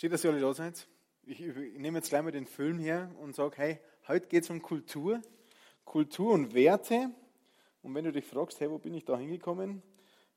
Schön, 0.00 0.10
dass 0.10 0.24
ihr 0.24 0.30
alle 0.30 0.40
da 0.40 0.54
seid. 0.54 0.88
Ich, 1.24 1.42
ich, 1.42 1.78
nehme 1.78 1.98
jetzt 1.98 2.08
gleich 2.08 2.22
mal 2.22 2.32
den 2.32 2.46
Film 2.46 2.78
her 2.78 3.10
und 3.20 3.36
sage, 3.36 3.58
hey, 3.58 3.80
heute 4.08 4.28
geht 4.28 4.44
es 4.44 4.48
um 4.48 4.62
Kultur, 4.62 5.20
Kultur 5.84 6.32
und 6.32 6.54
Werte. 6.54 7.10
Und 7.82 7.94
wenn 7.94 8.06
du 8.06 8.10
dich 8.10 8.24
fragst, 8.24 8.58
hey, 8.60 8.70
wo 8.70 8.78
bin 8.78 8.94
ich 8.94 9.04
da 9.04 9.18
hingekommen? 9.18 9.82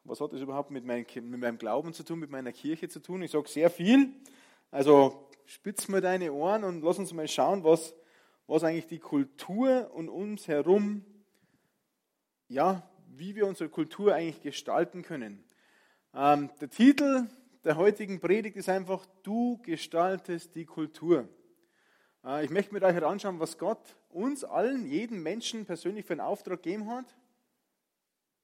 Was 0.03 0.19
hat 0.19 0.33
das 0.33 0.41
überhaupt 0.41 0.69
mit, 0.69 0.83
mein, 0.83 1.05
mit 1.15 1.39
meinem 1.39 1.57
Glauben 1.57 1.93
zu 1.93 2.03
tun, 2.03 2.19
mit 2.19 2.29
meiner 2.29 2.51
Kirche 2.51 2.89
zu 2.89 2.99
tun? 2.99 3.21
Ich 3.21 3.31
sage 3.31 3.47
sehr 3.47 3.69
viel. 3.69 4.09
Also 4.69 5.29
spitz 5.45 5.87
mal 5.87 6.01
deine 6.01 6.33
Ohren 6.33 6.65
und 6.65 6.81
lass 6.81 6.99
uns 6.99 7.13
mal 7.13 7.29
schauen, 7.29 7.63
was, 7.63 7.95
was 8.47 8.65
eigentlich 8.65 8.87
die 8.87 8.99
Kultur 8.99 9.91
und 9.93 10.09
uns 10.09 10.49
herum, 10.49 11.05
ja, 12.49 12.85
wie 13.07 13.33
wir 13.35 13.47
unsere 13.47 13.69
Kultur 13.69 14.13
eigentlich 14.13 14.41
gestalten 14.41 15.03
können. 15.03 15.41
Ähm, 16.13 16.49
der 16.59 16.69
Titel 16.69 17.29
der 17.63 17.77
heutigen 17.77 18.19
Predigt 18.19 18.57
ist 18.57 18.69
einfach, 18.69 19.05
du 19.23 19.57
gestaltest 19.61 20.55
die 20.55 20.65
Kultur. 20.65 21.29
Äh, 22.25 22.45
ich 22.45 22.51
möchte 22.51 22.79
da 22.79 22.93
heute 22.93 23.07
anschauen, 23.07 23.39
was 23.39 23.57
Gott 23.57 23.95
uns 24.09 24.43
allen, 24.43 24.85
jedem 24.85 25.23
Menschen 25.23 25.65
persönlich 25.65 26.05
für 26.05 26.13
einen 26.13 26.21
Auftrag 26.21 26.61
gegeben 26.61 26.89
hat. 26.89 27.15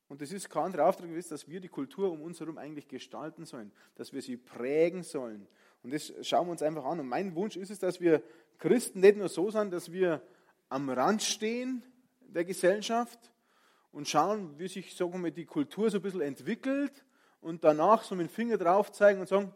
Und 0.07 0.21
das 0.21 0.31
ist 0.31 0.49
kein 0.49 0.63
anderer 0.63 0.87
Auftrag 0.87 1.07
gewesen, 1.07 1.29
dass 1.29 1.47
wir 1.47 1.59
die 1.59 1.67
Kultur 1.67 2.11
um 2.11 2.21
uns 2.21 2.39
herum 2.39 2.57
eigentlich 2.57 2.87
gestalten 2.87 3.45
sollen, 3.45 3.71
dass 3.95 4.11
wir 4.11 4.21
sie 4.21 4.37
prägen 4.37 5.03
sollen. 5.03 5.47
Und 5.83 5.93
das 5.93 6.11
schauen 6.23 6.47
wir 6.47 6.51
uns 6.51 6.63
einfach 6.63 6.85
an. 6.85 6.99
Und 6.99 7.07
mein 7.07 7.35
Wunsch 7.35 7.57
ist 7.57 7.69
es, 7.69 7.79
dass 7.79 8.01
wir 8.01 8.23
Christen 8.57 9.01
nicht 9.01 9.17
nur 9.17 9.29
so 9.29 9.51
sind, 9.51 9.71
dass 9.71 9.91
wir 9.91 10.21
am 10.69 10.89
Rand 10.89 11.21
stehen 11.21 11.83
der 12.21 12.45
Gesellschaft 12.45 13.19
und 13.91 14.07
schauen, 14.07 14.57
wie 14.57 14.67
sich 14.67 14.95
sagen 14.95 15.23
wir, 15.23 15.31
die 15.31 15.45
Kultur 15.45 15.89
so 15.89 15.97
ein 15.97 16.01
bisschen 16.01 16.21
entwickelt 16.21 17.03
und 17.41 17.63
danach 17.63 18.03
so 18.03 18.15
mit 18.15 18.27
dem 18.27 18.33
Finger 18.33 18.57
drauf 18.57 18.91
zeigen 18.91 19.19
und 19.19 19.27
sagen, 19.27 19.53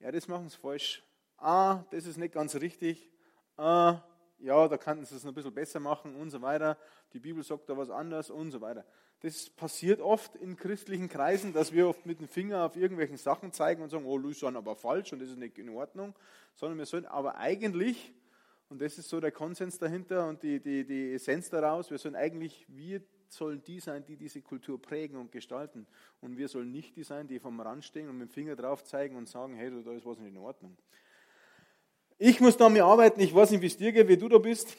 ja, 0.00 0.10
das 0.12 0.28
machen 0.28 0.48
sie 0.48 0.56
falsch. 0.56 1.02
Ah, 1.38 1.84
das 1.90 2.06
ist 2.06 2.16
nicht 2.16 2.34
ganz 2.34 2.54
richtig. 2.56 3.10
Ah, 3.56 4.02
ja, 4.38 4.68
da 4.68 4.76
könnten 4.76 5.04
sie 5.04 5.16
es 5.16 5.24
noch 5.24 5.32
ein 5.32 5.34
bisschen 5.34 5.54
besser 5.54 5.80
machen 5.80 6.14
und 6.16 6.30
so 6.30 6.42
weiter. 6.42 6.76
Die 7.12 7.20
Bibel 7.20 7.42
sagt 7.42 7.68
da 7.68 7.76
was 7.76 7.90
anderes 7.90 8.30
und 8.30 8.50
so 8.50 8.60
weiter. 8.60 8.84
Das 9.20 9.48
passiert 9.48 10.00
oft 10.00 10.36
in 10.36 10.56
christlichen 10.56 11.08
Kreisen, 11.08 11.54
dass 11.54 11.72
wir 11.72 11.88
oft 11.88 12.04
mit 12.04 12.20
dem 12.20 12.28
Finger 12.28 12.66
auf 12.66 12.76
irgendwelchen 12.76 13.16
Sachen 13.16 13.52
zeigen 13.52 13.82
und 13.82 13.88
sagen, 13.88 14.04
oh, 14.04 14.18
ist 14.28 14.44
aber 14.44 14.76
falsch 14.76 15.12
und 15.12 15.20
das 15.20 15.30
ist 15.30 15.38
nicht 15.38 15.58
in 15.58 15.70
Ordnung, 15.70 16.14
sondern 16.54 16.78
wir 16.78 16.86
sollen 16.86 17.06
aber 17.06 17.36
eigentlich, 17.36 18.12
und 18.68 18.82
das 18.82 18.98
ist 18.98 19.08
so 19.08 19.20
der 19.20 19.32
Konsens 19.32 19.78
dahinter 19.78 20.28
und 20.28 20.42
die, 20.42 20.60
die, 20.60 20.84
die 20.84 21.14
Essenz 21.14 21.48
daraus, 21.48 21.90
wir 21.90 21.96
sollen 21.96 22.14
eigentlich, 22.14 22.66
wir 22.68 23.00
sollen 23.28 23.62
die 23.64 23.80
sein, 23.80 24.04
die 24.04 24.16
diese 24.16 24.42
Kultur 24.42 24.80
prägen 24.80 25.16
und 25.16 25.32
gestalten. 25.32 25.86
Und 26.20 26.36
wir 26.36 26.48
sollen 26.48 26.70
nicht 26.70 26.96
die 26.96 27.04
sein, 27.04 27.28
die 27.28 27.38
vom 27.38 27.60
Rand 27.60 27.84
stehen 27.84 28.08
und 28.08 28.18
mit 28.18 28.30
dem 28.30 28.32
Finger 28.32 28.56
drauf 28.56 28.84
zeigen 28.84 29.16
und 29.16 29.28
sagen, 29.28 29.54
hey, 29.54 29.70
da 29.84 29.92
ist 29.92 30.06
was 30.06 30.18
nicht 30.18 30.28
in 30.28 30.38
Ordnung. 30.38 30.76
Ich 32.18 32.40
muss 32.40 32.56
da 32.56 32.68
mir 32.68 32.84
arbeiten, 32.84 33.20
ich 33.20 33.34
weiß 33.34 33.50
nicht, 33.50 33.60
wie 33.60 33.66
es 33.66 33.76
dir 33.76 33.92
geht, 33.92 34.08
wie 34.08 34.16
du 34.16 34.28
da 34.28 34.38
bist, 34.38 34.76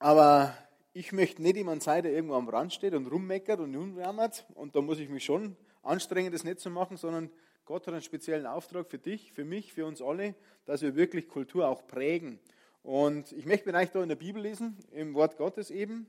aber 0.00 0.56
ich 0.92 1.12
möchte 1.12 1.40
nicht 1.40 1.56
jemand 1.56 1.82
sein, 1.82 2.02
der 2.02 2.12
irgendwo 2.12 2.34
am 2.34 2.48
Rand 2.48 2.72
steht 2.72 2.94
und 2.94 3.06
rummeckert 3.06 3.60
und 3.60 3.74
rumjammert 3.74 4.46
und 4.54 4.74
da 4.74 4.80
muss 4.80 4.98
ich 4.98 5.08
mich 5.08 5.24
schon 5.24 5.56
anstrengen, 5.82 6.32
das 6.32 6.42
nicht 6.42 6.58
zu 6.58 6.70
machen, 6.70 6.96
sondern 6.96 7.30
Gott 7.64 7.86
hat 7.86 7.94
einen 7.94 8.02
speziellen 8.02 8.46
Auftrag 8.46 8.88
für 8.88 8.98
dich, 8.98 9.32
für 9.32 9.44
mich, 9.44 9.72
für 9.72 9.86
uns 9.86 10.02
alle, 10.02 10.34
dass 10.64 10.82
wir 10.82 10.96
wirklich 10.96 11.28
Kultur 11.28 11.68
auch 11.68 11.86
prägen. 11.86 12.40
Und 12.82 13.30
ich 13.30 13.46
möchte 13.46 13.70
mir 13.70 13.78
eigentlich 13.78 13.90
da 13.90 14.02
in 14.02 14.08
der 14.08 14.16
Bibel 14.16 14.42
lesen, 14.42 14.76
im 14.90 15.14
Wort 15.14 15.36
Gottes 15.36 15.70
eben 15.70 16.06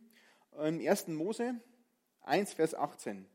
im 0.59 0.85
1. 0.85 1.07
Mose 1.07 1.55
1, 2.23 2.53
Vers 2.53 2.75
18. 2.75 3.25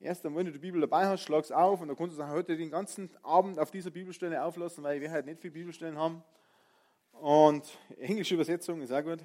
Erst 0.00 0.24
dann, 0.24 0.36
wenn 0.36 0.46
du 0.46 0.52
die 0.52 0.58
Bibel 0.58 0.80
dabei 0.80 1.06
hast, 1.06 1.22
schlag 1.22 1.42
es 1.42 1.50
auf 1.50 1.80
und 1.80 1.88
dann 1.88 1.96
kannst 1.96 2.18
du 2.18 2.28
heute 2.28 2.56
den 2.56 2.70
ganzen 2.70 3.10
Abend 3.24 3.58
auf 3.58 3.70
dieser 3.70 3.90
Bibelstelle 3.90 4.42
auflassen, 4.42 4.84
weil 4.84 5.00
wir 5.00 5.10
halt 5.10 5.26
nicht 5.26 5.40
viele 5.40 5.54
Bibelstellen 5.54 5.98
haben. 5.98 6.22
Und 7.12 7.66
englische 7.98 8.34
Übersetzung 8.34 8.80
ist 8.80 8.92
auch 8.92 9.02
gut. 9.02 9.18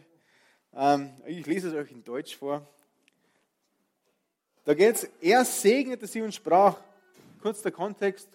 Ähm, 0.74 1.12
ich 1.28 1.46
lese 1.46 1.68
es 1.70 1.76
euch 1.76 1.92
in 1.92 2.04
Deutsch 2.04 2.36
vor. 2.36 2.68
Da 4.66 4.74
geht 4.74 4.96
es, 4.96 5.04
er 5.22 5.46
segnete 5.46 6.08
sie 6.08 6.22
und 6.22 6.34
sprach, 6.34 6.80
kurz 7.42 7.62
der 7.62 7.72
Kontext, 7.72 8.30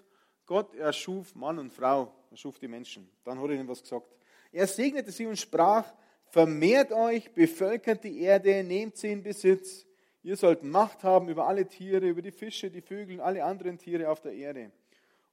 Gott 0.47 0.75
erschuf 0.77 1.34
Mann 1.34 1.59
und 1.59 1.72
Frau, 1.72 2.12
erschuf 2.31 2.59
die 2.59 2.69
Menschen. 2.69 3.10
Dann 3.25 3.41
hat 3.41 3.49
er 3.49 3.56
ihnen 3.56 3.69
was 3.69 3.83
gesagt. 3.83 4.06
Er 4.53 4.66
segnete 4.66 5.10
sie 5.10 5.27
und 5.27 5.37
sprach, 5.37 5.93
Vermehrt 6.31 6.93
euch, 6.93 7.33
bevölkert 7.33 8.05
die 8.05 8.21
Erde, 8.21 8.62
nehmt 8.62 8.97
sie 8.97 9.12
in 9.12 9.22
Besitz. 9.22 9.87
Ihr 10.22 10.37
sollt 10.37 10.62
Macht 10.62 11.03
haben 11.03 11.28
über 11.28 11.47
alle 11.47 11.66
Tiere, 11.66 12.06
über 12.06 12.21
die 12.21 12.33
Fische, 12.33 12.71
die 12.71 12.83
Vögel 12.83 13.16
und 13.16 13.21
alle 13.21 13.44
anderen 13.44 13.78
Tiere 13.78 14.11
auf 14.11 14.21
der 14.21 14.34
Erde. 14.34 14.71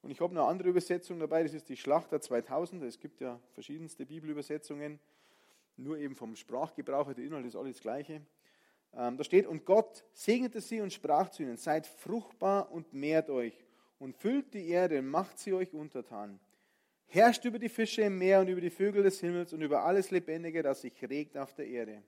Und 0.02 0.12
ich 0.12 0.22
habe 0.22 0.34
noch 0.34 0.44
eine 0.44 0.52
andere 0.52 0.70
Übersetzung 0.70 1.20
dabei, 1.20 1.44
das 1.44 1.54
ist 1.54 1.68
die 1.68 1.76
Schlachter 1.76 2.22
2000. 2.22 2.84
Es 2.84 3.00
gibt 3.00 3.20
ja 3.20 3.40
verschiedenste 3.54 4.06
Bibelübersetzungen, 4.06 5.00
nur 5.76 5.98
eben 5.98 6.16
vom 6.16 6.36
Sprachgebrauch, 6.36 7.12
der 7.14 7.26
Inhalt 7.26 7.46
ist 7.46 7.58
alles 7.58 7.82
Gleiche. 7.82 8.22
Ähm, 8.94 9.18
da 9.18 9.24
steht, 9.26 9.48
und 9.48 9.66
Gott 9.66 10.06
segnete 10.14 10.62
sie 10.62 10.80
und 10.80 10.94
sprach 10.94 11.30
zu 11.30 11.44
ihnen, 11.44 11.58
seid 11.58 11.88
fruchtbar 11.88 12.72
und 12.72 12.94
mehrt 12.94 13.30
euch 13.30 13.66
und 14.00 14.16
füllt 14.16 14.54
die 14.54 14.70
Erde 14.70 15.02
macht 15.02 15.40
sie 15.40 15.54
euch 15.54 15.74
untertan 15.74 16.40
herrscht 17.08 17.46
über 17.46 17.60
die 17.60 17.70
Fische 17.70 18.02
im 18.04 18.18
Meer 18.18 18.42
und 18.42 18.48
über 18.48 18.62
die 18.62 18.70
Vögel 18.70 19.04
des 19.04 19.20
Himmels 19.20 19.54
und 19.54 19.62
über 19.62 19.84
alles 19.84 20.12
Lebendige, 20.12 20.64
das 20.64 20.82
sich 20.82 20.94
regt 21.10 21.38
auf 21.38 21.54
der 21.54 21.68
Erde. 21.68 22.04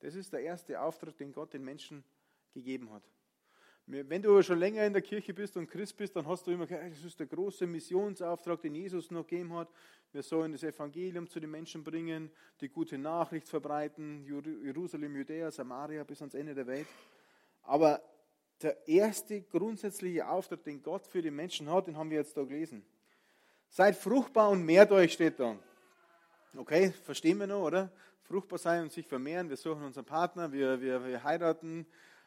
Das 0.00 0.14
ist 0.14 0.32
der 0.32 0.40
erste 0.40 0.80
Auftrag, 0.80 1.16
den 1.16 1.32
Gott 1.32 1.54
den 1.54 1.64
Menschen 1.64 2.04
gegeben 2.52 2.92
hat. 2.92 3.02
Wenn 3.86 4.22
du 4.22 4.40
schon 4.42 4.58
länger 4.58 4.86
in 4.86 4.94
der 4.94 5.02
Kirche 5.02 5.34
bist 5.34 5.58
und 5.58 5.66
Christ 5.66 5.96
bist, 5.98 6.16
dann 6.16 6.26
hast 6.26 6.46
du 6.46 6.50
immer 6.50 6.66
gesagt, 6.66 6.90
das 6.90 7.04
ist 7.04 7.20
der 7.20 7.26
große 7.26 7.66
Missionsauftrag, 7.66 8.60
den 8.62 8.74
Jesus 8.74 9.10
noch 9.10 9.26
gegeben 9.26 9.52
hat. 9.54 9.68
Wir 10.10 10.22
sollen 10.22 10.52
das 10.52 10.62
Evangelium 10.62 11.28
zu 11.28 11.38
den 11.38 11.50
Menschen 11.50 11.84
bringen, 11.84 12.30
die 12.62 12.70
gute 12.70 12.96
Nachricht 12.96 13.46
verbreiten, 13.46 14.24
Jerusalem, 14.24 15.14
Judäa, 15.16 15.50
Samaria 15.50 16.02
bis 16.04 16.22
ans 16.22 16.34
Ende 16.34 16.54
der 16.54 16.66
Welt. 16.66 16.86
Aber 17.62 18.02
der 18.62 18.88
erste 18.88 19.42
grundsätzliche 19.42 20.28
Auftrag, 20.28 20.62
den 20.64 20.82
Gott 20.82 21.06
für 21.06 21.22
die 21.22 21.30
Menschen 21.30 21.70
hat, 21.70 21.86
den 21.86 21.96
haben 21.96 22.10
wir 22.10 22.18
jetzt 22.18 22.36
da 22.36 22.42
gelesen. 22.42 22.84
Seid 23.68 23.96
fruchtbar 23.96 24.50
und 24.50 24.64
mehrt 24.64 24.92
euch, 24.92 25.12
steht 25.12 25.40
da. 25.40 25.56
Okay, 26.56 26.92
verstehen 27.04 27.38
wir 27.38 27.46
noch, 27.46 27.62
oder? 27.62 27.90
Fruchtbar 28.22 28.58
sein 28.58 28.82
und 28.82 28.92
sich 28.92 29.06
vermehren. 29.06 29.48
Wir 29.48 29.56
suchen 29.56 29.82
unseren 29.82 30.04
Partner, 30.04 30.52
wir, 30.52 30.80
wir, 30.80 31.04
wir 31.04 31.24
heiraten, 31.24 31.86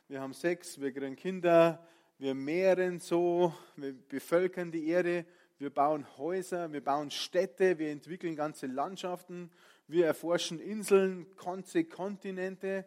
wir 0.09 0.21
haben 0.21 0.33
Sex, 0.33 0.79
wir 0.79 0.91
kriegen 0.91 1.15
Kinder, 1.15 1.85
wir 2.19 2.35
mehren 2.35 2.99
so, 2.99 3.53
wir 3.75 3.93
bevölkern 3.93 4.71
die 4.71 4.87
Erde, 4.87 5.25
wir 5.59 5.69
bauen 5.69 6.05
Häuser, 6.17 6.71
wir 6.71 6.83
bauen 6.83 7.09
Städte, 7.09 7.79
wir 7.79 7.91
entwickeln 7.91 8.35
ganze 8.35 8.67
Landschaften, 8.67 9.49
wir 9.87 10.05
erforschen 10.05 10.59
Inseln, 10.59 11.25
ganze 11.37 11.85
Kontinente. 11.85 12.85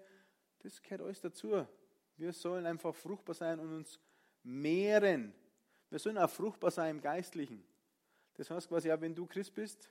Das 0.62 0.83
gehört 0.83 1.03
alles 1.03 1.21
dazu. 1.21 1.67
Wir 2.20 2.34
sollen 2.34 2.66
einfach 2.66 2.94
fruchtbar 2.94 3.34
sein 3.34 3.58
und 3.58 3.75
uns 3.75 3.98
mehren. 4.42 5.32
Wir 5.88 5.98
sollen 5.98 6.19
auch 6.19 6.28
fruchtbar 6.28 6.70
sein 6.70 6.97
im 6.97 7.00
Geistlichen. 7.00 7.64
Das 8.34 8.50
heißt 8.50 8.69
quasi, 8.69 8.88
ja, 8.88 9.00
wenn 9.00 9.14
du 9.14 9.25
Christ 9.25 9.55
bist, 9.55 9.90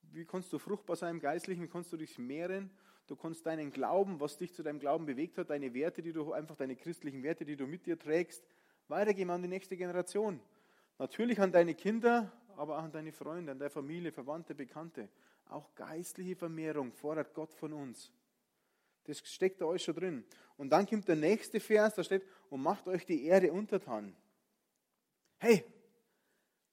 wie 0.00 0.24
kannst 0.24 0.50
du 0.50 0.58
fruchtbar 0.58 0.96
sein 0.96 1.16
im 1.16 1.20
Geistlichen? 1.20 1.62
Wie 1.62 1.68
kannst 1.68 1.92
du 1.92 1.98
dich 1.98 2.18
mehren? 2.18 2.70
Du 3.06 3.16
kannst 3.16 3.44
deinen 3.44 3.70
Glauben, 3.70 4.18
was 4.18 4.38
dich 4.38 4.54
zu 4.54 4.62
deinem 4.62 4.78
Glauben 4.78 5.04
bewegt 5.04 5.36
hat, 5.36 5.50
deine 5.50 5.74
Werte, 5.74 6.00
die 6.00 6.14
du 6.14 6.32
einfach 6.32 6.56
deine 6.56 6.74
christlichen 6.74 7.22
Werte, 7.22 7.44
die 7.44 7.56
du 7.56 7.66
mit 7.66 7.84
dir 7.84 7.98
trägst, 7.98 8.42
weitergeben 8.88 9.30
an 9.30 9.42
die 9.42 9.48
nächste 9.48 9.76
Generation. 9.76 10.40
Natürlich 10.98 11.38
an 11.38 11.52
deine 11.52 11.74
Kinder, 11.74 12.32
aber 12.56 12.78
auch 12.78 12.84
an 12.84 12.92
deine 12.92 13.12
Freunde, 13.12 13.52
an 13.52 13.58
deine 13.58 13.68
Familie, 13.68 14.10
Verwandte, 14.10 14.54
Bekannte. 14.54 15.10
Auch 15.50 15.74
geistliche 15.74 16.34
Vermehrung 16.34 16.92
fordert 16.92 17.34
Gott 17.34 17.52
von 17.52 17.74
uns. 17.74 18.10
Das 19.08 19.20
steckt 19.26 19.60
da 19.62 19.66
alles 19.66 19.82
schon 19.82 19.94
drin. 19.94 20.24
Und 20.58 20.68
dann 20.68 20.86
kommt 20.86 21.08
der 21.08 21.16
nächste 21.16 21.60
Vers, 21.60 21.94
da 21.94 22.04
steht, 22.04 22.24
und 22.50 22.62
macht 22.62 22.86
euch 22.86 23.06
die 23.06 23.24
Erde 23.24 23.50
untertan. 23.50 24.14
Hey, 25.38 25.64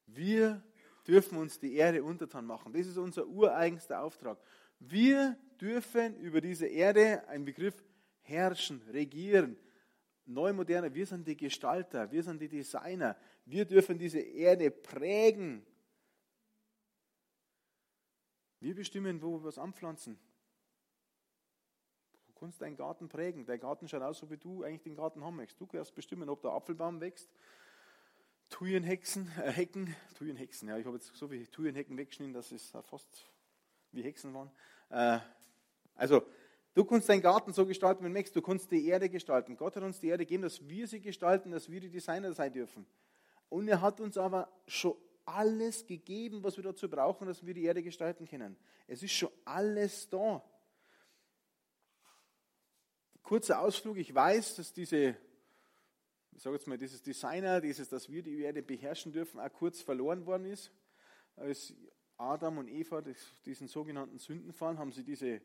wir 0.05 0.61
dürfen 1.07 1.37
uns 1.37 1.59
die 1.59 1.75
Erde 1.75 2.03
untertan 2.03 2.45
machen. 2.45 2.73
Das 2.73 2.87
ist 2.87 2.97
unser 2.97 3.25
ureigenster 3.25 4.01
Auftrag. 4.01 4.37
Wir 4.79 5.37
dürfen 5.61 6.17
über 6.17 6.41
diese 6.41 6.67
Erde, 6.67 7.25
ein 7.29 7.45
Begriff, 7.45 7.81
herrschen, 8.21 8.81
regieren. 8.91 9.57
Neumoderne, 10.25 10.93
wir 10.93 11.05
sind 11.05 11.25
die 11.25 11.37
Gestalter, 11.37 12.11
wir 12.11 12.23
sind 12.23 12.41
die 12.41 12.49
Designer. 12.49 13.15
Wir 13.45 13.63
dürfen 13.63 13.97
diese 13.97 14.19
Erde 14.19 14.71
prägen. 14.71 15.65
Wir 18.59 18.75
bestimmen, 18.75 19.21
wo 19.21 19.39
wir 19.39 19.43
was 19.45 19.57
anpflanzen. 19.57 20.19
Kannst 22.39 22.61
deinen 22.61 22.75
Garten 22.75 23.07
prägen. 23.07 23.45
Dein 23.45 23.59
Garten 23.59 23.87
schaut 23.87 24.01
aus, 24.01 24.19
so 24.19 24.29
wie 24.29 24.37
du 24.37 24.63
eigentlich 24.63 24.83
den 24.83 24.95
Garten 24.95 25.23
haben 25.23 25.37
möchtest. 25.37 25.59
Du 25.59 25.65
kannst 25.65 25.95
bestimmen, 25.95 26.29
ob 26.29 26.41
der 26.41 26.51
Apfelbaum 26.51 26.99
wächst. 26.99 27.29
Thujenhexen, 28.49 29.31
äh, 29.41 29.51
Hecken, 29.51 29.95
Thujenhexen, 30.17 30.69
ja, 30.69 30.77
ich 30.77 30.85
habe 30.85 30.97
jetzt 30.97 31.13
so 31.15 31.27
viele 31.27 31.49
Thujenhecken 31.49 31.97
weggeschnitten, 31.97 32.33
dass 32.33 32.51
es 32.51 32.71
fast 32.83 33.25
wie 33.91 34.03
Hexen 34.03 34.33
waren. 34.33 34.51
Äh, 34.89 35.19
also, 35.95 36.21
du 36.73 36.85
kannst 36.85 37.09
deinen 37.09 37.21
Garten 37.21 37.53
so 37.53 37.65
gestalten, 37.65 38.03
wie 38.03 38.07
du 38.07 38.13
möchtest. 38.13 38.35
Du 38.35 38.41
kannst 38.41 38.69
die 38.71 38.85
Erde 38.85 39.09
gestalten. 39.09 39.57
Gott 39.57 39.75
hat 39.75 39.83
uns 39.83 39.99
die 39.99 40.07
Erde 40.07 40.25
gegeben, 40.25 40.43
dass 40.43 40.67
wir 40.67 40.87
sie 40.87 41.01
gestalten, 41.01 41.51
dass 41.51 41.69
wir 41.69 41.79
die 41.79 41.89
Designer 41.89 42.33
sein 42.33 42.53
dürfen. 42.53 42.85
Und 43.49 43.67
er 43.67 43.81
hat 43.81 43.99
uns 43.99 44.17
aber 44.17 44.49
schon 44.67 44.95
alles 45.25 45.85
gegeben, 45.85 46.43
was 46.43 46.57
wir 46.57 46.63
dazu 46.63 46.89
brauchen, 46.89 47.27
dass 47.27 47.45
wir 47.45 47.53
die 47.53 47.63
Erde 47.63 47.81
gestalten 47.81 48.27
können. 48.27 48.55
Es 48.87 49.01
ist 49.01 49.13
schon 49.13 49.29
alles 49.43 50.09
da. 50.09 50.43
Kurzer 53.25 53.59
Ausflug. 53.59 53.97
Ich 53.97 54.13
weiß, 54.13 54.57
dass 54.57 54.71
diese, 54.71 55.17
ich 56.31 56.43
sage 56.43 56.57
jetzt 56.57 56.67
mal, 56.67 56.77
dieses 56.77 57.01
Designer, 57.01 57.59
dieses, 57.59 57.89
dass 57.89 58.07
wir 58.07 58.21
die 58.21 58.41
Erde 58.41 58.61
beherrschen 58.61 59.11
dürfen, 59.11 59.39
auch 59.39 59.51
kurz 59.51 59.81
verloren 59.81 60.27
worden 60.27 60.45
ist. 60.45 60.71
Als 61.35 61.73
Adam 62.17 62.59
und 62.59 62.67
Eva 62.67 63.01
diesen 63.43 63.67
sogenannten 63.67 64.19
Sündenfall 64.19 64.77
haben 64.77 64.91
sie 64.91 65.03
diese 65.03 65.41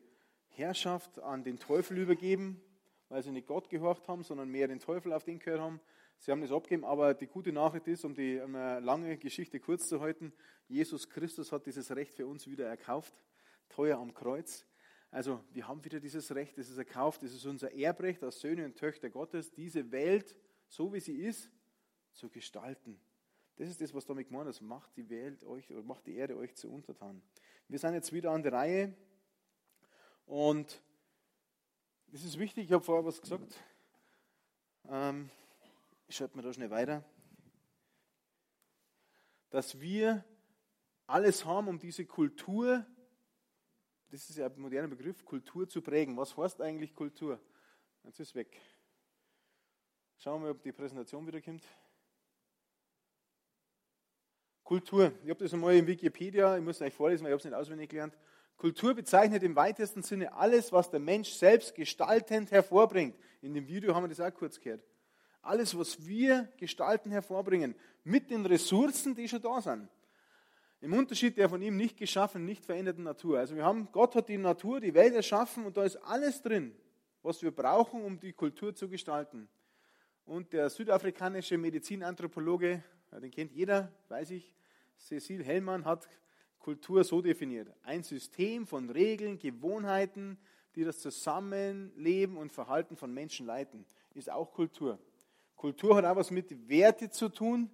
Herrschaft 0.49 1.17
an 1.17 1.43
den 1.43 1.57
Teufel 1.57 1.97
übergeben, 1.97 2.61
weil 3.09 3.23
sie 3.23 3.31
nicht 3.31 3.47
Gott 3.47 3.67
gehorcht 3.67 4.07
haben, 4.07 4.21
sondern 4.21 4.49
mehr 4.49 4.67
den 4.67 4.79
Teufel 4.79 5.11
auf 5.11 5.23
den 5.23 5.39
gehört 5.39 5.61
haben. 5.61 5.81
Sie 6.19 6.29
haben 6.29 6.41
das 6.41 6.51
abgegeben, 6.51 6.85
aber 6.85 7.15
die 7.15 7.25
gute 7.25 7.51
Nachricht 7.51 7.87
ist, 7.87 8.05
um 8.05 8.13
die 8.13 8.39
um 8.39 8.53
eine 8.53 8.79
lange 8.79 9.17
Geschichte 9.17 9.59
kurz 9.59 9.87
zu 9.87 10.01
halten, 10.01 10.33
Jesus 10.67 11.09
Christus 11.09 11.51
hat 11.51 11.65
dieses 11.65 11.89
Recht 11.95 12.13
für 12.13 12.27
uns 12.27 12.45
wieder 12.45 12.67
erkauft, 12.67 13.23
teuer 13.69 13.97
am 13.97 14.13
Kreuz. 14.13 14.67
Also 15.11 15.43
wir 15.51 15.67
haben 15.67 15.83
wieder 15.83 15.99
dieses 15.99 16.33
Recht, 16.33 16.57
das 16.57 16.69
ist 16.69 16.77
erkauft, 16.77 17.21
das 17.21 17.33
ist 17.33 17.45
unser 17.45 17.73
Erbrecht 17.73 18.23
als 18.23 18.39
Söhne 18.39 18.63
und 18.63 18.77
Töchter 18.77 19.09
Gottes, 19.09 19.51
diese 19.51 19.91
Welt, 19.91 20.37
so 20.67 20.93
wie 20.93 21.01
sie 21.01 21.17
ist, 21.17 21.51
zu 22.13 22.29
gestalten. 22.29 22.97
Das 23.57 23.67
ist 23.69 23.81
das, 23.81 23.93
was 23.93 24.05
damit 24.05 24.29
gemeint 24.29 24.49
ist. 24.49 24.61
Macht 24.61 24.95
die 24.95 25.09
Welt 25.09 25.43
euch, 25.43 25.69
oder 25.69 25.83
macht 25.83 26.07
die 26.07 26.15
Erde 26.15 26.37
euch 26.37 26.55
zu 26.55 26.71
untertan. 26.71 27.21
Wir 27.67 27.77
sind 27.77 27.93
jetzt 27.93 28.13
wieder 28.13 28.31
an 28.31 28.41
der 28.41 28.53
Reihe 28.53 28.95
und 30.25 30.81
das 32.07 32.23
ist 32.23 32.39
wichtig, 32.39 32.65
ich 32.65 32.71
habe 32.71 32.83
vorher 32.83 33.05
was 33.05 33.21
gesagt. 33.21 33.61
Ähm, 34.87 35.29
ich 36.07 36.15
schalte 36.15 36.37
mir 36.37 36.43
da 36.43 36.53
schnell 36.53 36.71
weiter, 36.71 37.03
dass 39.49 39.79
wir 39.81 40.23
alles 41.05 41.43
haben, 41.45 41.67
um 41.67 41.79
diese 41.79 42.05
Kultur, 42.05 42.85
das 44.11 44.29
ist 44.29 44.37
ja 44.37 44.47
ein 44.47 44.59
moderner 44.59 44.89
Begriff, 44.89 45.23
Kultur 45.23 45.67
zu 45.67 45.81
prägen. 45.81 46.17
Was 46.17 46.35
heißt 46.35 46.61
eigentlich 46.61 46.93
Kultur? 46.93 47.39
Jetzt 48.03 48.19
ist 48.19 48.29
es 48.29 48.35
weg. 48.35 48.59
Schauen 50.17 50.41
wir 50.41 50.47
mal, 50.47 50.51
ob 50.51 50.61
die 50.61 50.73
Präsentation 50.73 51.25
wieder 51.25 51.41
kommt. 51.41 51.63
Kultur. 54.63 55.13
Ich 55.23 55.29
habe 55.29 55.43
das 55.43 55.53
einmal 55.53 55.75
in 55.75 55.87
Wikipedia, 55.87 56.57
ich 56.57 56.63
muss 56.63 56.75
es 56.75 56.81
euch 56.81 56.93
vorlesen, 56.93 57.23
weil 57.23 57.31
ich 57.31 57.33
habe 57.33 57.39
es 57.39 57.45
nicht 57.45 57.53
auswendig 57.53 57.89
gelernt. 57.89 58.17
Kultur 58.57 58.93
bezeichnet 58.93 59.43
im 59.43 59.55
weitesten 59.55 60.03
Sinne 60.03 60.33
alles, 60.33 60.71
was 60.71 60.91
der 60.91 60.99
Mensch 60.99 61.31
selbst 61.31 61.73
gestaltend 61.73 62.51
hervorbringt. 62.51 63.17
In 63.41 63.53
dem 63.53 63.67
Video 63.67 63.95
haben 63.95 64.03
wir 64.03 64.09
das 64.09 64.19
auch 64.19 64.33
kurz 64.33 64.59
gehört. 64.59 64.83
Alles, 65.41 65.75
was 65.77 66.05
wir 66.05 66.51
gestalten, 66.57 67.11
hervorbringen, 67.11 67.75
mit 68.03 68.29
den 68.29 68.45
Ressourcen, 68.45 69.15
die 69.15 69.27
schon 69.27 69.41
da 69.41 69.61
sind. 69.61 69.89
Im 70.81 70.93
Unterschied 70.93 71.37
der 71.37 71.47
von 71.47 71.61
ihm 71.61 71.77
nicht 71.77 71.95
geschaffenen, 71.95 72.45
nicht 72.45 72.65
veränderten 72.65 73.03
Natur. 73.03 73.37
Also 73.37 73.55
wir 73.55 73.63
haben, 73.63 73.87
Gott 73.91 74.15
hat 74.15 74.27
die 74.29 74.37
Natur, 74.37 74.79
die 74.79 74.95
Welt 74.95 75.13
erschaffen 75.13 75.65
und 75.65 75.77
da 75.77 75.83
ist 75.83 75.95
alles 75.97 76.41
drin, 76.41 76.73
was 77.21 77.43
wir 77.43 77.51
brauchen, 77.51 78.03
um 78.03 78.19
die 78.19 78.33
Kultur 78.33 78.73
zu 78.73 78.89
gestalten. 78.89 79.47
Und 80.25 80.53
der 80.53 80.71
südafrikanische 80.71 81.55
Medizinanthropologe, 81.57 82.83
den 83.11 83.29
kennt 83.29 83.51
jeder, 83.51 83.91
weiß 84.09 84.31
ich, 84.31 84.55
Cecil 84.97 85.43
Hellmann 85.43 85.85
hat 85.85 86.09
Kultur 86.57 87.03
so 87.03 87.21
definiert. 87.21 87.71
Ein 87.83 88.01
System 88.01 88.65
von 88.65 88.89
Regeln, 88.89 89.37
Gewohnheiten, 89.37 90.39
die 90.75 90.83
das 90.83 90.99
Zusammenleben 90.99 92.37
und 92.37 92.51
Verhalten 92.51 92.95
von 92.95 93.13
Menschen 93.13 93.45
leiten, 93.45 93.85
ist 94.15 94.31
auch 94.31 94.51
Kultur. 94.51 94.97
Kultur 95.55 95.95
hat 95.95 96.05
auch 96.05 96.15
was 96.15 96.31
mit 96.31 96.67
Werte 96.67 97.11
zu 97.11 97.29
tun, 97.29 97.69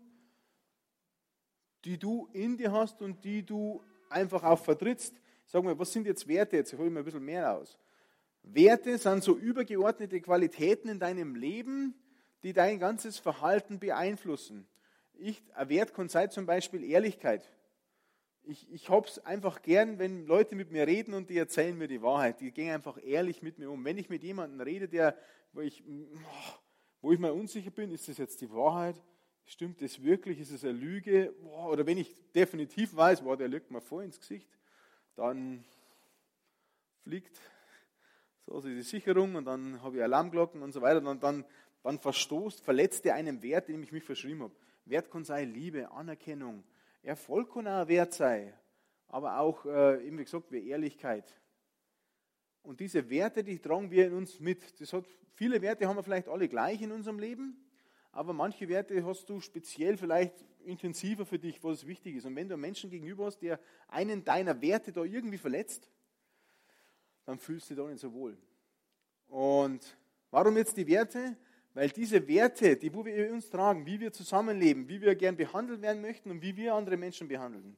die 1.85 1.97
du 1.97 2.27
in 2.33 2.57
dir 2.57 2.71
hast 2.71 3.01
und 3.01 3.24
die 3.24 3.45
du 3.45 3.81
einfach 4.09 4.44
auch 4.44 4.59
vertrittst. 4.59 5.15
Sag 5.45 5.63
mal, 5.63 5.77
was 5.77 5.91
sind 5.91 6.06
jetzt 6.06 6.27
Werte? 6.27 6.57
Jetzt 6.57 6.74
hole 6.74 6.88
ich 6.88 6.94
mal 6.94 7.00
ein 7.00 7.06
bisschen 7.06 7.24
mehr 7.24 7.53
aus. 7.56 7.77
Werte 8.44 8.97
sind 8.97 9.24
so 9.24 9.38
übergeordnete 9.38 10.19
Qualitäten 10.21 10.89
in 10.89 11.00
deinem 11.00 11.35
Leben, 11.35 11.95
die 12.44 12.53
dein 12.53 12.79
ganzes 12.79 13.18
Verhalten 13.18 13.79
beeinflussen. 13.79 14.68
Ich, 15.13 15.41
ein 15.53 15.69
Wert 15.69 15.94
kann 15.94 16.09
sein 16.09 16.29
zum 16.31 16.45
Beispiel 16.45 16.83
Ehrlichkeit. 16.83 17.50
Ich, 18.44 18.71
ich 18.71 18.89
habe 18.89 19.07
es 19.07 19.19
einfach 19.19 19.62
gern, 19.62 20.00
wenn 20.00 20.25
Leute 20.25 20.56
mit 20.56 20.71
mir 20.71 20.88
reden 20.88 21.13
und 21.13 21.30
die 21.30 21.38
erzählen 21.38 21.77
mir 21.77 21.88
die 21.88 22.01
Wahrheit. 22.01 22.39
Die 22.39 22.51
gehen 22.51 22.73
einfach 22.73 22.97
ehrlich 23.03 23.41
mit 23.41 23.59
mir 23.59 23.69
um. 23.69 23.83
Wenn 23.83 23.97
ich 23.97 24.09
mit 24.09 24.23
jemandem 24.23 24.62
rede, 24.62 24.88
der, 24.88 25.18
wo 25.51 25.62
ich, 25.62 25.83
wo 27.01 27.12
ich 27.12 27.19
mal 27.19 27.31
unsicher 27.31 27.71
bin, 27.71 27.91
ist 27.91 28.07
das 28.07 28.18
jetzt 28.18 28.39
die 28.39 28.51
Wahrheit? 28.51 28.95
Stimmt 29.49 29.81
das 29.81 30.03
wirklich? 30.03 30.41
Ist 30.41 30.51
es 30.51 30.65
eine 30.65 30.73
Lüge? 30.73 31.33
Oder 31.69 31.85
wenn 31.85 31.97
ich 31.97 32.13
definitiv 32.33 32.94
weiß, 32.94 33.23
wow, 33.23 33.38
der 33.38 33.47
lügt 33.47 33.71
mir 33.71 33.79
voll 33.79 34.03
ins 34.03 34.19
Gesicht, 34.19 34.49
dann 35.15 35.63
fliegt 37.03 37.39
so 38.45 38.59
die 38.59 38.81
Sicherung 38.81 39.35
und 39.35 39.45
dann 39.45 39.81
habe 39.81 39.95
ich 39.95 40.03
Alarmglocken 40.03 40.61
und 40.61 40.73
so 40.73 40.81
weiter. 40.81 41.01
Und 41.09 41.23
dann, 41.23 41.45
dann 41.81 41.97
verstoßt, 41.97 42.59
verletzt 42.59 43.05
er 43.05 43.15
einen 43.15 43.41
Wert, 43.41 43.69
den 43.69 43.81
ich 43.83 43.94
mich 43.94 44.03
verschrieben 44.03 44.44
habe. 44.44 44.55
Wert 44.83 45.09
kann 45.09 45.23
sein 45.23 45.53
Liebe, 45.53 45.91
Anerkennung. 45.91 46.65
Erfolg 47.01 47.53
kann 47.53 47.67
auch 47.67 47.81
ein 47.83 47.88
Wert 47.88 48.13
sein, 48.13 48.53
aber 49.07 49.39
auch, 49.39 49.65
äh, 49.65 50.05
eben 50.05 50.17
wie 50.17 50.25
gesagt, 50.25 50.51
wie 50.51 50.67
Ehrlichkeit. 50.67 51.39
Und 52.63 52.81
diese 52.81 53.09
Werte, 53.09 53.45
die 53.45 53.59
tragen 53.59 53.89
wir 53.91 54.07
in 54.07 54.13
uns 54.13 54.41
mit. 54.41 54.81
Das 54.81 54.91
hat, 54.91 55.05
viele 55.35 55.61
Werte 55.61 55.88
haben 55.88 55.95
wir 55.95 56.03
vielleicht 56.03 56.27
alle 56.27 56.49
gleich 56.49 56.81
in 56.81 56.91
unserem 56.91 57.17
Leben, 57.17 57.57
aber 58.18 58.34
manche 58.34 58.68
Werte 58.68 59.06
hast 59.06 59.30
du 59.30 59.40
speziell 59.40 59.96
vielleicht 59.96 60.34
intensiver 60.66 61.24
für 61.24 61.38
dich, 61.38 61.64
was 61.64 61.86
wichtig 61.86 62.16
ist. 62.16 62.25
Und 62.25 62.36
wenn 62.36 62.48
du 62.48 62.56
einen 62.56 62.62
Menschen 62.62 62.90
gegenüber 62.90 63.28
hast, 63.28 63.38
der 63.44 63.60
einen 63.90 64.24
deiner 64.24 64.60
Werte 64.60 64.92
da 64.92 65.04
irgendwie 65.04 65.38
verletzt, 65.38 65.92
dann 67.26 67.38
fühlst 67.38 67.69
du 67.69 67.76
dich 67.76 67.83
da 67.83 67.88
nicht 67.88 68.00
so 68.00 68.12
wohl. 68.12 68.36
Und 69.28 69.95
warum 70.31 70.57
jetzt 70.57 70.76
die 70.78 70.88
Werte? 70.88 71.38
Weil 71.76 71.90
diese 71.90 72.28
Werte, 72.28 72.76
die 72.76 72.92
wir 72.92 73.28
in 73.28 73.33
uns 73.33 73.52
tragen, 73.52 73.86
wie 73.86 74.00
wir 74.00 74.12
zusammenleben, 74.12 74.90
wie 74.90 75.00
wir 75.00 75.14
gern 75.14 75.38
behandelt 75.38 75.83
werden 75.83 76.02
möchten 76.02 76.31
und 76.31 76.42
wie 76.42 76.57
wir 76.57 76.74
andere 76.74 76.97
Menschen 76.97 77.28
behandeln, 77.28 77.78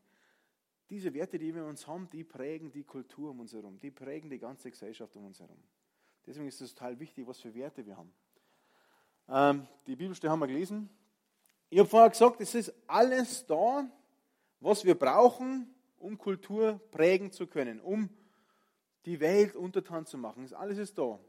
diese 0.90 1.14
Werte, 1.14 1.38
die 1.38 1.54
wir 1.54 1.64
in 1.64 1.68
uns 1.68 1.86
haben, 1.86 2.08
die 2.10 2.24
prägen 2.24 2.72
die 2.72 2.86
Kultur 2.86 3.32
um 3.32 3.42
uns 3.42 3.52
herum, 3.52 3.78
die 3.78 3.92
prägen 3.92 4.30
die 4.30 4.40
ganze 4.40 4.72
Gesellschaft 4.72 5.14
um 5.18 5.26
uns 5.26 5.42
herum. 5.42 5.62
Deswegen 6.26 6.48
ist 6.48 6.62
es 6.62 6.74
total 6.74 6.98
wichtig, 6.98 7.28
was 7.28 7.42
für 7.42 7.54
Werte 7.54 7.86
wir 7.86 7.98
haben. 7.98 8.14
Ähm, 9.32 9.68
die 9.86 9.96
Bibelstelle 9.96 10.32
haben 10.32 10.40
wir 10.40 10.48
gelesen. 10.48 10.90
Ich 11.70 11.78
habe 11.78 11.88
vorher 11.88 12.10
gesagt, 12.10 12.42
es 12.42 12.56
ist 12.56 12.74
alles 12.88 13.46
da, 13.46 13.88
was 14.60 14.84
wir 14.84 14.98
brauchen, 14.98 15.72
um 16.00 16.18
Kultur 16.18 16.80
prägen 16.90 17.32
zu 17.32 17.46
können, 17.46 17.80
um 17.80 18.10
die 19.06 19.20
Welt 19.20 19.56
untertan 19.56 20.08
zu 20.08 20.18
machen. 20.18 20.44
Das 20.44 20.54
alles 20.54 20.80
ist 20.80 20.98
da. 20.98 21.20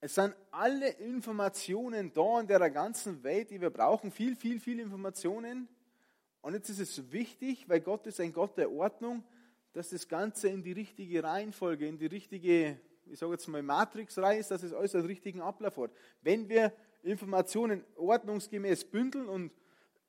Es 0.00 0.16
sind 0.16 0.34
alle 0.50 0.88
Informationen 0.88 2.12
da 2.12 2.40
in 2.40 2.48
der 2.48 2.68
ganzen 2.70 3.22
Welt, 3.22 3.50
die 3.50 3.60
wir 3.60 3.70
brauchen. 3.70 4.10
Viel, 4.10 4.34
viel, 4.34 4.58
viel 4.58 4.80
Informationen. 4.80 5.68
Und 6.40 6.54
jetzt 6.54 6.68
ist 6.68 6.80
es 6.80 7.12
wichtig, 7.12 7.68
weil 7.68 7.80
Gott 7.80 8.06
ist 8.08 8.20
ein 8.20 8.32
Gott 8.32 8.56
der 8.56 8.72
Ordnung, 8.72 9.22
dass 9.72 9.90
das 9.90 10.08
Ganze 10.08 10.48
in 10.48 10.64
die 10.64 10.72
richtige 10.72 11.22
Reihenfolge, 11.22 11.86
in 11.86 11.98
die 11.98 12.06
richtige, 12.06 12.80
ich 13.06 13.18
sage 13.18 13.32
jetzt 13.32 13.46
mal 13.46 13.62
Matrix-Reihe 13.62 14.40
ist, 14.40 14.50
dass 14.50 14.64
es 14.64 14.72
alles 14.72 14.96
einen 14.96 15.06
richtigen 15.06 15.40
Ablauf 15.40 15.76
hat. 15.76 15.92
Wenn 16.22 16.48
wir 16.48 16.72
Informationen 17.02 17.84
ordnungsgemäß 17.96 18.84
bündeln 18.84 19.28
und 19.28 19.52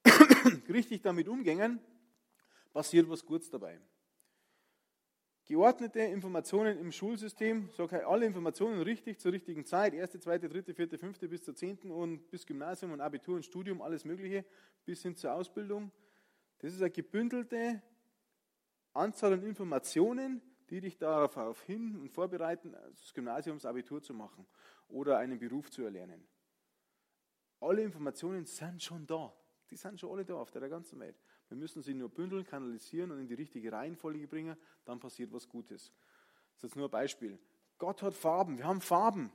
richtig 0.69 1.01
damit 1.01 1.27
umgehen, 1.27 1.79
passiert 2.71 3.09
was 3.09 3.25
Gutes 3.25 3.49
dabei. 3.49 3.79
Geordnete 5.45 6.01
Informationen 6.01 6.77
im 6.77 6.91
Schulsystem, 6.91 7.69
sage 7.75 8.05
alle 8.05 8.27
Informationen 8.27 8.83
richtig 8.83 9.19
zur 9.19 9.33
richtigen 9.33 9.65
Zeit, 9.65 9.95
erste, 9.95 10.19
zweite, 10.19 10.47
dritte, 10.47 10.75
vierte, 10.75 10.99
fünfte 10.99 11.27
bis 11.27 11.43
zur 11.43 11.55
zehnten 11.55 11.89
und 11.89 12.29
bis 12.29 12.45
Gymnasium 12.45 12.91
und 12.91 13.01
Abitur 13.01 13.35
und 13.35 13.43
Studium, 13.43 13.81
alles 13.81 14.05
Mögliche, 14.05 14.45
bis 14.85 15.01
hin 15.01 15.15
zur 15.15 15.33
Ausbildung. 15.33 15.91
Das 16.59 16.71
ist 16.71 16.81
eine 16.81 16.91
gebündelte 16.91 17.81
Anzahl 18.93 19.33
an 19.33 19.43
Informationen, 19.43 20.41
die 20.69 20.81
dich 20.81 20.99
darauf 20.99 21.63
hin 21.63 21.95
und 21.95 22.11
vorbereiten, 22.11 22.75
das 22.91 23.11
Gymnasium, 23.13 23.57
das 23.57 23.65
Abitur 23.65 24.03
zu 24.03 24.13
machen 24.13 24.45
oder 24.87 25.17
einen 25.17 25.39
Beruf 25.39 25.71
zu 25.71 25.83
erlernen. 25.83 26.27
Alle 27.59 27.83
Informationen 27.83 28.45
sind 28.45 28.81
schon 28.81 29.05
da. 29.05 29.33
Die 29.69 29.75
sind 29.75 29.99
schon 29.99 30.11
alle 30.11 30.25
da 30.25 30.35
auf 30.35 30.51
der 30.51 30.67
ganzen 30.69 30.99
Welt. 30.99 31.15
Wir 31.47 31.57
müssen 31.57 31.81
sie 31.81 31.93
nur 31.93 32.09
bündeln, 32.09 32.45
kanalisieren 32.45 33.11
und 33.11 33.19
in 33.19 33.27
die 33.27 33.33
richtige 33.33 33.71
Reihenfolge 33.71 34.27
bringen, 34.27 34.57
dann 34.85 34.99
passiert 34.99 35.31
was 35.31 35.47
Gutes. 35.47 35.91
Das 36.53 36.57
ist 36.57 36.63
jetzt 36.63 36.75
nur 36.75 36.87
ein 36.87 36.91
Beispiel. 36.91 37.39
Gott 37.77 38.01
hat 38.01 38.13
Farben, 38.13 38.57
wir 38.57 38.65
haben 38.65 38.81
Farben. 38.81 39.31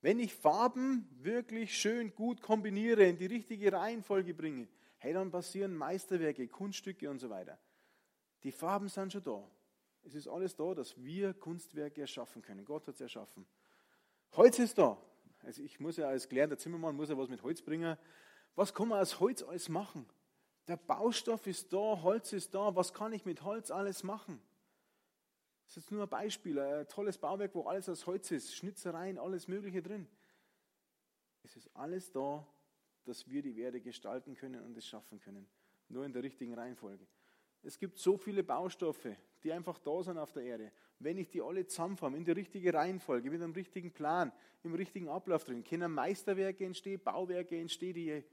Wenn 0.00 0.18
ich 0.18 0.34
Farben 0.34 1.06
wirklich 1.22 1.76
schön 1.76 2.14
gut 2.14 2.40
kombiniere, 2.40 3.04
in 3.04 3.18
die 3.18 3.26
richtige 3.26 3.72
Reihenfolge 3.72 4.32
bringe, 4.32 4.68
hey, 4.98 5.12
dann 5.12 5.30
passieren 5.30 5.76
Meisterwerke, 5.76 6.48
Kunststücke 6.48 7.10
und 7.10 7.18
so 7.18 7.30
weiter. 7.30 7.58
Die 8.42 8.52
Farben 8.52 8.88
sind 8.88 9.12
schon 9.12 9.22
da. 9.22 9.50
Es 10.02 10.14
ist 10.14 10.28
alles 10.28 10.56
da, 10.56 10.74
dass 10.74 10.96
wir 11.02 11.34
Kunstwerke 11.34 12.00
erschaffen 12.00 12.40
können. 12.40 12.64
Gott 12.64 12.86
hat 12.86 12.94
es 12.94 13.00
erschaffen. 13.00 13.46
Holz 14.32 14.58
ist 14.58 14.78
da. 14.78 14.96
Also 15.42 15.62
ich 15.62 15.80
muss 15.80 15.96
ja 15.96 16.08
als 16.08 16.28
gelernter 16.28 16.58
Zimmermann 16.58 16.96
muss 16.96 17.08
ja 17.08 17.16
was 17.16 17.28
mit 17.28 17.42
Holz 17.42 17.62
bringen. 17.62 17.96
Was 18.54 18.74
kann 18.74 18.88
man 18.88 19.00
aus 19.00 19.20
Holz 19.20 19.42
alles 19.42 19.68
machen? 19.68 20.06
Der 20.68 20.76
Baustoff 20.76 21.46
ist 21.46 21.72
da, 21.72 22.02
Holz 22.02 22.32
ist 22.32 22.54
da. 22.54 22.74
Was 22.76 22.92
kann 22.92 23.12
ich 23.12 23.24
mit 23.24 23.42
Holz 23.42 23.70
alles 23.70 24.02
machen? 24.02 24.40
Das 25.64 25.76
ist 25.76 25.84
jetzt 25.84 25.92
nur 25.92 26.02
ein 26.02 26.08
Beispiel. 26.08 26.58
Ein 26.58 26.88
tolles 26.88 27.18
Bauwerk, 27.18 27.54
wo 27.54 27.62
alles 27.62 27.88
aus 27.88 28.06
Holz 28.06 28.30
ist, 28.30 28.54
Schnitzereien, 28.54 29.18
alles 29.18 29.48
Mögliche 29.48 29.82
drin. 29.82 30.08
Es 31.42 31.56
ist 31.56 31.74
alles 31.74 32.12
da, 32.12 32.46
dass 33.04 33.28
wir 33.28 33.42
die 33.42 33.58
Erde 33.58 33.80
gestalten 33.80 34.34
können 34.34 34.62
und 34.64 34.76
es 34.76 34.86
schaffen 34.86 35.20
können. 35.20 35.48
Nur 35.88 36.04
in 36.04 36.12
der 36.12 36.22
richtigen 36.22 36.54
Reihenfolge. 36.54 37.06
Es 37.62 37.78
gibt 37.78 37.98
so 37.98 38.16
viele 38.16 38.42
Baustoffe, 38.42 39.16
die 39.42 39.52
einfach 39.52 39.78
da 39.78 40.02
sind 40.02 40.18
auf 40.18 40.32
der 40.32 40.44
Erde. 40.44 40.72
Wenn 40.98 41.18
ich 41.18 41.28
die 41.28 41.42
alle 41.42 41.66
zusammenfahre, 41.66 42.16
in 42.16 42.24
die 42.24 42.30
richtige 42.30 42.72
Reihenfolge, 42.72 43.30
mit 43.30 43.42
einem 43.42 43.52
richtigen 43.52 43.92
Plan, 43.92 44.32
im 44.62 44.74
richtigen 44.74 45.08
Ablauf 45.08 45.44
drin, 45.44 45.62
können 45.64 45.92
Meisterwerke 45.92 46.64
entstehen, 46.64 47.00
Bauwerke 47.02 47.58
entstehen, 47.58 47.94
die, 47.94 48.24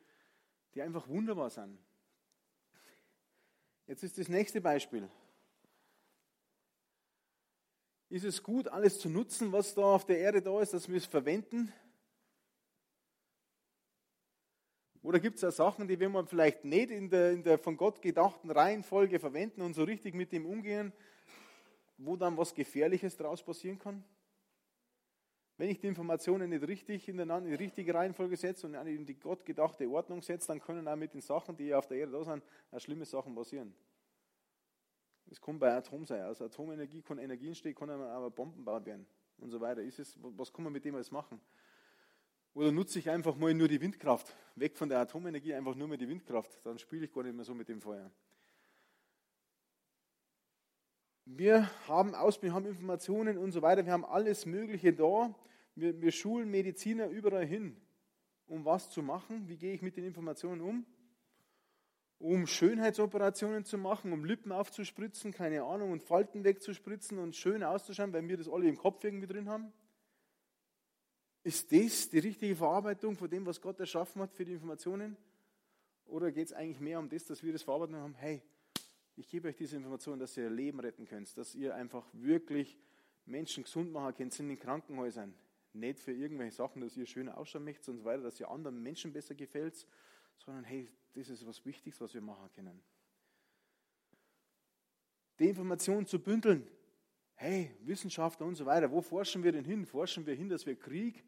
die 0.73 0.81
einfach 0.81 1.07
wunderbar 1.07 1.49
sind. 1.49 1.77
Jetzt 3.85 4.03
ist 4.03 4.17
das 4.17 4.27
nächste 4.27 4.61
Beispiel. 4.61 5.09
Ist 8.09 8.23
es 8.23 8.41
gut, 8.41 8.69
alles 8.69 8.99
zu 8.99 9.09
nutzen, 9.09 9.51
was 9.51 9.75
da 9.75 9.81
auf 9.81 10.05
der 10.05 10.19
Erde 10.19 10.41
da 10.41 10.61
ist, 10.61 10.73
dass 10.73 10.87
wir 10.87 10.97
es 10.97 11.05
verwenden? 11.05 11.73
Oder 15.07 15.21
gibt 15.21 15.37
es 15.37 15.43
auch 15.45 15.51
Sachen, 15.51 15.87
die 15.87 15.97
wir 15.97 16.09
man 16.09 16.27
vielleicht 16.27 16.65
nicht 16.65 16.91
in 16.91 17.09
der, 17.09 17.31
in 17.31 17.41
der 17.41 17.57
von 17.57 17.77
Gott 17.77 18.01
gedachten 18.01 18.51
Reihenfolge 18.51 19.21
verwenden 19.21 19.61
und 19.61 19.73
so 19.73 19.85
richtig 19.85 20.13
mit 20.13 20.33
dem 20.33 20.45
umgehen, 20.45 20.91
wo 21.97 22.17
dann 22.17 22.35
was 22.35 22.53
Gefährliches 22.53 23.15
daraus 23.15 23.41
passieren 23.41 23.79
kann? 23.79 24.03
Wenn 25.55 25.69
ich 25.69 25.79
die 25.79 25.87
Informationen 25.87 26.49
nicht 26.49 26.67
richtig 26.67 27.07
in, 27.07 27.19
die 27.19 27.53
richtige 27.53 27.93
Reihenfolge 27.93 28.35
setze 28.35 28.67
und 28.67 28.73
in 28.73 29.05
die 29.05 29.17
Gott 29.17 29.45
gedachte 29.45 29.89
Ordnung 29.89 30.21
setze, 30.21 30.49
dann 30.49 30.59
können 30.59 30.85
auch 30.85 30.97
mit 30.97 31.13
den 31.13 31.21
Sachen, 31.21 31.55
die 31.55 31.73
auf 31.73 31.87
der 31.87 31.99
Erde 31.99 32.11
da 32.11 32.25
sind, 32.25 32.43
auch 32.71 32.79
schlimme 32.81 33.05
Sachen 33.05 33.33
passieren. 33.33 33.73
Es 35.31 35.39
kann 35.39 35.57
bei 35.57 35.73
Atom 35.73 36.05
sein. 36.05 36.25
Aus 36.25 36.41
Atomenergie 36.41 37.01
kann 37.01 37.17
Energie 37.17 37.47
entstehen, 37.47 37.75
kann 37.75 37.89
aber 37.89 38.29
Bomben 38.29 38.65
baut 38.65 38.85
werden 38.85 39.07
und 39.37 39.51
so 39.51 39.61
weiter. 39.61 39.81
Ist 39.81 39.99
es, 39.99 40.17
was 40.21 40.51
kann 40.51 40.65
man 40.65 40.73
mit 40.73 40.83
dem 40.83 40.95
alles 40.95 41.11
machen? 41.11 41.39
Oder 42.57 42.71
nutze 42.71 42.97
ich 42.97 43.07
einfach 43.11 43.35
mal 43.35 43.53
nur 43.53 43.67
die 43.67 43.79
Windkraft? 43.79 44.35
Weg 44.55 44.79
von 44.79 44.89
der 44.89 44.97
Atomenergie, 44.97 45.53
einfach 45.53 45.75
nur 45.75 45.87
mehr 45.87 45.99
die 45.99 46.09
Windkraft. 46.09 46.59
Dann 46.63 46.79
spiele 46.79 47.05
ich 47.05 47.13
gar 47.13 47.21
nicht 47.21 47.35
mehr 47.35 47.45
so 47.45 47.53
mit 47.53 47.69
dem 47.69 47.79
Feuer. 47.79 48.09
Wir 51.25 51.69
haben 51.87 52.15
Ausbildung, 52.15 52.55
haben 52.55 52.65
Informationen 52.65 53.37
und 53.37 53.51
so 53.51 53.61
weiter. 53.61 53.85
Wir 53.85 53.93
haben 53.93 54.05
alles 54.05 54.47
Mögliche 54.47 54.91
da. 54.91 55.35
Wir, 55.75 56.01
wir 56.01 56.11
schulen 56.11 56.49
Mediziner 56.49 57.09
überall 57.09 57.45
hin, 57.45 57.77
um 58.47 58.65
was 58.65 58.89
zu 58.89 59.03
machen. 59.03 59.47
Wie 59.47 59.57
gehe 59.57 59.75
ich 59.75 59.83
mit 59.83 59.95
den 59.95 60.05
Informationen 60.05 60.61
um? 60.61 60.87
Um 62.17 62.47
Schönheitsoperationen 62.47 63.65
zu 63.65 63.77
machen, 63.77 64.11
um 64.13 64.25
Lippen 64.25 64.51
aufzuspritzen, 64.51 65.31
keine 65.31 65.61
Ahnung, 65.61 65.91
und 65.91 66.01
Falten 66.01 66.43
wegzuspritzen 66.43 67.19
und 67.19 67.35
schön 67.35 67.61
auszuschauen, 67.61 68.13
weil 68.13 68.27
wir 68.27 68.37
das 68.37 68.49
alle 68.49 68.67
im 68.67 68.77
Kopf 68.77 69.03
irgendwie 69.03 69.27
drin 69.27 69.47
haben. 69.47 69.71
Ist 71.43 71.71
das 71.71 72.09
die 72.09 72.19
richtige 72.19 72.55
Verarbeitung 72.55 73.15
von 73.15 73.29
dem, 73.29 73.45
was 73.45 73.61
Gott 73.61 73.79
erschaffen 73.79 74.21
hat 74.21 74.33
für 74.33 74.43
die 74.43 74.53
Informationen? 74.53 75.15
Oder 76.05 76.31
geht 76.31 76.47
es 76.47 76.53
eigentlich 76.53 76.79
mehr 76.79 76.99
um 76.99 77.09
das, 77.09 77.25
dass 77.25 77.43
wir 77.43 77.53
das 77.53 77.63
verarbeiten 77.63 77.95
haben, 77.95 78.15
hey, 78.15 78.41
ich 79.15 79.27
gebe 79.29 79.47
euch 79.47 79.55
diese 79.55 79.75
Informationen, 79.75 80.19
dass 80.19 80.37
ihr 80.37 80.49
Leben 80.49 80.79
retten 80.79 81.05
könnt, 81.05 81.35
dass 81.37 81.55
ihr 81.55 81.75
einfach 81.75 82.05
wirklich 82.13 82.77
Menschen 83.25 83.63
gesund 83.63 83.91
machen 83.91 84.15
könnt 84.15 84.39
in 84.39 84.47
den 84.47 84.59
Krankenhäusern. 84.59 85.33
Nicht 85.73 85.99
für 85.99 86.13
irgendwelche 86.13 86.55
Sachen, 86.55 86.81
dass 86.81 86.95
ihr 86.95 87.05
schöner 87.05 87.37
ausschauen 87.37 87.63
möchtet 87.63 87.89
und 87.89 87.97
so 87.97 88.05
weiter, 88.05 88.23
dass 88.23 88.39
ihr 88.39 88.49
anderen 88.49 88.81
Menschen 88.81 89.11
besser 89.11 89.35
gefällt, 89.35 89.85
sondern 90.37 90.63
hey, 90.63 90.89
das 91.13 91.29
ist 91.29 91.45
was 91.45 91.65
Wichtiges, 91.65 91.99
was 91.99 92.13
wir 92.13 92.21
machen 92.21 92.49
können. 92.55 92.81
Die 95.39 95.49
Informationen 95.49 96.05
zu 96.05 96.19
bündeln. 96.19 96.67
Hey, 97.39 97.69
Wissenschaftler 97.81 98.47
und 98.47 98.55
so 98.55 98.65
weiter, 98.65 98.91
wo 98.91 98.99
forschen 98.99 99.43
wir 99.43 99.51
denn 99.51 99.63
hin? 99.63 99.85
Forschen 99.85 100.25
wir 100.25 100.33
hin, 100.33 100.49
dass 100.49 100.65
wir 100.65 100.75
Krieg 100.75 101.23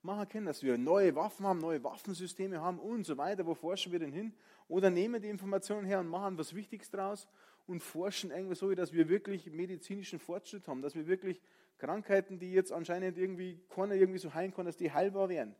machen 0.00 0.26
können, 0.26 0.46
dass 0.46 0.62
wir 0.62 0.78
neue 0.78 1.14
Waffen 1.14 1.46
haben, 1.46 1.58
neue 1.58 1.84
Waffensysteme 1.84 2.62
haben 2.62 2.78
und 2.78 3.04
so 3.04 3.18
weiter. 3.18 3.44
Wo 3.44 3.54
forschen 3.54 3.92
wir 3.92 3.98
denn 3.98 4.10
hin? 4.10 4.32
Oder 4.68 4.88
nehmen 4.88 5.20
die 5.20 5.28
Informationen 5.28 5.84
her 5.84 6.00
und 6.00 6.08
machen 6.08 6.38
was 6.38 6.54
Wichtiges 6.54 6.88
draus 6.90 7.28
und 7.66 7.82
forschen 7.82 8.30
irgendwie 8.30 8.54
so, 8.54 8.74
dass 8.74 8.94
wir 8.94 9.10
wirklich 9.10 9.50
medizinischen 9.50 10.18
Fortschritt 10.18 10.66
haben, 10.66 10.80
dass 10.80 10.94
wir 10.94 11.06
wirklich 11.06 11.42
Krankheiten, 11.76 12.38
die 12.38 12.52
jetzt 12.52 12.72
anscheinend 12.72 13.18
irgendwie 13.18 13.60
keiner 13.68 13.96
irgendwie 13.96 14.18
so 14.18 14.32
heilen 14.32 14.54
kann, 14.54 14.64
dass 14.64 14.78
die 14.78 14.90
heilbar 14.90 15.28
werden. 15.28 15.54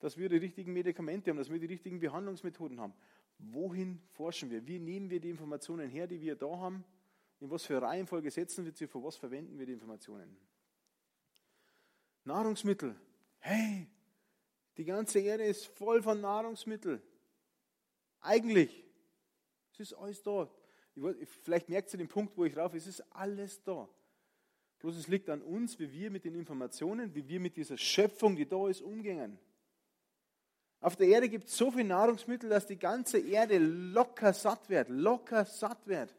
Dass 0.00 0.18
wir 0.18 0.28
die 0.28 0.38
richtigen 0.38 0.72
Medikamente 0.72 1.30
haben, 1.30 1.38
dass 1.38 1.48
wir 1.48 1.60
die 1.60 1.66
richtigen 1.66 2.00
Behandlungsmethoden 2.00 2.80
haben. 2.80 2.92
Wohin 3.38 4.00
forschen 4.10 4.50
wir? 4.50 4.66
Wie 4.66 4.80
nehmen 4.80 5.10
wir 5.10 5.20
die 5.20 5.30
Informationen 5.30 5.88
her, 5.88 6.08
die 6.08 6.20
wir 6.20 6.34
da 6.34 6.58
haben? 6.58 6.84
In 7.40 7.50
was 7.50 7.64
für 7.64 7.80
Reihenfolge 7.80 8.30
setzen 8.30 8.64
wir 8.64 8.72
sie? 8.72 8.86
Für 8.86 9.02
was 9.02 9.16
verwenden 9.16 9.58
wir 9.58 9.66
die 9.66 9.72
Informationen? 9.72 10.36
Nahrungsmittel. 12.24 12.94
Hey, 13.38 13.86
die 14.76 14.84
ganze 14.84 15.20
Erde 15.20 15.44
ist 15.44 15.66
voll 15.66 16.02
von 16.02 16.20
Nahrungsmitteln. 16.20 17.00
Eigentlich. 18.20 18.84
Es 19.72 19.80
ist 19.80 19.94
alles 19.94 20.22
da. 20.22 20.50
Ich, 20.94 21.28
vielleicht 21.42 21.68
merkt 21.68 21.92
ihr 21.92 21.98
den 21.98 22.08
Punkt, 22.08 22.36
wo 22.36 22.44
ich 22.44 22.56
rauf, 22.56 22.74
es 22.74 22.86
ist 22.86 23.00
alles 23.14 23.62
da. 23.62 23.88
Bloß 24.80 24.96
es 24.96 25.08
liegt 25.08 25.28
an 25.28 25.42
uns, 25.42 25.78
wie 25.78 25.92
wir 25.92 26.10
mit 26.10 26.24
den 26.24 26.34
Informationen, 26.34 27.14
wie 27.14 27.26
wir 27.26 27.40
mit 27.40 27.56
dieser 27.56 27.76
Schöpfung, 27.76 28.36
die 28.36 28.46
da 28.46 28.68
ist, 28.68 28.82
umgehen. 28.82 29.38
Auf 30.80 30.94
der 30.94 31.08
Erde 31.08 31.28
gibt 31.28 31.48
es 31.48 31.56
so 31.56 31.70
viel 31.70 31.84
Nahrungsmittel, 31.84 32.48
dass 32.48 32.66
die 32.66 32.78
ganze 32.78 33.18
Erde 33.18 33.58
locker 33.58 34.32
satt 34.32 34.68
wird, 34.68 34.88
locker 34.88 35.44
satt 35.44 35.86
wird. 35.86 36.14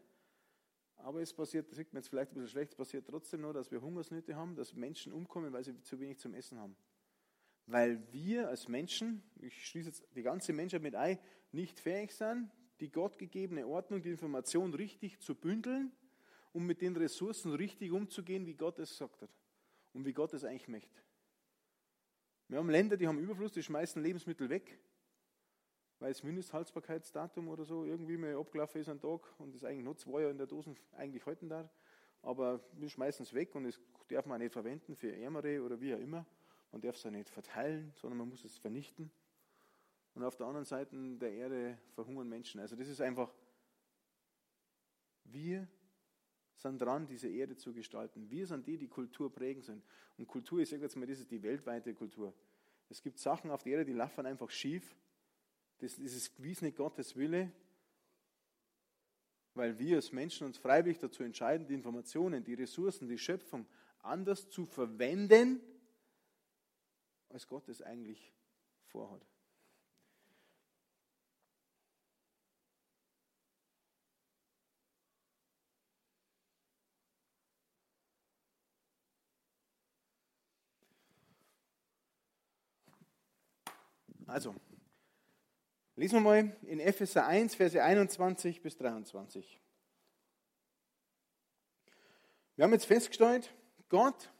Aber 1.00 1.22
es 1.22 1.34
passiert, 1.34 1.70
das 1.70 1.78
sieht 1.78 1.92
man 1.94 2.02
jetzt 2.02 2.10
vielleicht 2.10 2.32
ein 2.32 2.36
bisschen 2.36 2.50
schlecht, 2.50 2.72
es 2.72 2.78
passiert 2.78 3.08
trotzdem 3.08 3.42
nur, 3.42 3.54
dass 3.54 3.72
wir 3.72 3.82
Hungersnöte 3.82 4.36
haben, 4.36 4.56
dass 4.56 4.74
Menschen 4.74 5.12
umkommen, 5.12 5.52
weil 5.52 5.64
sie 5.64 5.82
zu 5.82 6.00
wenig 6.00 6.20
zum 6.20 6.34
Essen 6.34 6.60
haben 6.60 6.76
weil 7.72 8.02
wir 8.12 8.50
als 8.50 8.68
Menschen, 8.68 9.24
ich 9.40 9.68
schließe 9.68 9.90
jetzt 9.90 10.04
die 10.16 10.24
ganze 10.24 10.54
Menschheit 10.54 10.82
mit 10.82 10.96
ein, 10.96 11.20
nicht 11.52 11.80
fähig 11.80 12.12
sind, 12.12 12.50
die 12.80 12.92
gottgegebene 12.92 13.68
Ordnung, 13.68 14.02
die 14.02 14.10
Information 14.10 14.74
richtig 14.74 15.20
zu 15.20 15.36
bündeln, 15.36 15.92
um 16.52 16.66
mit 16.66 16.82
den 16.82 16.96
Ressourcen 16.96 17.54
richtig 17.54 17.92
umzugehen, 17.92 18.46
wie 18.46 18.56
Gott 18.56 18.80
es 18.80 18.92
gesagt 18.92 19.22
hat 19.22 19.30
und 19.94 20.06
wie 20.06 20.14
Gott 20.14 20.34
es 20.34 20.44
eigentlich 20.44 20.68
möchte. 20.68 21.00
Wir 22.48 22.58
haben 22.58 22.70
Länder, 22.70 22.98
die 22.98 23.08
haben 23.08 23.20
Überfluss, 23.20 23.52
die 23.52 23.62
schmeißen 23.62 24.02
Lebensmittel 24.02 24.50
weg, 24.50 24.80
weil 26.00 26.10
das 26.10 26.24
Mindesthaltbarkeitsdatum 26.24 27.50
oder 27.50 27.66
so 27.66 27.84
irgendwie 27.86 28.18
mal 28.18 28.36
abgelaufen 28.36 28.82
ist 28.82 28.90
am 28.90 29.00
Tag 29.00 29.22
und 29.38 29.54
das 29.54 29.64
eigentlich 29.64 29.84
nur 29.84 29.98
zwei 29.98 30.22
Jahre 30.22 30.32
in 30.32 30.38
der 30.38 30.48
Dose 30.48 30.76
eigentlich 30.98 31.26
halten 31.26 31.50
darf. 31.50 31.70
Aber 32.22 32.62
wir 32.74 32.90
schmeißen 32.90 33.24
es 33.24 33.34
weg 33.34 33.54
und 33.56 33.66
es 33.66 33.80
darf 34.08 34.26
man 34.26 34.36
auch 34.36 34.40
nicht 34.40 34.54
verwenden 34.54 34.96
für 34.96 35.16
Ärmere 35.16 35.62
oder 35.62 35.80
wie 35.80 35.94
auch 35.94 36.00
immer. 36.00 36.26
Man 36.72 36.82
darf 36.82 36.96
es 36.96 37.04
ja 37.04 37.12
nicht 37.12 37.30
verteilen, 37.30 37.92
sondern 37.96 38.18
man 38.18 38.30
muss 38.30 38.44
es 38.44 38.58
vernichten. 38.58 39.12
Und 40.16 40.24
auf 40.24 40.36
der 40.36 40.48
anderen 40.48 40.66
Seite 40.66 40.96
der 41.18 41.32
Erde 41.32 41.78
verhungern 41.94 42.28
Menschen. 42.28 42.60
Also 42.60 42.76
das 42.76 42.88
ist 42.88 43.02
einfach, 43.02 43.34
wir 45.26 45.68
sind 46.56 46.82
dran, 46.82 47.08
diese 47.08 47.30
Erde 47.30 47.56
zu 47.56 47.74
gestalten. 47.74 48.30
Wir 48.30 48.46
sind 48.46 48.68
die, 48.68 48.78
die 48.78 48.88
Kultur 48.88 49.32
prägen 49.32 49.62
sind. 49.62 49.84
Und 50.18 50.28
Kultur, 50.28 50.60
ich 50.60 50.70
sage 50.70 50.84
jetzt 50.84 50.96
mal, 50.98 51.08
das 51.08 51.20
ist 51.20 51.32
die 51.32 51.42
weltweite 51.42 51.94
Kultur. 51.94 52.34
Es 52.90 53.02
gibt 53.02 53.20
Sachen 53.20 53.50
auf 53.52 53.64
der 53.64 53.74
Erde, 53.74 53.86
die 53.86 53.94
laufen 53.94 54.26
einfach 54.26 54.50
schief. 54.50 54.96
Das, 55.80 55.96
das 55.96 56.14
ist 56.14 56.36
gewiss 56.36 56.62
nicht 56.62 56.78
Gottes 56.78 57.16
Wille, 57.16 57.52
weil 59.54 59.78
wir 59.80 59.96
als 59.96 60.12
Menschen 60.12 60.46
uns 60.46 60.58
freiwillig 60.58 61.00
dazu 61.00 61.24
entscheiden, 61.24 61.68
die 61.68 61.74
Informationen, 61.74 62.44
die 62.44 62.54
Ressourcen, 62.54 63.08
die 63.08 63.18
Schöpfung 63.18 63.66
anders 64.00 64.50
zu 64.50 64.66
verwenden, 64.66 65.62
als 67.30 67.48
Gott 67.48 67.68
es 67.70 67.82
eigentlich 67.82 68.34
vorhat. 68.88 69.26
Also, 84.28 84.54
Lesen 86.00 86.16
wir 86.16 86.22
mal 86.22 86.58
in 86.62 86.80
Epheser 86.80 87.28
1, 87.28 87.56
Verse 87.56 87.84
21 87.84 88.62
bis 88.62 88.78
23. 88.78 89.60
Wir 92.56 92.64
haben 92.64 92.72
jetzt 92.72 92.86
festgestellt, 92.86 93.54
Gott 93.90 94.32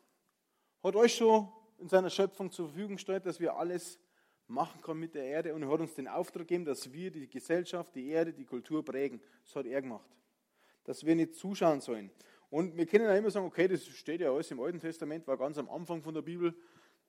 hat 0.82 0.96
euch 0.96 1.16
schon 1.16 1.50
in 1.80 1.90
seiner 1.90 2.10
Schöpfung 2.10 2.50
zur 2.50 2.68
Verfügung 2.68 2.96
gestellt, 2.96 3.26
dass 3.26 3.42
wir 3.42 3.58
alles 3.58 4.00
machen 4.48 4.80
können 4.82 5.02
mit 5.02 5.16
der 5.16 5.26
Erde 5.26 5.54
und 5.54 5.62
er 5.62 5.70
hat 5.70 5.82
uns 5.82 5.96
den 5.96 6.08
Auftrag 6.08 6.48
gegeben, 6.48 6.64
dass 6.64 6.94
wir 6.94 7.12
die 7.12 7.28
Gesellschaft, 7.28 7.94
die 7.94 8.08
Erde, 8.08 8.32
die 8.32 8.46
Kultur 8.46 8.86
prägen. 8.86 9.22
Das 9.44 9.58
hat 9.58 9.66
er 9.66 9.82
gemacht. 9.82 10.10
Dass 10.86 11.06
wir 11.06 11.14
nicht 11.14 11.36
zuschauen 11.36 11.82
sollen. 11.82 12.10
Und 12.50 12.78
wir 12.78 12.86
können 12.86 13.04
ja 13.04 13.18
immer 13.18 13.32
sagen, 13.32 13.46
okay, 13.46 13.68
das 13.68 13.86
steht 13.86 14.22
ja 14.22 14.32
alles 14.32 14.50
im 14.50 14.62
Alten 14.62 14.80
Testament, 14.80 15.28
war 15.28 15.36
ganz 15.36 15.58
am 15.58 15.70
Anfang 15.70 16.02
von 16.02 16.14
der 16.14 16.22
Bibel. 16.22 16.56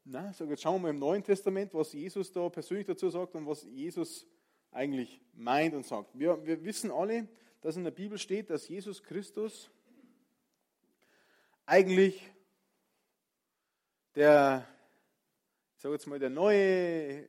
Na, 0.02 0.32
sag 0.32 0.48
jetzt 0.48 0.62
schauen 0.62 0.82
wir 0.82 0.88
mal 0.88 0.90
im 0.90 0.98
Neuen 0.98 1.22
Testament, 1.22 1.72
was 1.72 1.92
Jesus 1.92 2.32
da 2.32 2.48
persönlich 2.48 2.88
dazu 2.88 3.08
sagt 3.10 3.36
und 3.36 3.46
was 3.46 3.62
Jesus 3.62 4.26
eigentlich 4.70 5.20
meint 5.34 5.74
und 5.74 5.84
sagt. 5.84 6.18
Wir, 6.18 6.44
wir 6.44 6.64
wissen 6.64 6.90
alle, 6.90 7.28
dass 7.60 7.76
in 7.76 7.84
der 7.84 7.90
Bibel 7.90 8.18
steht, 8.18 8.50
dass 8.50 8.68
Jesus 8.68 9.02
Christus 9.02 9.70
eigentlich 11.66 12.30
der, 14.14 14.66
ich 15.76 15.82
sage 15.82 15.94
jetzt 15.94 16.06
mal, 16.06 16.18
der 16.18 16.30
neue 16.30 17.28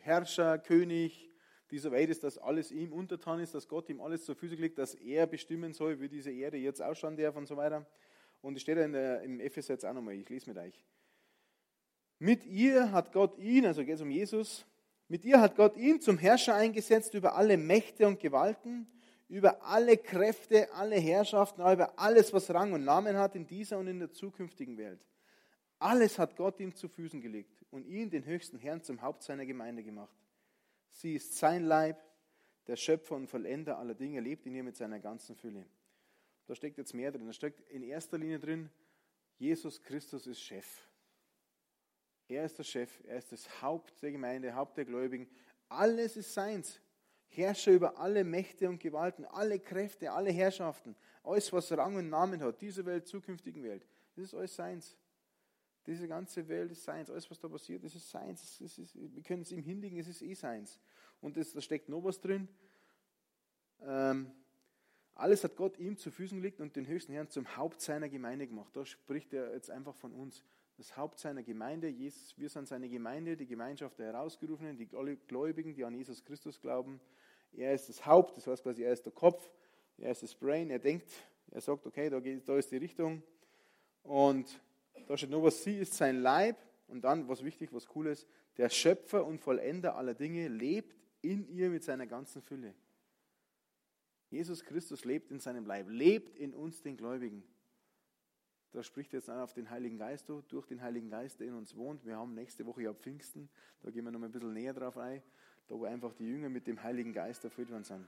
Herrscher, 0.00 0.58
König 0.58 1.30
dieser 1.70 1.90
Welt 1.92 2.10
ist, 2.10 2.24
dass 2.24 2.38
alles 2.38 2.70
ihm 2.70 2.92
untertan 2.92 3.40
ist, 3.40 3.54
dass 3.54 3.68
Gott 3.68 3.88
ihm 3.88 4.00
alles 4.00 4.24
zur 4.24 4.34
Füße 4.34 4.56
legt, 4.56 4.78
dass 4.78 4.94
er 4.94 5.26
bestimmen 5.26 5.72
soll, 5.72 6.00
wie 6.00 6.08
diese 6.08 6.30
Erde 6.30 6.58
jetzt 6.58 6.82
ausschauen 6.82 7.16
darf 7.16 7.36
und 7.36 7.46
so 7.46 7.56
weiter. 7.56 7.86
Und 8.40 8.56
es 8.56 8.62
steht 8.62 8.76
ja 8.76 8.84
in 8.84 8.92
der, 8.92 9.22
im 9.22 9.40
Epheser 9.40 9.74
jetzt 9.74 9.84
auch 9.84 9.94
nochmal, 9.94 10.14
ich 10.14 10.28
lese 10.28 10.50
mit 10.50 10.58
euch. 10.58 10.84
Mit 12.18 12.44
ihr 12.44 12.92
hat 12.92 13.12
Gott 13.12 13.38
ihn, 13.38 13.66
also 13.66 13.84
geht 13.84 13.96
es 13.96 14.00
um 14.00 14.10
Jesus, 14.10 14.66
mit 15.12 15.26
ihr 15.26 15.42
hat 15.42 15.56
Gott 15.56 15.76
ihn 15.76 16.00
zum 16.00 16.16
Herrscher 16.16 16.54
eingesetzt 16.54 17.12
über 17.12 17.34
alle 17.34 17.58
Mächte 17.58 18.06
und 18.06 18.18
Gewalten, 18.18 18.86
über 19.28 19.62
alle 19.62 19.98
Kräfte, 19.98 20.72
alle 20.72 20.96
Herrschaften, 20.96 21.60
über 21.60 21.98
alles, 21.98 22.32
was 22.32 22.48
Rang 22.48 22.72
und 22.72 22.86
Namen 22.86 23.18
hat 23.18 23.36
in 23.36 23.46
dieser 23.46 23.78
und 23.78 23.88
in 23.88 23.98
der 23.98 24.10
zukünftigen 24.10 24.78
Welt. 24.78 25.04
Alles 25.78 26.18
hat 26.18 26.34
Gott 26.36 26.58
ihm 26.60 26.74
zu 26.74 26.88
Füßen 26.88 27.20
gelegt 27.20 27.62
und 27.70 27.84
ihn, 27.84 28.08
den 28.08 28.24
höchsten 28.24 28.56
Herrn, 28.56 28.82
zum 28.82 29.02
Haupt 29.02 29.22
seiner 29.22 29.44
Gemeinde 29.44 29.82
gemacht. 29.82 30.16
Sie 30.92 31.16
ist 31.16 31.36
sein 31.36 31.64
Leib, 31.64 32.02
der 32.66 32.76
Schöpfer 32.76 33.14
und 33.14 33.28
Vollender 33.28 33.76
aller 33.76 33.94
Dinge, 33.94 34.20
lebt 34.20 34.46
in 34.46 34.54
ihr 34.54 34.62
mit 34.62 34.78
seiner 34.78 34.98
ganzen 34.98 35.36
Fülle. 35.36 35.66
Da 36.46 36.54
steckt 36.54 36.78
jetzt 36.78 36.94
mehr 36.94 37.12
drin. 37.12 37.26
Da 37.26 37.34
steckt 37.34 37.60
in 37.68 37.82
erster 37.82 38.16
Linie 38.16 38.38
drin, 38.38 38.70
Jesus 39.36 39.82
Christus 39.82 40.26
ist 40.26 40.40
Chef. 40.40 40.88
Er 42.32 42.46
ist 42.46 42.58
der 42.58 42.64
Chef, 42.64 43.00
er 43.04 43.18
ist 43.18 43.30
das 43.30 43.60
Haupt 43.60 44.02
der 44.02 44.10
Gemeinde, 44.10 44.54
Haupt 44.54 44.78
der 44.78 44.86
Gläubigen. 44.86 45.28
Alles 45.68 46.16
ist 46.16 46.32
seins. 46.32 46.80
Herrscher 47.28 47.72
über 47.72 47.98
alle 47.98 48.24
Mächte 48.24 48.68
und 48.68 48.78
Gewalten, 48.78 49.24
alle 49.24 49.58
Kräfte, 49.58 50.12
alle 50.12 50.30
Herrschaften, 50.30 50.94
alles, 51.22 51.52
was 51.52 51.72
Rang 51.72 51.96
und 51.96 52.10
Namen 52.10 52.42
hat, 52.42 52.60
diese 52.60 52.84
Welt, 52.84 53.06
zukünftigen 53.06 53.62
Welt. 53.62 53.86
Das 54.14 54.24
ist 54.24 54.34
alles 54.34 54.54
seins. 54.54 54.96
Diese 55.86 56.06
ganze 56.06 56.46
Welt 56.48 56.70
ist 56.72 56.84
seins. 56.84 57.10
Alles, 57.10 57.30
was 57.30 57.38
da 57.38 57.48
passiert, 57.48 57.84
das 57.84 57.94
ist 57.94 58.10
seins. 58.10 58.58
Das 58.58 58.78
ist, 58.78 58.94
wir 58.94 59.22
können 59.22 59.42
es 59.42 59.52
ihm 59.52 59.62
hinlegen, 59.62 59.98
es 59.98 60.08
ist 60.08 60.22
eh 60.22 60.34
seins. 60.34 60.78
Und 61.20 61.36
das, 61.36 61.52
da 61.52 61.60
steckt 61.60 61.88
noch 61.88 62.04
was 62.04 62.20
drin. 62.20 62.48
Ähm, 63.80 64.30
alles 65.14 65.44
hat 65.44 65.56
Gott 65.56 65.78
ihm 65.78 65.96
zu 65.96 66.10
Füßen 66.10 66.38
gelegt 66.38 66.60
und 66.60 66.76
den 66.76 66.86
höchsten 66.86 67.12
Herrn 67.12 67.28
zum 67.28 67.56
Haupt 67.56 67.80
seiner 67.80 68.08
Gemeinde 68.08 68.46
gemacht. 68.46 68.74
Da 68.74 68.84
spricht 68.84 69.32
er 69.34 69.52
jetzt 69.52 69.70
einfach 69.70 69.94
von 69.94 70.12
uns 70.12 70.44
das 70.82 70.96
Haupt 70.96 71.20
seiner 71.20 71.44
Gemeinde. 71.44 71.86
Jesus, 71.86 72.36
wir 72.36 72.48
sind 72.48 72.66
seine 72.66 72.88
Gemeinde, 72.88 73.36
die 73.36 73.46
Gemeinschaft 73.46 74.00
der 74.00 74.06
Herausgerufenen, 74.06 74.76
die 74.76 74.88
Gläubigen, 74.88 75.74
die 75.74 75.84
an 75.84 75.94
Jesus 75.94 76.24
Christus 76.24 76.60
glauben. 76.60 77.00
Er 77.52 77.72
ist 77.72 77.88
das 77.88 78.04
Haupt, 78.04 78.36
das 78.36 78.48
heißt 78.48 78.64
quasi, 78.64 78.82
er 78.82 78.92
ist 78.92 79.06
der 79.06 79.12
Kopf, 79.12 79.48
er 79.96 80.10
ist 80.10 80.24
das 80.24 80.34
Brain, 80.34 80.70
er 80.70 80.80
denkt, 80.80 81.08
er 81.52 81.60
sagt, 81.60 81.86
okay, 81.86 82.10
da, 82.10 82.18
geht, 82.18 82.48
da 82.48 82.56
ist 82.56 82.72
die 82.72 82.78
Richtung. 82.78 83.22
Und 84.02 84.60
da 85.06 85.16
steht 85.16 85.30
nur, 85.30 85.44
was 85.44 85.62
sie 85.62 85.78
ist, 85.78 85.94
sein 85.94 86.20
Leib. 86.20 86.56
Und 86.88 87.02
dann, 87.02 87.28
was 87.28 87.44
wichtig, 87.44 87.72
was 87.72 87.86
cool 87.94 88.08
ist, 88.08 88.26
der 88.56 88.68
Schöpfer 88.68 89.24
und 89.24 89.38
Vollender 89.38 89.94
aller 89.94 90.14
Dinge 90.14 90.48
lebt 90.48 90.96
in 91.20 91.46
ihr 91.46 91.70
mit 91.70 91.84
seiner 91.84 92.08
ganzen 92.08 92.42
Fülle. 92.42 92.74
Jesus 94.30 94.64
Christus 94.64 95.04
lebt 95.04 95.30
in 95.30 95.38
seinem 95.38 95.64
Leib, 95.64 95.88
lebt 95.88 96.36
in 96.36 96.52
uns, 96.54 96.82
den 96.82 96.96
Gläubigen. 96.96 97.44
Da 98.72 98.82
spricht 98.82 99.12
jetzt 99.12 99.28
auf 99.28 99.52
den 99.52 99.68
Heiligen 99.68 99.98
Geist 99.98 100.30
durch 100.48 100.66
den 100.66 100.80
Heiligen 100.80 101.10
Geist, 101.10 101.40
der 101.40 101.48
in 101.48 101.54
uns 101.54 101.76
wohnt. 101.76 102.06
Wir 102.06 102.16
haben 102.16 102.34
nächste 102.34 102.64
Woche 102.64 102.82
ja 102.82 102.94
Pfingsten, 102.94 103.50
da 103.82 103.90
gehen 103.90 104.04
wir 104.04 104.10
noch 104.10 104.22
ein 104.22 104.32
bisschen 104.32 104.54
näher 104.54 104.72
drauf 104.72 104.96
ein, 104.96 105.22
da 105.68 105.74
wo 105.78 105.84
einfach 105.84 106.14
die 106.14 106.24
Jünger 106.24 106.48
mit 106.48 106.66
dem 106.66 106.82
Heiligen 106.82 107.12
Geist 107.12 107.44
erfüllt 107.44 107.70
worden 107.70 107.84
sind. 107.84 108.06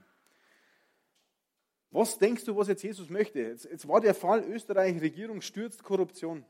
Was 1.91 2.17
denkst 2.17 2.43
du, 2.45 2.55
was 2.55 2.67
jetzt 2.67 2.83
Jesus 2.83 3.09
möchte? 3.09 3.39
Jetzt, 3.39 3.65
jetzt 3.65 3.87
war 3.87 4.01
der 4.01 4.15
Fall, 4.15 4.43
Österreich, 4.43 4.99
Regierung 4.99 5.39
stürzt 5.41 5.83
Korruption. 5.83 6.43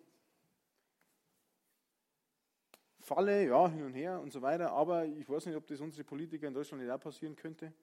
Falle, 3.01 3.45
ja, 3.45 3.69
hin 3.69 3.83
und 3.83 3.93
her 3.93 4.19
und 4.21 4.31
so 4.31 4.41
weiter, 4.41 4.71
aber 4.71 5.05
ich 5.05 5.29
weiß 5.29 5.45
nicht, 5.45 5.55
ob 5.55 5.67
das 5.67 5.81
unsere 5.81 6.05
Politiker 6.05 6.47
in 6.47 6.53
Deutschland 6.53 6.81
nicht 6.81 6.91
auch 6.91 6.99
passieren 6.99 7.35
könnte 7.35 7.73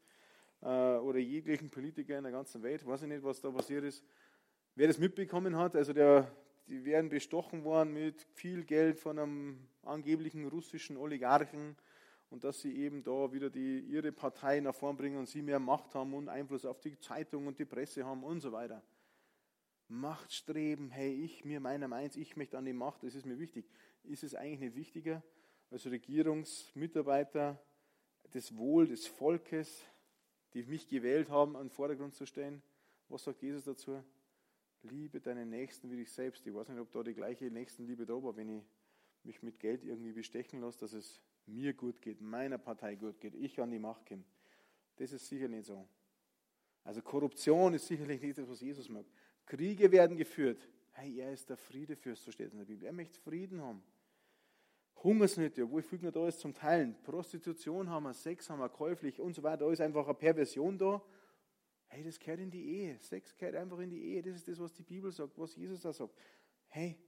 äh, 0.62 0.96
oder 0.96 1.18
jeglichen 1.18 1.70
Politiker 1.70 2.16
in 2.16 2.24
der 2.24 2.32
ganzen 2.32 2.62
Welt. 2.62 2.80
Ich 2.80 2.86
weiß 2.86 3.02
nicht, 3.02 3.22
was 3.22 3.40
da 3.40 3.50
passiert 3.50 3.84
ist. 3.84 4.02
Wer 4.74 4.86
das 4.86 4.98
mitbekommen 4.98 5.56
hat, 5.56 5.76
also 5.76 5.92
der, 5.92 6.34
die 6.66 6.86
werden 6.86 7.10
bestochen 7.10 7.62
worden 7.62 7.92
mit 7.92 8.22
viel 8.32 8.64
Geld 8.64 8.98
von 8.98 9.18
einem 9.18 9.68
angeblichen 9.82 10.48
russischen 10.48 10.96
Oligarchen 10.96 11.76
und 12.30 12.42
dass 12.42 12.62
sie 12.62 12.74
eben 12.78 13.02
da 13.02 13.30
wieder 13.34 13.50
die, 13.50 13.80
ihre 13.80 14.12
Partei 14.12 14.60
nach 14.60 14.74
vorn 14.74 14.96
bringen 14.96 15.18
und 15.18 15.28
sie 15.28 15.42
mehr 15.42 15.58
Macht 15.58 15.94
haben 15.94 16.14
und 16.14 16.30
Einfluss 16.30 16.64
auf 16.64 16.80
die 16.80 16.98
Zeitung 16.98 17.46
und 17.46 17.58
die 17.58 17.66
Presse 17.66 18.06
haben 18.06 18.24
und 18.24 18.40
so 18.40 18.50
weiter. 18.52 18.82
Machtstreben, 19.88 20.90
hey, 20.90 21.22
ich, 21.22 21.44
mir, 21.44 21.60
meiner, 21.60 21.86
meins, 21.86 22.16
ich 22.16 22.34
möchte 22.36 22.56
an 22.56 22.64
die 22.64 22.72
Macht, 22.72 23.02
das 23.02 23.14
ist 23.14 23.26
mir 23.26 23.38
wichtig. 23.38 23.68
Ist 24.04 24.24
es 24.24 24.34
eigentlich 24.34 24.60
nicht 24.60 24.74
wichtiger, 24.74 25.22
als 25.70 25.84
Regierungsmitarbeiter 25.84 27.62
das 28.30 28.56
Wohl 28.56 28.86
des 28.86 29.06
Volkes, 29.06 29.84
die 30.54 30.62
mich 30.62 30.88
gewählt 30.88 31.28
haben, 31.28 31.56
an 31.56 31.64
den 31.64 31.70
Vordergrund 31.70 32.14
zu 32.14 32.24
stellen? 32.24 32.62
Was 33.10 33.24
sagt 33.24 33.42
Jesus 33.42 33.64
dazu? 33.64 34.02
Liebe 34.82 35.20
deinen 35.20 35.50
Nächsten 35.50 35.90
wie 35.90 35.96
dich 35.96 36.10
selbst. 36.10 36.46
Ich 36.46 36.54
weiß 36.54 36.68
nicht, 36.68 36.80
ob 36.80 36.90
da 36.90 37.02
die 37.02 37.14
gleiche 37.14 37.50
Nächstenliebe 37.50 38.04
da 38.04 38.14
war, 38.14 38.36
wenn 38.36 38.48
ich 38.48 38.64
mich 39.22 39.42
mit 39.42 39.60
Geld 39.60 39.84
irgendwie 39.84 40.12
bestechen 40.12 40.60
lasse, 40.60 40.80
dass 40.80 40.92
es 40.92 41.20
mir 41.46 41.72
gut 41.72 42.00
geht, 42.00 42.20
meiner 42.20 42.58
Partei 42.58 42.96
gut 42.96 43.20
geht, 43.20 43.34
ich 43.34 43.60
an 43.60 43.70
die 43.70 43.78
Macht 43.78 44.06
komme. 44.06 44.24
Das 44.96 45.12
ist 45.12 45.28
sicher 45.28 45.48
nicht 45.48 45.66
so. 45.66 45.86
Also 46.84 47.00
Korruption 47.00 47.74
ist 47.74 47.86
sicherlich 47.86 48.20
nicht 48.20 48.38
das, 48.38 48.48
was 48.48 48.60
Jesus 48.60 48.88
mag. 48.88 49.06
Kriege 49.46 49.90
werden 49.92 50.16
geführt. 50.16 50.68
Hey, 50.92 51.20
er 51.20 51.32
ist 51.32 51.48
der 51.48 51.56
Friedefürst, 51.56 52.24
so 52.24 52.32
steht 52.32 52.48
es 52.48 52.52
in 52.52 52.58
der 52.58 52.66
Bibel. 52.66 52.86
Er 52.86 52.92
möchte 52.92 53.18
Frieden 53.20 53.60
haben. 53.60 53.82
Hungersnöte, 55.02 55.64
obwohl 55.64 55.82
viel 55.82 55.98
da 56.10 56.28
ist 56.28 56.40
zum 56.40 56.54
Teilen. 56.54 56.94
Prostitution 57.02 57.88
haben 57.88 58.04
wir, 58.04 58.14
Sex 58.14 58.50
haben 58.50 58.60
wir, 58.60 58.68
käuflich 58.68 59.20
und 59.20 59.34
so 59.34 59.42
weiter. 59.42 59.64
Da 59.64 59.72
ist 59.72 59.80
einfach 59.80 60.04
eine 60.04 60.14
Perversion 60.14 60.76
da 60.76 61.02
Hey, 61.92 62.02
das 62.02 62.18
gehört 62.18 62.40
in 62.40 62.50
die 62.50 62.64
Ehe. 62.64 62.98
Sex 63.00 63.36
gehört 63.36 63.54
einfach 63.54 63.78
in 63.80 63.90
die 63.90 64.02
Ehe. 64.02 64.22
Das 64.22 64.36
ist 64.36 64.48
das, 64.48 64.58
was 64.58 64.72
die 64.72 64.82
Bibel 64.82 65.12
sagt, 65.12 65.38
was 65.38 65.54
Jesus 65.54 65.82
da 65.82 65.92
sagt. 65.92 66.14
Hey, 66.68 66.98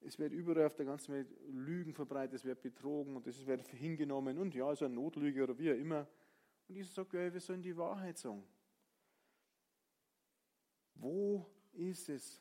es 0.00 0.18
wird 0.18 0.32
überall 0.32 0.64
auf 0.64 0.74
der 0.74 0.86
ganzen 0.86 1.12
Welt 1.12 1.28
Lügen 1.50 1.92
verbreitet, 1.92 2.36
es 2.36 2.44
wird 2.46 2.62
betrogen 2.62 3.16
und 3.16 3.26
es 3.26 3.46
wird 3.46 3.68
hingenommen 3.68 4.38
und 4.38 4.54
ja, 4.54 4.74
so 4.74 4.86
ein 4.86 4.94
Notlüge 4.94 5.42
oder 5.42 5.58
wie 5.58 5.70
auch 5.70 5.76
immer. 5.76 6.08
Und 6.66 6.74
Jesus 6.74 6.94
sagt, 6.94 7.12
ja, 7.12 7.30
wir 7.30 7.38
sollen 7.38 7.60
die 7.60 7.76
Wahrheit 7.76 8.16
sagen. 8.16 8.42
Wo 10.94 11.46
ist 11.74 12.08
es? 12.08 12.40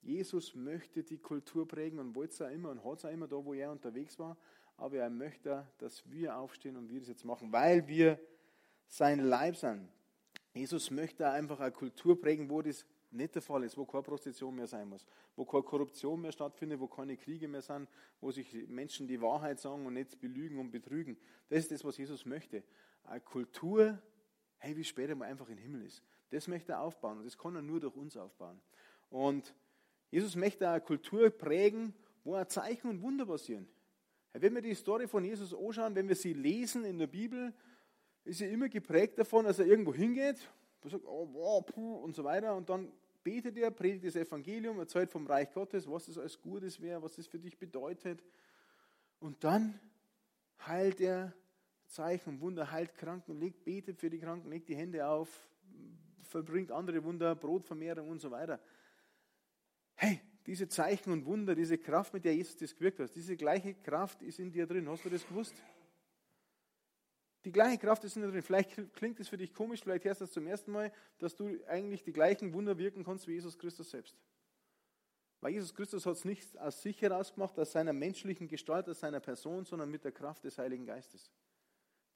Jesus 0.00 0.54
möchte 0.54 1.02
die 1.02 1.18
Kultur 1.18 1.66
prägen 1.66 1.98
und 1.98 2.14
wollte 2.14 2.34
es 2.34 2.42
auch 2.42 2.50
immer 2.50 2.70
und 2.70 2.84
hat 2.84 2.98
es 2.98 3.04
auch 3.04 3.10
immer 3.10 3.26
da, 3.26 3.44
wo 3.44 3.54
er 3.54 3.72
unterwegs 3.72 4.16
war. 4.20 4.38
Aber 4.76 4.98
er 4.98 5.10
möchte, 5.10 5.66
dass 5.78 6.08
wir 6.08 6.36
aufstehen 6.36 6.76
und 6.76 6.88
wir 6.88 7.00
das 7.00 7.08
jetzt 7.08 7.24
machen, 7.24 7.50
weil 7.50 7.88
wir 7.88 8.20
sein 8.86 9.18
Leib 9.18 9.56
sind. 9.56 9.88
Jesus 10.54 10.90
möchte 10.90 11.28
einfach 11.30 11.60
eine 11.60 11.72
Kultur 11.72 12.20
prägen, 12.20 12.48
wo 12.50 12.62
das 12.62 12.84
nicht 13.10 13.34
der 13.34 13.42
Fall 13.42 13.64
ist, 13.64 13.76
wo 13.76 13.86
keine 13.86 14.02
Prostitution 14.02 14.54
mehr 14.54 14.66
sein 14.66 14.88
muss, 14.88 15.06
wo 15.36 15.44
keine 15.44 15.62
Korruption 15.62 16.20
mehr 16.20 16.32
stattfindet, 16.32 16.80
wo 16.80 16.86
keine 16.86 17.16
Kriege 17.16 17.48
mehr 17.48 17.62
sind, 17.62 17.88
wo 18.20 18.30
sich 18.30 18.52
Menschen 18.68 19.06
die 19.06 19.20
Wahrheit 19.20 19.60
sagen 19.60 19.86
und 19.86 19.94
nicht 19.94 20.20
belügen 20.20 20.58
und 20.58 20.70
betrügen. 20.70 21.16
Das 21.48 21.60
ist 21.60 21.70
das, 21.70 21.84
was 21.84 21.96
Jesus 21.96 22.26
möchte. 22.26 22.62
Eine 23.04 23.20
Kultur, 23.20 23.98
hey, 24.58 24.76
wie 24.76 24.84
später 24.84 25.14
mal 25.14 25.26
einfach 25.26 25.48
im 25.48 25.58
Himmel 25.58 25.82
ist. 25.82 26.02
Das 26.30 26.48
möchte 26.48 26.72
er 26.72 26.82
aufbauen 26.82 27.18
und 27.18 27.24
das 27.24 27.38
kann 27.38 27.54
er 27.54 27.62
nur 27.62 27.80
durch 27.80 27.96
uns 27.96 28.16
aufbauen. 28.16 28.60
Und 29.08 29.54
Jesus 30.10 30.36
möchte 30.36 30.68
eine 30.68 30.80
Kultur 30.80 31.30
prägen, 31.30 31.94
wo 32.24 32.34
ein 32.34 32.48
Zeichen 32.48 32.88
und 32.88 33.02
Wunder 33.02 33.24
passieren. 33.24 33.66
Wenn 34.34 34.54
wir 34.54 34.62
die 34.62 34.74
Story 34.74 35.08
von 35.08 35.24
Jesus 35.24 35.54
anschauen, 35.54 35.94
wenn 35.94 36.08
wir 36.08 36.16
sie 36.16 36.34
lesen 36.34 36.84
in 36.84 36.98
der 36.98 37.06
Bibel, 37.06 37.54
ist 38.28 38.40
ja 38.40 38.48
immer 38.48 38.68
geprägt 38.68 39.18
davon, 39.18 39.46
dass 39.46 39.58
er 39.58 39.66
irgendwo 39.66 39.94
hingeht, 39.94 40.38
sagt, 40.84 41.04
oh, 41.06 41.28
wow, 41.32 41.64
puh, 41.64 41.96
und 41.96 42.14
so 42.14 42.24
weiter, 42.24 42.54
und 42.54 42.68
dann 42.68 42.92
betet 43.24 43.56
er, 43.56 43.70
predigt 43.70 44.06
das 44.06 44.16
Evangelium, 44.16 44.78
erzählt 44.78 45.10
vom 45.10 45.26
Reich 45.26 45.52
Gottes, 45.52 45.90
was 45.90 46.06
das 46.06 46.18
alles 46.18 46.40
Gutes 46.40 46.80
wäre, 46.80 47.02
was 47.02 47.16
das 47.16 47.26
für 47.26 47.38
dich 47.38 47.58
bedeutet. 47.58 48.22
Und 49.18 49.42
dann 49.44 49.78
heilt 50.66 51.00
er 51.00 51.34
Zeichen, 51.86 52.40
Wunder, 52.40 52.70
heilt 52.70 52.94
Kranken, 52.94 53.38
legt, 53.38 53.64
betet 53.64 53.98
für 53.98 54.10
die 54.10 54.18
Kranken, 54.18 54.50
legt 54.50 54.68
die 54.68 54.76
Hände 54.76 55.06
auf, 55.06 55.28
verbringt 56.22 56.70
andere 56.70 57.02
Wunder, 57.02 57.34
Brotvermehrung 57.34 58.08
und 58.08 58.20
so 58.20 58.30
weiter. 58.30 58.60
Hey, 59.94 60.20
diese 60.46 60.68
Zeichen 60.68 61.12
und 61.12 61.24
Wunder, 61.26 61.54
diese 61.54 61.76
Kraft, 61.76 62.14
mit 62.14 62.24
der 62.24 62.34
Jesus 62.34 62.56
das 62.56 62.74
gewirkt 62.74 63.00
hat, 63.00 63.14
diese 63.14 63.36
gleiche 63.36 63.74
Kraft 63.74 64.22
ist 64.22 64.38
in 64.38 64.50
dir 64.50 64.66
drin. 64.66 64.88
Hast 64.88 65.04
du 65.04 65.10
das 65.10 65.26
gewusst? 65.26 65.54
Die 67.44 67.52
gleiche 67.52 67.78
Kraft 67.78 68.02
ist 68.04 68.16
in 68.16 68.22
dir 68.22 68.30
drin. 68.30 68.42
Vielleicht 68.42 68.70
klingt 68.94 69.20
es 69.20 69.28
für 69.28 69.36
dich 69.36 69.54
komisch, 69.54 69.80
vielleicht 69.82 70.04
hörst 70.04 70.20
du 70.20 70.24
das 70.24 70.32
zum 70.32 70.46
ersten 70.46 70.72
Mal, 70.72 70.92
dass 71.18 71.36
du 71.36 71.58
eigentlich 71.68 72.02
die 72.02 72.12
gleichen 72.12 72.52
Wunder 72.52 72.76
wirken 72.78 73.04
kannst 73.04 73.26
wie 73.28 73.32
Jesus 73.32 73.58
Christus 73.58 73.90
selbst. 73.90 74.16
Weil 75.40 75.52
Jesus 75.52 75.72
Christus 75.72 76.04
hat 76.04 76.14
es 76.14 76.24
nicht 76.24 76.58
aus 76.58 76.82
sich 76.82 77.00
heraus 77.00 77.32
gemacht, 77.32 77.58
aus 77.58 77.70
seiner 77.70 77.92
menschlichen 77.92 78.48
Gestalt, 78.48 78.88
aus 78.88 79.00
seiner 79.00 79.20
Person, 79.20 79.64
sondern 79.64 79.88
mit 79.88 80.04
der 80.04 80.10
Kraft 80.10 80.42
des 80.42 80.58
Heiligen 80.58 80.84
Geistes, 80.84 81.30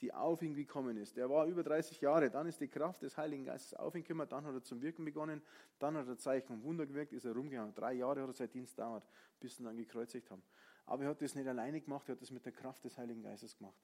die 0.01 0.13
auf 0.13 0.43
ihn 0.43 0.55
gekommen 0.55 0.97
ist. 0.97 1.17
Er 1.17 1.31
war 1.31 1.47
über 1.47 1.63
30 1.63 2.01
Jahre, 2.01 2.31
dann 2.31 2.49
ist 2.49 2.61
die 2.61 2.67
Kraft 2.67 3.03
des 3.03 3.17
Heiligen 3.17 3.45
Geistes 3.45 3.75
auf 3.75 3.95
ihn 3.95 4.03
gekommen, 4.03 4.29
dann 4.29 4.45
hat 4.45 4.55
er 4.55 4.63
zum 4.65 4.83
Wirken 4.83 5.05
begonnen, 5.05 5.41
dann 5.79 5.97
hat 5.97 6.09
er 6.09 6.19
Zeichen 6.19 6.53
und 6.53 6.65
Wunder 6.65 6.85
gewirkt, 6.85 7.13
ist 7.13 7.25
er 7.25 7.33
rumgegangen. 7.33 7.73
Drei 7.75 7.93
Jahre 7.93 8.23
hat 8.23 8.29
er 8.29 8.35
sein 8.35 8.51
Dienst 8.51 8.77
dauert, 8.77 9.07
bis 9.39 9.55
sie 9.55 9.63
ihn 9.63 9.67
dann 9.67 9.77
gekreuzigt 9.77 10.29
haben. 10.29 10.43
Aber 10.85 11.05
er 11.05 11.11
hat 11.11 11.23
das 11.23 11.37
nicht 11.37 11.47
alleine 11.47 11.81
gemacht, 11.81 12.09
er 12.09 12.17
hat 12.17 12.23
das 12.23 12.33
mit 12.33 12.45
der 12.45 12.53
Kraft 12.53 12.83
des 12.83 12.99
Heiligen 12.99 13.23
Geistes 13.23 13.57
gemacht. 13.57 13.79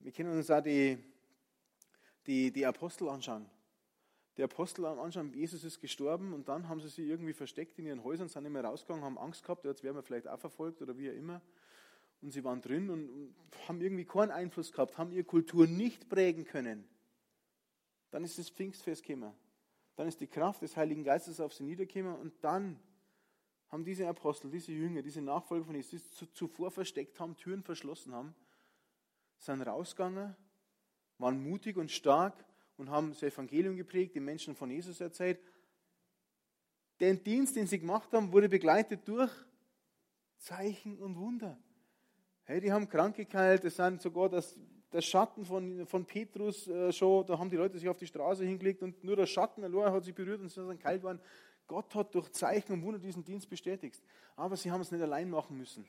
Wir 0.00 0.12
können 0.12 0.36
uns 0.36 0.50
auch 0.50 0.62
die, 0.62 0.98
die, 2.26 2.50
die 2.52 2.66
Apostel 2.66 3.08
anschauen 3.08 3.48
die 4.40 4.44
Apostel 4.44 4.86
anschauen, 4.86 5.34
Jesus 5.34 5.64
ist 5.64 5.80
gestorben 5.80 6.32
und 6.32 6.48
dann 6.48 6.66
haben 6.66 6.80
sie 6.80 6.88
sich 6.88 7.06
irgendwie 7.06 7.34
versteckt 7.34 7.78
in 7.78 7.84
ihren 7.84 8.02
Häusern, 8.02 8.26
sind 8.26 8.44
nicht 8.44 8.52
mehr 8.52 8.64
rausgegangen, 8.64 9.04
haben 9.04 9.18
Angst 9.18 9.42
gehabt, 9.42 9.66
jetzt 9.66 9.82
werden 9.82 9.96
wir 9.96 10.02
vielleicht 10.02 10.28
auch 10.28 10.38
verfolgt 10.38 10.80
oder 10.80 10.96
wie 10.96 11.10
auch 11.10 11.14
immer. 11.14 11.42
Und 12.22 12.30
sie 12.30 12.42
waren 12.42 12.62
drin 12.62 12.88
und 12.88 13.34
haben 13.68 13.82
irgendwie 13.82 14.06
keinen 14.06 14.30
Einfluss 14.30 14.72
gehabt, 14.72 14.96
haben 14.96 15.12
ihre 15.12 15.24
Kultur 15.24 15.66
nicht 15.66 16.08
prägen 16.08 16.44
können. 16.44 16.88
Dann 18.10 18.24
ist 18.24 18.38
das 18.38 18.48
Pfingstfest 18.48 19.04
gekommen. 19.04 19.34
Dann 19.96 20.08
ist 20.08 20.20
die 20.22 20.26
Kraft 20.26 20.62
des 20.62 20.74
Heiligen 20.74 21.04
Geistes 21.04 21.38
auf 21.38 21.52
sie 21.52 21.64
niedergekommen 21.64 22.16
und 22.16 22.32
dann 22.42 22.80
haben 23.68 23.84
diese 23.84 24.08
Apostel, 24.08 24.50
diese 24.50 24.72
Jünger, 24.72 25.02
diese 25.02 25.20
Nachfolger 25.20 25.66
von 25.66 25.74
Jesus, 25.74 26.02
die 26.18 26.32
zuvor 26.32 26.70
versteckt 26.70 27.20
haben, 27.20 27.36
Türen 27.36 27.62
verschlossen 27.62 28.14
haben, 28.14 28.34
sind 29.40 29.62
rausgegangen, 29.62 30.36
waren 31.18 31.42
mutig 31.42 31.76
und 31.76 31.90
stark 31.90 32.44
und 32.76 32.90
haben 32.90 33.10
das 33.10 33.22
Evangelium 33.22 33.76
geprägt, 33.76 34.14
den 34.14 34.24
Menschen 34.24 34.54
von 34.54 34.70
Jesus 34.70 35.00
erzählt. 35.00 35.40
Den 37.00 37.22
Dienst, 37.24 37.56
den 37.56 37.66
sie 37.66 37.78
gemacht 37.78 38.12
haben, 38.12 38.32
wurde 38.32 38.48
begleitet 38.48 39.08
durch 39.08 39.32
Zeichen 40.36 40.98
und 40.98 41.16
Wunder. 41.16 41.58
Hey, 42.44 42.60
die 42.60 42.72
haben 42.72 42.88
Kranke 42.88 43.24
geheilt, 43.24 43.64
das 43.64 43.76
sind 43.76 44.02
sogar 44.02 44.28
das, 44.28 44.58
der 44.92 45.00
Schatten 45.00 45.44
von, 45.44 45.86
von 45.86 46.04
Petrus 46.04 46.66
äh, 46.66 46.92
schon, 46.92 47.26
da 47.26 47.38
haben 47.38 47.48
die 47.48 47.56
Leute 47.56 47.78
sich 47.78 47.88
auf 47.88 47.96
die 47.96 48.06
Straße 48.06 48.44
hingelegt 48.44 48.82
und 48.82 49.02
nur 49.04 49.16
der 49.16 49.26
Schatten 49.26 49.64
allein 49.64 49.92
hat 49.92 50.04
sie 50.04 50.12
berührt 50.12 50.40
und 50.40 50.48
sie 50.48 50.66
sind 50.66 50.80
kalt 50.80 51.00
geworden. 51.00 51.20
Gott 51.66 51.94
hat 51.94 52.14
durch 52.14 52.30
Zeichen 52.32 52.72
und 52.72 52.82
Wunder 52.82 52.98
diesen 52.98 53.24
Dienst 53.24 53.48
bestätigt. 53.48 54.02
Aber 54.34 54.56
sie 54.56 54.70
haben 54.72 54.80
es 54.80 54.90
nicht 54.90 55.02
allein 55.02 55.30
machen 55.30 55.56
müssen. 55.56 55.86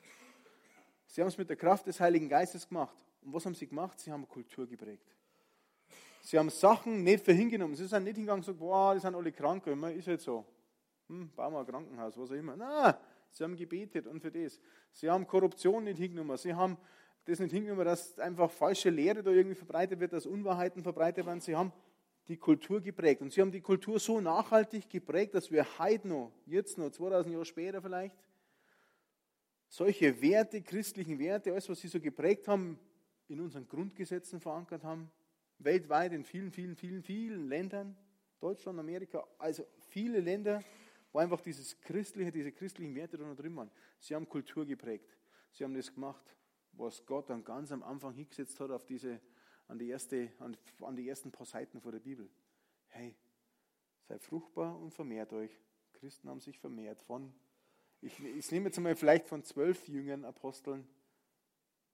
Sie 1.06 1.20
haben 1.20 1.28
es 1.28 1.36
mit 1.36 1.48
der 1.48 1.56
Kraft 1.56 1.86
des 1.86 1.98
Heiligen 1.98 2.28
Geistes 2.28 2.68
gemacht. 2.68 2.96
Und 3.22 3.32
was 3.32 3.46
haben 3.46 3.54
sie 3.54 3.66
gemacht? 3.66 3.98
Sie 4.00 4.10
haben 4.10 4.28
Kultur 4.28 4.66
geprägt. 4.66 5.14
Sie 6.22 6.38
haben 6.38 6.50
Sachen 6.50 7.02
nicht 7.02 7.24
für 7.24 7.32
hingenommen. 7.32 7.74
Sie 7.74 7.86
sind 7.86 8.04
nicht 8.04 8.14
hingegangen 8.14 8.40
und 8.40 8.46
gesagt, 8.46 8.58
boah, 8.58 8.94
die 8.94 9.00
sind 9.00 9.14
alle 9.14 9.32
krank. 9.32 9.66
Immer 9.66 9.92
ist 9.92 10.06
halt 10.06 10.20
so. 10.20 10.44
Hm, 11.08 11.30
bauen 11.34 11.52
wir 11.52 11.60
ein 11.60 11.66
Krankenhaus, 11.66 12.16
was 12.16 12.30
auch 12.30 12.34
immer. 12.34 12.56
Nein, 12.56 12.94
sie 13.30 13.42
haben 13.44 13.56
gebetet 13.56 14.06
und 14.06 14.20
für 14.20 14.30
das. 14.30 14.60
Sie 14.92 15.10
haben 15.10 15.26
Korruption 15.26 15.84
nicht 15.84 15.98
hingenommen. 15.98 16.36
Sie 16.36 16.54
haben 16.54 16.76
das 17.24 17.38
nicht 17.38 17.52
hingenommen, 17.52 17.84
dass 17.84 18.18
einfach 18.18 18.50
falsche 18.50 18.90
Lehre 18.90 19.22
da 19.22 19.30
irgendwie 19.30 19.56
verbreitet 19.56 19.98
wird, 19.98 20.12
dass 20.12 20.26
Unwahrheiten 20.26 20.82
verbreitet 20.82 21.26
werden. 21.26 21.40
Sie 21.40 21.56
haben 21.56 21.72
die 22.28 22.36
Kultur 22.36 22.80
geprägt. 22.80 23.20
Und 23.20 23.32
sie 23.32 23.40
haben 23.40 23.50
die 23.50 23.60
Kultur 23.60 23.98
so 23.98 24.20
nachhaltig 24.20 24.88
geprägt, 24.88 25.34
dass 25.34 25.50
wir 25.50 25.66
heute 25.78 26.08
noch, 26.08 26.32
jetzt 26.46 26.78
noch, 26.78 26.90
2000 26.90 27.32
Jahre 27.32 27.44
später 27.44 27.82
vielleicht, 27.82 28.14
solche 29.68 30.20
Werte, 30.20 30.62
christlichen 30.62 31.18
Werte, 31.18 31.52
alles, 31.52 31.68
was 31.68 31.80
sie 31.80 31.88
so 31.88 31.98
geprägt 31.98 32.46
haben, 32.46 32.78
in 33.32 33.40
unseren 33.40 33.66
Grundgesetzen 33.66 34.40
verankert 34.40 34.84
haben, 34.84 35.10
weltweit 35.58 36.12
in 36.12 36.24
vielen, 36.24 36.50
vielen, 36.50 36.76
vielen, 36.76 37.02
vielen 37.02 37.48
Ländern, 37.48 37.96
Deutschland, 38.40 38.78
Amerika, 38.78 39.26
also 39.38 39.66
viele 39.88 40.20
Länder, 40.20 40.62
wo 41.12 41.18
einfach 41.18 41.40
dieses 41.40 41.80
christliche, 41.80 42.30
diese 42.30 42.52
christlichen 42.52 42.94
Werte 42.94 43.16
da 43.16 43.24
noch 43.24 43.36
drin 43.36 43.54
waren. 43.56 43.70
Sie 43.98 44.14
haben 44.14 44.28
Kultur 44.28 44.66
geprägt. 44.66 45.16
Sie 45.52 45.64
haben 45.64 45.74
das 45.74 45.92
gemacht, 45.92 46.24
was 46.72 47.04
Gott 47.06 47.30
dann 47.30 47.44
ganz 47.44 47.70
am 47.72 47.82
Anfang 47.82 48.14
hingesetzt 48.14 48.58
hat 48.60 48.70
auf 48.70 48.84
diese, 48.84 49.20
an 49.68 49.78
die, 49.78 49.88
erste, 49.88 50.30
an, 50.38 50.56
an 50.80 50.96
die 50.96 51.08
ersten 51.08 51.30
paar 51.30 51.46
Seiten 51.46 51.80
vor 51.80 51.92
der 51.92 52.00
Bibel. 52.00 52.28
Hey, 52.88 53.16
seid 54.08 54.22
fruchtbar 54.22 54.78
und 54.78 54.92
vermehrt 54.92 55.32
euch. 55.32 55.60
Christen 55.92 56.28
haben 56.28 56.40
sich 56.40 56.58
vermehrt 56.58 57.00
von, 57.02 57.32
ich, 58.00 58.18
ich 58.20 58.50
nehme 58.50 58.66
jetzt 58.66 58.78
einmal 58.78 58.96
vielleicht 58.96 59.28
von 59.28 59.44
zwölf 59.44 59.86
jüngeren 59.86 60.24
Aposteln 60.24 60.86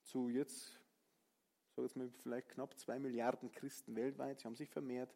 zu 0.02 0.30
jetzt 0.30 0.77
sage 1.78 1.86
jetzt 1.86 1.96
mal 1.96 2.10
vielleicht 2.22 2.48
knapp 2.48 2.76
zwei 2.76 2.98
Milliarden 2.98 3.52
Christen 3.52 3.94
weltweit, 3.94 4.40
sie 4.40 4.46
haben 4.46 4.56
sich 4.56 4.68
vermehrt, 4.68 5.14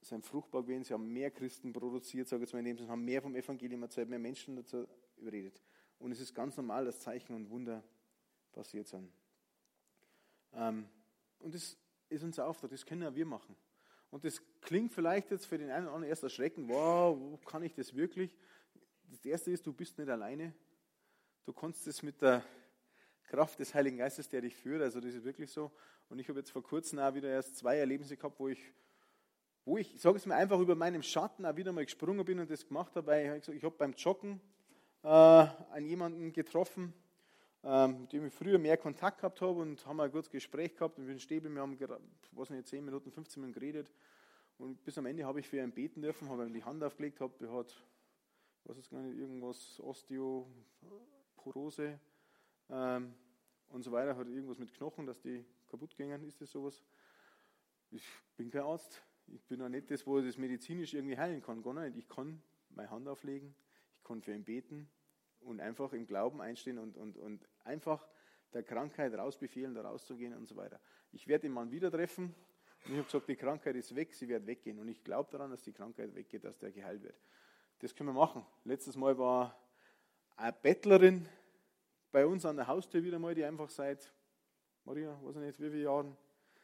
sind 0.00 0.24
fruchtbar 0.24 0.62
gewesen, 0.62 0.84
sie 0.84 0.94
haben 0.94 1.12
mehr 1.12 1.30
Christen 1.30 1.74
produziert, 1.74 2.26
sage 2.26 2.42
ich 2.42 2.48
jetzt 2.48 2.54
mal 2.54 2.66
in 2.66 2.76
dem 2.76 2.88
haben 2.88 3.04
mehr 3.04 3.20
vom 3.20 3.34
Evangelium 3.34 3.82
erzählt, 3.82 4.08
mehr 4.08 4.18
Menschen 4.18 4.56
dazu 4.56 4.86
überredet. 5.18 5.60
Und 5.98 6.10
es 6.10 6.20
ist 6.20 6.34
ganz 6.34 6.56
normal, 6.56 6.86
dass 6.86 7.00
Zeichen 7.00 7.34
und 7.34 7.50
Wunder 7.50 7.84
passiert 8.52 8.88
sind. 8.88 9.12
Ähm, 10.54 10.88
und 11.38 11.54
das 11.54 11.76
ist 12.08 12.22
unser 12.22 12.46
Auftrag, 12.46 12.70
das 12.70 12.86
können 12.86 13.04
auch 13.04 13.14
wir 13.14 13.26
machen. 13.26 13.54
Und 14.10 14.24
das 14.24 14.40
klingt 14.62 14.92
vielleicht 14.92 15.30
jetzt 15.30 15.44
für 15.44 15.58
den 15.58 15.70
einen 15.70 15.84
oder 15.84 15.94
anderen 15.94 16.10
erst 16.10 16.22
erschreckend, 16.22 16.68
wow, 16.68 17.14
wo 17.18 17.36
kann 17.36 17.62
ich 17.62 17.74
das 17.74 17.94
wirklich? 17.94 18.34
Das 19.10 19.24
erste 19.26 19.50
ist, 19.50 19.66
du 19.66 19.72
bist 19.74 19.98
nicht 19.98 20.08
alleine. 20.08 20.54
Du 21.44 21.52
kannst 21.52 21.86
es 21.86 22.02
mit 22.02 22.22
der 22.22 22.42
Kraft 23.24 23.58
des 23.58 23.74
Heiligen 23.74 23.98
Geistes, 23.98 24.28
der 24.28 24.40
dich 24.40 24.56
führt. 24.56 24.82
Also 24.82 25.00
das 25.00 25.14
ist 25.14 25.24
wirklich 25.24 25.50
so. 25.50 25.70
Und 26.08 26.18
ich 26.18 26.28
habe 26.28 26.38
jetzt 26.38 26.50
vor 26.50 26.62
kurzem 26.62 26.98
auch 26.98 27.14
wieder 27.14 27.28
erst 27.28 27.56
zwei 27.56 27.78
Erlebnisse 27.78 28.16
gehabt, 28.16 28.38
wo 28.38 28.48
ich, 28.48 28.60
wo 29.64 29.78
ich, 29.78 30.00
sage 30.00 30.16
es 30.16 30.26
mir 30.26 30.34
einfach 30.34 30.60
über 30.60 30.74
meinem 30.74 31.02
Schatten 31.02 31.46
auch 31.46 31.56
wieder 31.56 31.72
mal 31.72 31.84
gesprungen 31.84 32.24
bin 32.24 32.38
und 32.38 32.50
das 32.50 32.66
gemacht 32.66 32.94
habe. 32.96 33.06
Weil 33.06 33.38
ich, 33.38 33.48
ich 33.48 33.64
habe 33.64 33.74
beim 33.76 33.92
Joggen 33.92 34.40
äh, 35.02 35.08
einen 35.08 35.86
jemanden 35.86 36.32
getroffen, 36.32 36.92
äh, 37.64 37.88
mit 37.88 38.12
dem 38.12 38.26
ich 38.26 38.34
früher 38.34 38.58
mehr 38.58 38.76
Kontakt 38.76 39.18
gehabt 39.18 39.40
habe 39.40 39.60
und 39.60 39.84
haben 39.86 40.00
ein 40.00 40.10
gutes 40.10 40.30
Gespräch 40.30 40.74
gehabt 40.74 40.98
und 40.98 41.06
wir 41.06 41.18
Stäbe, 41.18 41.48
wir 41.48 41.62
haben, 41.62 41.78
was 42.32 42.50
nicht, 42.50 42.68
10 42.68 42.84
Minuten, 42.84 43.10
15 43.10 43.40
Minuten 43.40 43.58
geredet. 43.58 43.90
Und 44.58 44.84
bis 44.84 44.98
am 44.98 45.06
Ende 45.06 45.24
habe 45.24 45.40
ich 45.40 45.48
für 45.48 45.58
ihn 45.58 45.72
beten 45.72 46.02
dürfen, 46.02 46.28
habe 46.28 46.44
ihm 46.44 46.52
die 46.52 46.62
Hand 46.62 46.84
aufgelegt, 46.84 47.20
habe, 47.20 47.32
er 47.44 47.52
hat, 47.52 47.74
was 48.64 48.76
ist 48.76 48.90
gar 48.90 49.00
nicht, 49.00 49.18
irgendwas, 49.18 49.80
Osteoporose 49.80 51.98
ähm, 52.72 53.14
und 53.68 53.82
so 53.82 53.92
weiter, 53.92 54.16
hat 54.16 54.26
irgendwas 54.26 54.58
mit 54.58 54.72
Knochen, 54.72 55.06
dass 55.06 55.20
die 55.20 55.44
kaputt 55.68 55.94
gingen, 55.96 56.24
ist 56.24 56.40
das 56.40 56.50
sowas? 56.50 56.82
Ich 57.90 58.04
bin 58.36 58.50
kein 58.50 58.62
Arzt, 58.62 59.02
ich 59.26 59.44
bin 59.44 59.60
auch 59.62 59.68
nicht 59.68 59.90
das, 59.90 60.06
wo 60.06 60.18
ich 60.18 60.26
das 60.26 60.38
medizinisch 60.38 60.94
irgendwie 60.94 61.16
heilen 61.16 61.42
kann, 61.42 61.62
gar 61.62 61.74
nicht. 61.74 61.96
Ich 61.96 62.08
kann 62.08 62.42
meine 62.70 62.90
Hand 62.90 63.06
auflegen, 63.06 63.54
ich 63.98 64.04
kann 64.04 64.22
für 64.22 64.32
ihn 64.32 64.44
beten 64.44 64.88
und 65.40 65.60
einfach 65.60 65.92
im 65.92 66.06
Glauben 66.06 66.40
einstehen 66.40 66.78
und, 66.78 66.96
und, 66.96 67.16
und 67.18 67.46
einfach 67.64 68.08
der 68.54 68.62
Krankheit 68.62 69.14
rausbefehlen, 69.14 69.74
da 69.74 69.82
rauszugehen 69.82 70.34
und 70.34 70.48
so 70.48 70.56
weiter. 70.56 70.80
Ich 71.12 71.28
werde 71.28 71.42
den 71.42 71.52
Mann 71.52 71.70
wieder 71.70 71.90
treffen 71.90 72.34
und 72.84 72.92
ich 72.92 72.98
habe 72.98 73.04
gesagt, 73.04 73.28
die 73.28 73.36
Krankheit 73.36 73.76
ist 73.76 73.94
weg, 73.94 74.14
sie 74.14 74.28
wird 74.28 74.46
weggehen. 74.46 74.78
Und 74.78 74.88
ich 74.88 75.04
glaube 75.04 75.30
daran, 75.30 75.50
dass 75.50 75.62
die 75.62 75.72
Krankheit 75.72 76.14
weggeht, 76.14 76.44
dass 76.44 76.58
der 76.58 76.72
geheilt 76.72 77.02
wird. 77.02 77.16
Das 77.78 77.94
können 77.94 78.08
wir 78.08 78.14
machen. 78.20 78.44
Letztes 78.64 78.96
Mal 78.96 79.16
war 79.18 79.56
eine 80.36 80.52
Bettlerin, 80.52 81.28
bei 82.12 82.26
uns 82.26 82.44
an 82.44 82.56
der 82.56 82.66
Haustür 82.66 83.02
wieder 83.02 83.18
mal, 83.18 83.34
die 83.34 83.42
einfach 83.42 83.70
seit, 83.70 84.12
Maria, 84.84 85.18
weiß 85.22 85.36
ich 85.36 85.42
nicht, 85.42 85.60
wie 85.60 85.70
viele 85.70 85.84
Jahren, 85.84 86.16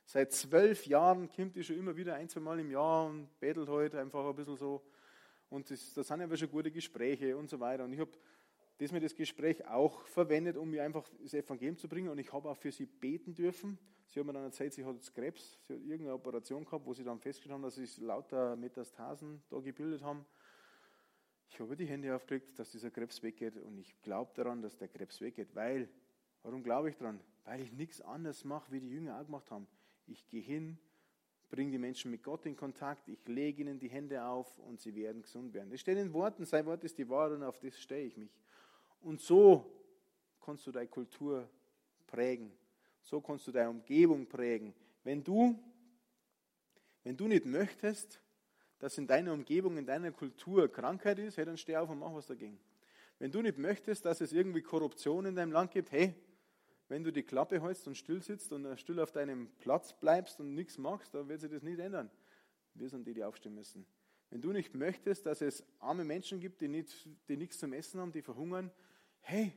seit 0.04 0.32
zwölf 0.32 0.86
Jahren 0.86 1.28
kommt 1.30 1.56
die 1.56 1.64
schon 1.64 1.78
immer 1.78 1.96
wieder 1.96 2.14
ein, 2.14 2.28
zwei 2.28 2.40
Mal 2.40 2.60
im 2.60 2.70
Jahr 2.70 3.06
und 3.06 3.28
bettelt 3.40 3.68
heute 3.68 3.96
halt 3.96 4.04
einfach 4.04 4.28
ein 4.28 4.36
bisschen 4.36 4.56
so. 4.56 4.82
Und 5.48 5.70
das, 5.70 5.94
da 5.94 6.04
sind 6.04 6.20
aber 6.20 6.36
schon 6.36 6.50
gute 6.50 6.70
Gespräche 6.70 7.34
und 7.36 7.48
so 7.48 7.58
weiter. 7.58 7.84
Und 7.84 7.94
ich 7.94 7.98
habe 7.98 8.10
das 8.76 8.92
mit 8.92 9.02
das 9.02 9.14
Gespräch 9.14 9.66
auch 9.66 10.02
verwendet, 10.06 10.58
um 10.58 10.70
mir 10.70 10.84
einfach 10.84 11.08
das 11.22 11.32
Evangelium 11.32 11.78
zu 11.78 11.88
bringen. 11.88 12.10
Und 12.10 12.18
ich 12.18 12.30
habe 12.30 12.48
auch 12.48 12.56
für 12.56 12.70
sie 12.70 12.84
beten 12.84 13.34
dürfen. 13.34 13.78
Sie 14.06 14.20
hat 14.20 14.26
mir 14.26 14.34
dann 14.34 14.44
erzählt, 14.44 14.74
sie 14.74 14.84
hat 14.84 14.94
jetzt 14.94 15.14
Krebs, 15.14 15.58
sie 15.66 15.74
hat 15.74 15.80
irgendeine 15.80 16.14
Operation 16.14 16.64
gehabt, 16.64 16.84
wo 16.84 16.92
sie 16.92 17.04
dann 17.04 17.18
festgestellt 17.18 17.54
haben, 17.54 17.62
dass 17.62 17.74
sich 17.74 17.96
lauter 17.98 18.54
Metastasen 18.56 19.42
da 19.48 19.58
gebildet 19.58 20.02
haben. 20.02 20.24
Ich 21.48 21.58
habe 21.60 21.76
die 21.76 21.86
Hände 21.86 22.14
aufgelegt, 22.14 22.58
dass 22.58 22.70
dieser 22.70 22.90
Krebs 22.90 23.22
weggeht 23.22 23.56
und 23.56 23.78
ich 23.78 24.00
glaube 24.02 24.32
daran, 24.34 24.62
dass 24.62 24.76
der 24.76 24.88
Krebs 24.88 25.20
weggeht, 25.20 25.54
weil, 25.54 25.88
warum 26.42 26.62
glaube 26.62 26.90
ich 26.90 26.96
daran? 26.96 27.20
Weil 27.44 27.62
ich 27.62 27.72
nichts 27.72 28.00
anderes 28.00 28.44
mache, 28.44 28.70
wie 28.70 28.80
die 28.80 28.90
Jünger 28.90 29.18
auch 29.18 29.24
gemacht 29.24 29.50
haben. 29.50 29.66
Ich 30.06 30.26
gehe 30.28 30.42
hin, 30.42 30.78
bringe 31.48 31.72
die 31.72 31.78
Menschen 31.78 32.10
mit 32.10 32.22
Gott 32.22 32.44
in 32.46 32.54
Kontakt, 32.54 33.08
ich 33.08 33.18
lege 33.26 33.62
ihnen 33.62 33.78
die 33.78 33.88
Hände 33.88 34.22
auf 34.22 34.58
und 34.58 34.80
sie 34.80 34.94
werden 34.94 35.22
gesund 35.22 35.54
werden. 35.54 35.70
Das 35.70 35.80
steht 35.80 35.98
in 35.98 36.12
Worten, 36.12 36.44
sein 36.44 36.66
Wort 36.66 36.84
ist 36.84 36.98
die 36.98 37.08
Wahrheit 37.08 37.38
und 37.38 37.42
auf 37.42 37.58
das 37.58 37.78
stehe 37.78 38.06
ich 38.06 38.16
mich. 38.16 38.30
Und 39.00 39.20
so 39.20 39.64
kannst 40.40 40.66
du 40.66 40.72
deine 40.72 40.88
Kultur 40.88 41.48
prägen. 42.06 42.52
So 43.02 43.20
kannst 43.20 43.46
du 43.46 43.52
deine 43.52 43.70
Umgebung 43.70 44.26
prägen. 44.26 44.74
Wenn 45.02 45.24
du, 45.24 45.58
wenn 47.04 47.16
du 47.16 47.26
nicht 47.26 47.46
möchtest, 47.46 48.20
dass 48.78 48.98
in 48.98 49.06
deiner 49.06 49.32
Umgebung, 49.32 49.76
in 49.76 49.86
deiner 49.86 50.12
Kultur 50.12 50.70
Krankheit 50.70 51.18
ist, 51.18 51.36
hey, 51.36 51.44
dann 51.44 51.56
steh 51.56 51.76
auf 51.76 51.90
und 51.90 51.98
mach 51.98 52.14
was 52.14 52.26
dagegen. 52.26 52.58
Wenn 53.18 53.32
du 53.32 53.42
nicht 53.42 53.58
möchtest, 53.58 54.04
dass 54.04 54.20
es 54.20 54.32
irgendwie 54.32 54.62
Korruption 54.62 55.26
in 55.26 55.34
deinem 55.34 55.52
Land 55.52 55.72
gibt, 55.72 55.90
hey, 55.90 56.14
wenn 56.88 57.04
du 57.04 57.12
die 57.12 57.22
Klappe 57.22 57.60
hältst 57.60 57.86
und 57.86 57.96
still 57.96 58.22
sitzt 58.22 58.52
und 58.52 58.78
still 58.78 59.00
auf 59.00 59.12
deinem 59.12 59.48
Platz 59.58 59.92
bleibst 59.92 60.40
und 60.40 60.54
nichts 60.54 60.78
machst, 60.78 61.14
dann 61.14 61.28
wird 61.28 61.40
sich 61.40 61.50
das 61.50 61.62
nicht 61.62 61.78
ändern. 61.78 62.10
Wir 62.74 62.88
sind 62.88 63.06
die, 63.06 63.12
die 63.12 63.24
aufstehen 63.24 63.54
müssen. 63.54 63.84
Wenn 64.30 64.40
du 64.40 64.52
nicht 64.52 64.74
möchtest, 64.74 65.26
dass 65.26 65.40
es 65.40 65.64
arme 65.80 66.04
Menschen 66.04 66.40
gibt, 66.40 66.60
die, 66.60 66.68
nicht, 66.68 67.08
die 67.28 67.36
nichts 67.36 67.58
zum 67.58 67.72
Essen 67.72 68.00
haben, 68.00 68.12
die 68.12 68.22
verhungern, 68.22 68.70
hey, 69.20 69.52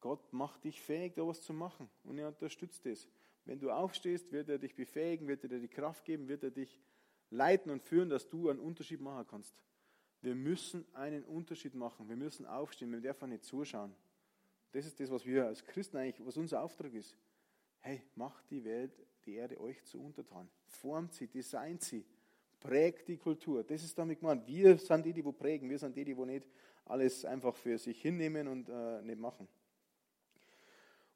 Gott 0.00 0.32
macht 0.32 0.64
dich 0.64 0.80
fähig, 0.80 1.14
da 1.14 1.26
was 1.26 1.42
zu 1.42 1.52
machen 1.52 1.88
und 2.04 2.18
er 2.18 2.28
unterstützt 2.28 2.86
es. 2.86 3.08
Wenn 3.44 3.58
du 3.58 3.70
aufstehst, 3.70 4.32
wird 4.32 4.48
er 4.48 4.58
dich 4.58 4.74
befähigen, 4.74 5.28
wird 5.28 5.44
er 5.44 5.48
dir 5.48 5.60
die 5.60 5.68
Kraft 5.68 6.04
geben, 6.04 6.28
wird 6.28 6.44
er 6.44 6.50
dich 6.50 6.80
leiten 7.32 7.70
und 7.72 7.82
führen, 7.82 8.08
dass 8.08 8.28
du 8.28 8.48
einen 8.48 8.60
Unterschied 8.60 9.00
machen 9.00 9.26
kannst. 9.28 9.54
Wir 10.20 10.34
müssen 10.34 10.86
einen 10.94 11.24
Unterschied 11.24 11.74
machen. 11.74 12.08
Wir 12.08 12.16
müssen 12.16 12.46
aufstehen. 12.46 12.92
Wir 12.92 13.00
dürfen 13.00 13.30
nicht 13.30 13.44
zuschauen. 13.44 13.92
Das 14.70 14.86
ist 14.86 14.98
das, 15.00 15.10
was 15.10 15.26
wir 15.26 15.46
als 15.46 15.64
Christen 15.64 15.96
eigentlich, 15.96 16.24
was 16.24 16.36
unser 16.36 16.62
Auftrag 16.62 16.94
ist. 16.94 17.16
Hey, 17.80 18.02
macht 18.14 18.48
die 18.50 18.64
Welt, 18.64 18.92
die 19.26 19.34
Erde 19.34 19.60
euch 19.60 19.82
zu 19.84 20.00
untertan. 20.00 20.48
Formt 20.66 21.12
sie, 21.14 21.26
designt 21.26 21.82
sie, 21.82 22.04
prägt 22.60 23.08
die 23.08 23.16
Kultur. 23.16 23.64
Das 23.64 23.82
ist 23.82 23.98
damit 23.98 24.20
gemeint. 24.20 24.46
Wir 24.46 24.78
sind 24.78 25.04
die, 25.04 25.12
die 25.12 25.24
wo 25.24 25.32
prägen. 25.32 25.68
Wir 25.68 25.78
sind 25.78 25.96
die, 25.96 26.04
die 26.04 26.16
wo 26.16 26.24
nicht 26.24 26.46
alles 26.84 27.24
einfach 27.24 27.54
für 27.56 27.76
sich 27.78 28.00
hinnehmen 28.00 28.46
und 28.46 28.68
äh, 28.68 29.02
nicht 29.02 29.18
machen. 29.18 29.48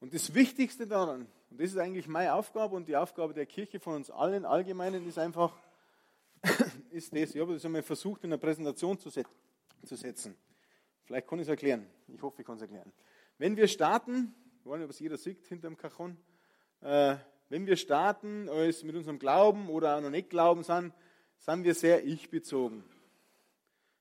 Und 0.00 0.12
das 0.12 0.35
Wichtigste 0.35 0.87
daran, 0.87 1.26
und 1.50 1.61
das 1.61 1.70
ist 1.70 1.79
eigentlich 1.79 2.07
meine 2.07 2.35
Aufgabe 2.35 2.76
und 2.76 2.87
die 2.87 2.96
Aufgabe 2.96 3.33
der 3.33 3.46
Kirche 3.46 3.81
von 3.81 3.94
uns 3.94 4.11
allen 4.11 4.44
Allgemeinen, 4.44 5.07
ist 5.09 5.18
einfach, 5.18 5.57
ist 6.96 7.14
das, 7.14 7.35
ich 7.35 7.40
habe 7.40 7.52
das 7.52 7.64
einmal 7.64 7.82
versucht 7.82 8.24
in 8.24 8.32
einer 8.32 8.38
Präsentation 8.38 8.98
zu, 8.98 9.11
set 9.11 9.26
zu 9.85 9.96
setzen. 9.96 10.35
Vielleicht 11.04 11.28
kann 11.28 11.38
ich 11.38 11.44
es 11.44 11.48
erklären. 11.48 11.87
Ich 12.09 12.20
hoffe, 12.22 12.40
ich 12.40 12.46
kann 12.46 12.56
es 12.56 12.62
erklären. 12.62 12.92
Wenn 13.38 13.56
wir 13.56 13.68
starten, 13.68 14.35
ich 14.61 14.66
weiß 14.66 14.78
nicht, 14.78 14.85
ob 14.85 14.90
es 14.90 14.98
jeder 14.98 15.16
sieht 15.16 15.46
hinter 15.46 15.68
dem 15.68 15.76
Kachon, 15.76 16.16
äh, 16.80 17.16
wenn 17.48 17.66
wir 17.66 17.76
starten, 17.76 18.48
als 18.48 18.82
mit 18.82 18.96
unserem 18.96 19.18
Glauben 19.18 19.68
oder 19.68 19.96
auch 19.96 20.00
noch 20.00 20.11
nicht 20.11 20.30
Glauben 20.30 20.64
sind, 20.64 20.92
sind 21.38 21.64
wir 21.64 21.74
sehr 21.74 22.04
ich-bezogen. 22.04 22.82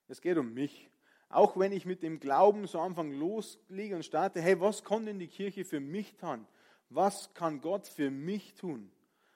Es 0.07 0.21
geht 0.21 0.37
um 0.37 0.53
mich. 0.53 0.89
Auch 1.29 1.57
wenn 1.57 1.71
ich 1.71 1.85
mit 1.85 2.01
dem 2.01 2.19
Glauben 2.19 2.65
so 2.65 2.79
Anfang 2.79 3.11
loslege 3.11 3.95
und 3.95 4.03
starte, 4.03 4.41
hey, 4.41 4.59
was 4.59 4.83
kann 4.83 5.05
denn 5.05 5.19
die 5.19 5.27
Kirche 5.27 5.65
für 5.65 5.79
mich 5.79 6.15
tun? 6.15 6.47
Was 6.89 7.33
kann 7.33 7.61
Gott 7.61 7.87
für 7.87 8.09
mich 8.09 8.55
tun? 8.55 8.91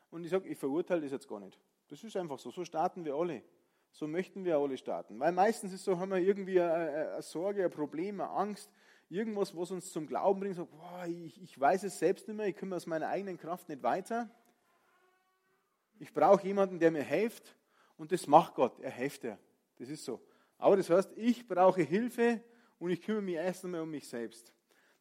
Und 0.10 0.24
ich 0.24 0.32
sage, 0.32 0.48
ich 0.48 0.58
verurteile 0.58 1.02
das 1.02 1.12
jetzt 1.12 1.28
gar 1.28 1.39
nicht. 1.39 1.60
Das 1.89 2.04
ist 2.04 2.15
einfach 2.15 2.39
so. 2.39 2.52
So 2.52 2.63
starten 2.63 3.04
wir 3.04 3.15
alle. 3.15 3.43
So 3.91 4.08
möchten 4.08 4.45
wir 4.45 4.58
alle 4.58 4.78
starten. 4.78 5.19
Weil 5.19 5.32
meistens 5.32 5.73
ist 5.73 5.84
so, 5.84 5.97
haben 5.97 6.12
wir 6.12 6.19
irgendwie 6.19 6.62
eine, 6.62 7.12
eine 7.13 7.21
Sorge, 7.21 7.65
ein 7.65 7.71
Problem, 7.71 8.21
eine 8.21 8.30
Angst, 8.30 8.71
irgendwas, 9.10 9.56
was 9.56 9.71
uns 9.71 9.91
zum 9.91 10.06
Glauben 10.06 10.39
bringt. 10.39 10.56
So, 10.56 10.65
boah, 10.65 11.06
ich, 11.08 11.41
ich 11.41 11.60
weiß 11.60 11.84
es 11.84 11.97
selbst 11.97 12.28
nicht 12.28 12.38
mehr, 12.38 12.47
ich 12.47 12.56
komme 12.56 12.75
aus 12.75 12.86
meiner 12.86 13.08
eigenen 13.08 13.38
Kraft 13.38 13.67
nicht 13.67 13.82
weiter. 13.82 14.30
Ich 15.97 16.13
brauche 16.13 16.45
jemanden, 16.45 16.80
der 16.80 16.91
mir 16.91 17.04
hilft. 17.04 17.56
Und 17.97 18.12
das 18.12 18.28
macht 18.28 18.54
Gott. 18.54 18.80
Er 18.80 18.91
hilft 18.91 19.23
dir. 19.23 19.38
Das 19.78 19.89
ist 19.89 20.06
so. 20.06 20.21
Aber 20.58 20.78
das 20.78 20.89
heißt, 20.89 21.12
ich 21.15 21.47
brauche 21.47 21.82
Hilfe 21.82 22.41
und 22.78 22.91
ich 22.91 23.02
kümmere 23.02 23.23
mich 23.23 23.36
erst 23.36 23.65
einmal 23.65 23.82
um 23.82 23.89
mich 23.89 24.08
selbst. 24.08 24.54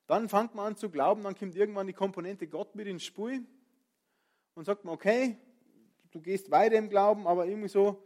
Dann 0.06 0.28
fängt 0.28 0.54
man 0.54 0.68
an 0.68 0.76
zu 0.76 0.88
glauben, 0.88 1.22
dann 1.22 1.36
kommt 1.36 1.54
irgendwann 1.54 1.86
die 1.86 1.92
Komponente 1.92 2.48
Gott 2.48 2.74
mit 2.74 2.86
ins 2.86 3.04
Spiel 3.04 3.44
und 4.54 4.64
sagt 4.64 4.84
man, 4.84 4.94
okay, 4.94 5.36
du 6.10 6.20
gehst 6.20 6.50
weiter 6.50 6.76
im 6.76 6.88
Glauben, 6.88 7.26
aber 7.26 7.46
irgendwie 7.46 7.68
so, 7.68 8.02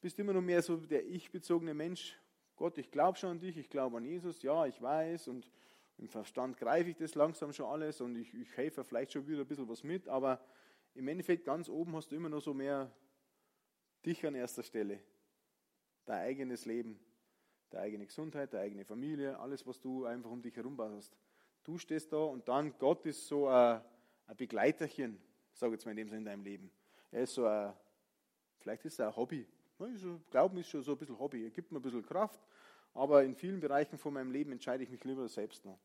bist 0.00 0.18
immer 0.18 0.32
noch 0.32 0.42
mehr 0.42 0.62
so 0.62 0.76
der 0.76 1.04
ich-bezogene 1.06 1.72
Mensch. 1.72 2.18
Gott, 2.56 2.78
ich 2.78 2.90
glaube 2.90 3.18
schon 3.18 3.30
an 3.30 3.40
dich, 3.40 3.56
ich 3.56 3.70
glaube 3.70 3.96
an 3.96 4.04
Jesus, 4.04 4.42
ja, 4.42 4.66
ich 4.66 4.80
weiß 4.80 5.28
und 5.28 5.50
im 5.96 6.08
Verstand 6.08 6.56
greife 6.56 6.90
ich 6.90 6.96
das 6.96 7.14
langsam 7.14 7.52
schon 7.52 7.66
alles 7.66 8.00
und 8.00 8.16
ich, 8.16 8.34
ich 8.34 8.56
helfe 8.56 8.84
vielleicht 8.84 9.12
schon 9.12 9.26
wieder 9.26 9.40
ein 9.40 9.46
bisschen 9.46 9.68
was 9.68 9.82
mit, 9.82 10.08
aber 10.08 10.44
im 10.94 11.08
Endeffekt 11.08 11.44
ganz 11.44 11.68
oben 11.68 11.94
hast 11.96 12.10
du 12.10 12.16
immer 12.16 12.28
noch 12.28 12.40
so 12.40 12.54
mehr 12.54 12.92
dich 14.04 14.24
an 14.26 14.34
erster 14.34 14.62
Stelle. 14.62 15.00
Dein 16.04 16.20
eigenes 16.20 16.66
Leben, 16.66 17.00
deine 17.70 17.84
eigene 17.84 18.06
Gesundheit, 18.06 18.52
deine 18.52 18.64
eigene 18.64 18.84
Familie, 18.84 19.38
alles, 19.38 19.66
was 19.66 19.80
du 19.80 20.04
einfach 20.04 20.30
um 20.30 20.42
dich 20.42 20.54
herum 20.56 20.78
hast. 20.78 21.16
Du 21.64 21.78
stehst 21.78 22.12
da 22.12 22.18
und 22.18 22.46
dann 22.46 22.76
Gott 22.78 23.06
ist 23.06 23.26
so 23.26 23.48
ein, 23.48 23.80
ein 24.26 24.36
Begleiterchen, 24.36 25.18
sage 25.54 25.72
ich 25.72 25.78
jetzt 25.78 25.86
mal 25.86 25.92
in 25.92 25.96
dem 25.96 26.08
Sinne 26.08 26.18
in 26.18 26.24
deinem 26.26 26.44
Leben. 26.44 26.70
Er 27.14 27.22
ist 27.22 27.34
so 27.34 27.46
ein, 27.46 27.72
vielleicht 28.58 28.84
ist 28.84 28.98
er 28.98 29.06
ein 29.06 29.14
Hobby. 29.14 29.46
Glauben 30.32 30.58
ist 30.58 30.68
schon 30.68 30.82
so 30.82 30.92
ein 30.92 30.98
bisschen 30.98 31.16
Hobby. 31.16 31.44
Er 31.44 31.50
gibt 31.50 31.70
mir 31.70 31.78
ein 31.78 31.82
bisschen 31.82 32.04
Kraft, 32.04 32.40
aber 32.92 33.22
in 33.22 33.36
vielen 33.36 33.60
Bereichen 33.60 33.96
von 33.96 34.12
meinem 34.12 34.32
Leben 34.32 34.50
entscheide 34.50 34.82
ich 34.82 34.90
mich 34.90 35.04
lieber 35.04 35.28
selbst 35.28 35.64
noch. 35.64 35.78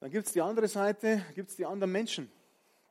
Dann 0.00 0.10
gibt 0.10 0.26
es 0.26 0.32
die 0.32 0.40
andere 0.40 0.66
Seite, 0.66 1.22
gibt 1.34 1.50
es 1.50 1.56
die 1.56 1.66
anderen 1.66 1.92
Menschen. 1.92 2.32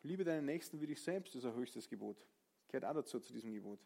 Liebe 0.03 0.23
deinen 0.23 0.45
Nächsten 0.45 0.79
wie 0.79 0.85
dich 0.85 1.01
selbst, 1.01 1.33
ist 1.33 1.43
ein 1.43 1.55
höchstes 1.55 1.89
Gebot. 1.89 2.23
Gehört 2.67 2.85
auch 2.85 2.93
dazu, 2.93 3.19
zu 3.19 3.33
diesem 3.33 3.51
Gebot. 3.51 3.79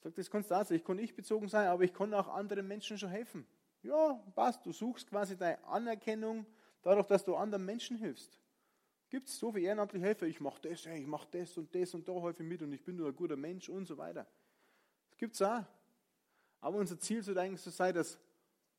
Sagt, 0.00 0.16
das 0.16 0.30
kannst 0.30 0.52
du 0.52 0.54
auch. 0.54 0.70
Ich 0.70 0.84
kann 0.84 0.96
nicht 0.96 1.16
bezogen 1.16 1.48
sein, 1.48 1.66
aber 1.66 1.82
ich 1.82 1.92
kann 1.92 2.14
auch 2.14 2.28
anderen 2.28 2.68
Menschen 2.68 2.96
schon 2.96 3.08
helfen. 3.08 3.44
Ja, 3.82 4.22
passt. 4.36 4.64
Du 4.64 4.70
suchst 4.70 5.08
quasi 5.10 5.36
deine 5.36 5.64
Anerkennung 5.64 6.46
dadurch, 6.80 7.08
dass 7.08 7.24
du 7.24 7.34
anderen 7.34 7.64
Menschen 7.64 7.96
hilfst. 7.96 8.38
Gibt 9.12 9.28
es 9.28 9.38
so 9.38 9.52
viele 9.52 9.66
ehrenamtliche 9.66 10.06
Helfer, 10.06 10.26
ich 10.26 10.40
mache 10.40 10.66
das, 10.66 10.86
ich 10.86 11.06
mache 11.06 11.28
das 11.32 11.58
und 11.58 11.74
das 11.74 11.92
und 11.92 12.08
da 12.08 12.14
helfe 12.14 12.42
mit 12.42 12.62
und 12.62 12.72
ich 12.72 12.82
bin 12.82 12.96
nur 12.96 13.08
ein 13.08 13.14
guter 13.14 13.36
Mensch 13.36 13.68
und 13.68 13.84
so 13.84 13.98
weiter. 13.98 14.26
Das 15.10 15.18
gibt 15.18 15.34
es 15.34 15.42
auch. 15.42 15.64
Aber 16.62 16.78
unser 16.78 16.98
Ziel 16.98 17.22
sollte 17.22 17.42
eigentlich 17.42 17.60
so 17.60 17.68
sein, 17.68 17.94
dass 17.94 18.18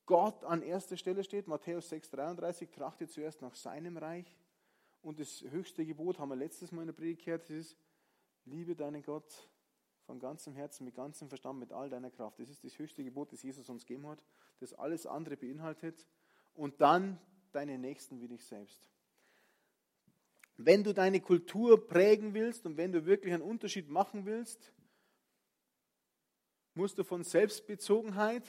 Gott 0.08 0.43
an 0.43 0.63
erster 0.63 0.98
Stelle 0.98 1.24
steht. 1.24 1.48
Matthäus 1.48 1.91
6,33, 1.91 2.72
trachte 2.72 3.08
zuerst 3.08 3.43
nach 3.43 3.54
seinem 3.54 3.96
Reich. 3.96 4.26
Und 5.04 5.19
das 5.19 5.43
höchste 5.43 5.86
Gebot 5.86 6.17
haben 6.17 6.30
wir 6.30 6.36
letztes 6.36 6.72
Mal 6.72 6.82
in 6.82 6.88
der 6.88 6.93
Predigt 6.93 7.26
gehört, 7.26 7.43
das 7.43 7.52
ist, 7.52 7.78
liebe 8.46 8.76
deinen 8.76 9.04
Gott 9.04 9.48
von 10.08 10.17
ganzem 10.19 10.56
Herzen, 10.56 10.84
mit 10.84 10.96
ganzem 10.96 11.30
Verstand, 11.30 11.60
mit 11.60 11.72
all 11.72 11.91
deiner 11.91 12.10
Kraft. 12.10 12.39
Das 12.39 12.50
ist 12.50 12.63
das 12.63 12.80
höchste 12.80 13.04
Gebot, 13.04 13.32
das 13.32 13.43
Jesus 13.43 13.69
uns 13.69 13.86
gegeben 13.86 14.08
hat, 14.08 14.24
das 14.62 14.74
alles 14.74 15.06
andere 15.06 15.38
beinhaltet. 15.38 16.08
Und 16.56 16.82
dann 16.82 17.19
deine 17.52 17.78
Nächsten 17.78 18.19
wie 18.19 18.28
dich 18.28 18.43
selbst. 18.43 18.92
Wenn 20.58 20.84
du 20.84 20.94
deine 20.94 21.20
Kultur 21.20 21.88
prägen 21.88 22.34
willst 22.34 22.66
und 22.66 22.78
wenn 22.78 22.92
du 22.92 23.06
wirklich 23.06 23.34
einen 23.34 23.44
Unterschied 23.44 23.89
machen 23.89 24.26
willst, 24.26 24.72
musst 26.76 26.98
du 26.98 27.04
von 27.04 27.24
Selbstbezogenheit 27.24 28.44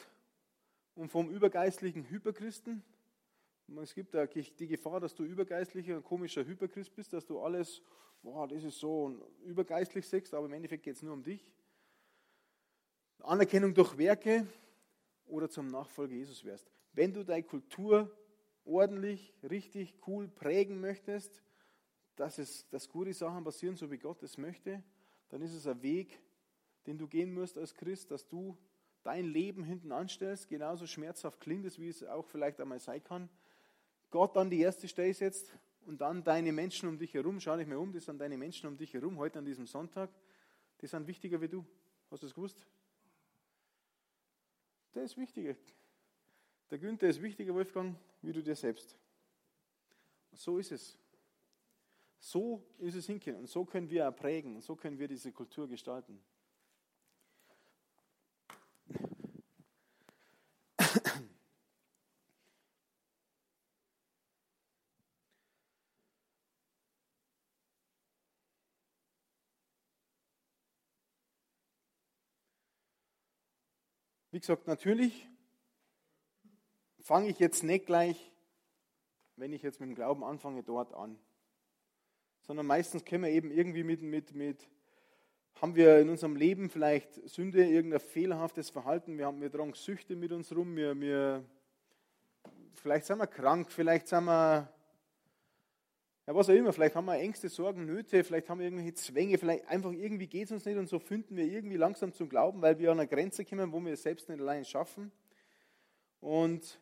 und 0.95 1.11
vom 1.11 1.31
übergeistlichen 1.31 2.09
Hyperchristen, 2.09 2.83
es 3.83 3.95
gibt 3.95 4.15
die 4.59 4.67
Gefahr, 4.67 5.01
dass 5.01 5.15
du 5.15 5.25
übergeistlicher 5.25 5.97
und 5.97 6.05
komischer 6.05 6.45
Hyperchrist 6.45 6.95
bist, 6.95 7.13
dass 7.15 7.25
du 7.25 7.41
alles, 7.41 7.83
boah, 8.23 8.47
das 8.47 8.63
ist 8.63 8.79
so 8.79 9.19
übergeistlich 9.45 10.07
siehst, 10.07 10.35
aber 10.35 10.47
im 10.47 10.53
Endeffekt 10.53 10.83
geht 10.83 10.97
es 10.97 11.03
nur 11.03 11.15
um 11.15 11.23
dich. 11.23 11.51
Anerkennung 13.21 13.73
durch 13.73 13.97
Werke 13.97 14.47
oder 15.25 15.49
zum 15.49 15.69
Nachfolger 15.69 16.15
Jesus 16.15 16.45
wärst. 16.45 16.71
Wenn 16.93 17.15
du 17.15 17.25
deine 17.25 17.43
Kultur 17.43 18.15
ordentlich, 18.65 19.33
richtig, 19.43 19.95
cool 20.07 20.29
prägen 20.29 20.81
möchtest, 20.81 21.43
dass, 22.17 22.39
es, 22.39 22.69
dass 22.69 22.89
gute 22.89 23.13
Sachen 23.13 23.45
passieren, 23.45 23.77
so 23.77 23.91
wie 23.91 23.99
Gott 23.99 24.23
es 24.23 24.39
möchte, 24.39 24.83
dann 25.29 25.43
ist 25.43 25.55
es 25.55 25.67
ein 25.67 25.83
Weg, 25.83 26.21
den 26.87 26.99
du 26.99 27.09
gehen 27.09 27.33
musst 27.33 27.59
als 27.59 27.75
Christ, 27.75 28.11
dass 28.11 28.29
du 28.29 28.57
dein 29.03 29.27
Leben 29.27 29.65
hinten 29.65 29.93
anstellst, 29.93 30.49
genauso 30.49 30.87
schmerzhaft 30.87 31.41
klingt 31.41 31.65
es, 31.67 31.79
wie 31.79 31.89
es 31.89 32.03
auch 32.05 32.27
vielleicht 32.27 32.61
einmal 32.61 32.81
sein 32.81 33.03
kann. 33.03 33.29
Gott 34.11 34.37
an 34.37 34.49
die 34.49 34.61
erste 34.61 34.89
Stelle 34.89 35.13
setzt 35.13 35.53
und 35.87 36.01
dann 36.01 36.25
deine 36.25 36.53
Menschen 36.53 36.89
um 36.89 36.99
dich 36.99 37.13
herum, 37.15 37.41
schau 37.41 37.57
dich 37.57 37.67
mal 37.67 37.77
um, 37.77 37.93
das 37.93 38.07
sind 38.07 38.19
deine 38.19 38.39
Menschen 38.39 38.67
um 38.69 38.77
dich 38.77 38.95
herum, 38.95 39.19
heute 39.19 39.39
an 39.39 39.45
diesem 39.45 39.67
Sonntag, 39.67 40.11
die 40.81 40.87
sind 40.87 41.07
wichtiger 41.07 41.41
wie 41.41 41.49
du. 41.49 41.65
Hast 42.11 42.23
du 42.23 42.27
das 42.27 42.35
gewusst? 42.35 42.65
Der 44.95 45.03
ist 45.03 45.17
wichtiger. 45.17 45.57
Der 46.71 46.79
Günther 46.79 47.09
ist 47.09 47.21
wichtiger, 47.21 47.55
Wolfgang, 47.55 47.97
wie 48.23 48.33
du 48.33 48.43
dir 48.43 48.55
selbst. 48.55 48.97
So 50.33 50.59
ist 50.59 50.73
es. 50.73 50.99
So 52.27 52.65
ist 52.79 52.95
es 52.95 53.05
hinkommen 53.05 53.41
und 53.41 53.49
so 53.49 53.67
können 53.67 53.91
wir 53.91 54.11
prägen 54.11 54.55
und 54.55 54.63
so 54.63 54.77
können 54.77 54.99
wir 54.99 55.09
diese 55.09 55.31
Kultur 55.31 55.69
gestalten. 55.69 56.25
Wie 74.31 74.41
gesagt, 74.41 74.67
natürlich 74.67 75.29
fange 77.01 77.29
ich 77.29 77.39
jetzt 77.39 77.63
nicht 77.63 77.85
gleich, 77.85 78.33
wenn 79.37 79.53
ich 79.53 79.61
jetzt 79.61 79.79
mit 79.79 79.91
dem 79.91 79.95
Glauben 79.95 80.25
anfange, 80.25 80.63
dort 80.63 80.95
an 80.95 81.19
sondern 82.47 82.67
meistens 82.67 83.05
können 83.05 83.25
wir 83.25 83.31
eben 83.31 83.51
irgendwie 83.51 83.85
mit, 83.85 84.03
mit, 84.03 84.35
mit 84.35 84.69
haben 85.61 85.77
wir 85.77 85.99
in 85.99 86.09
unserem 86.11 86.37
Leben 86.37 86.69
vielleicht 86.69 87.29
Sünde, 87.29 87.65
irgendein 87.65 88.01
fehlerhaftes 88.01 88.71
Verhalten, 88.71 89.17
wir, 89.17 89.27
haben, 89.27 89.41
wir 89.41 89.51
tragen 89.51 89.73
Süchte 89.75 90.17
mit 90.17 90.33
uns 90.33 90.55
rum, 90.55 90.77
wir, 90.77 90.99
wir, 91.01 91.45
vielleicht 92.75 93.07
sind 93.07 93.19
wir 93.19 93.27
krank, 93.27 93.71
vielleicht 93.71 94.09
sind 94.09 94.25
wir, 94.25 94.69
ja 96.27 96.35
was 96.35 96.51
auch 96.51 96.55
immer, 96.55 96.73
vielleicht 96.73 96.97
haben 96.97 97.07
wir 97.07 97.15
Ängste, 97.15 97.49
Sorgen, 97.49 97.87
Nöte, 97.87 98.25
vielleicht 98.25 98.49
haben 98.49 98.59
wir 98.59 98.67
irgendwelche 98.67 98.95
Zwänge, 98.95 99.39
vielleicht 99.39 99.67
einfach 99.69 99.93
irgendwie 99.93 100.27
geht 100.27 100.47
es 100.47 100.53
uns 100.53 100.65
nicht 100.65 100.77
und 100.77 100.89
so 100.89 100.99
finden 100.99 101.37
wir 101.37 101.45
irgendwie 101.45 101.77
langsam 101.77 102.13
zum 102.13 102.29
Glauben, 102.29 102.61
weil 102.61 102.79
wir 102.79 102.91
an 102.91 103.01
eine 103.01 103.09
Grenze 103.09 103.45
kommen, 103.45 103.73
wo 103.73 103.81
wir 103.81 103.93
es 103.93 104.03
selbst 104.03 104.29
nicht 104.29 104.41
allein 104.41 104.65
schaffen. 104.65 105.13
Und 106.21 106.81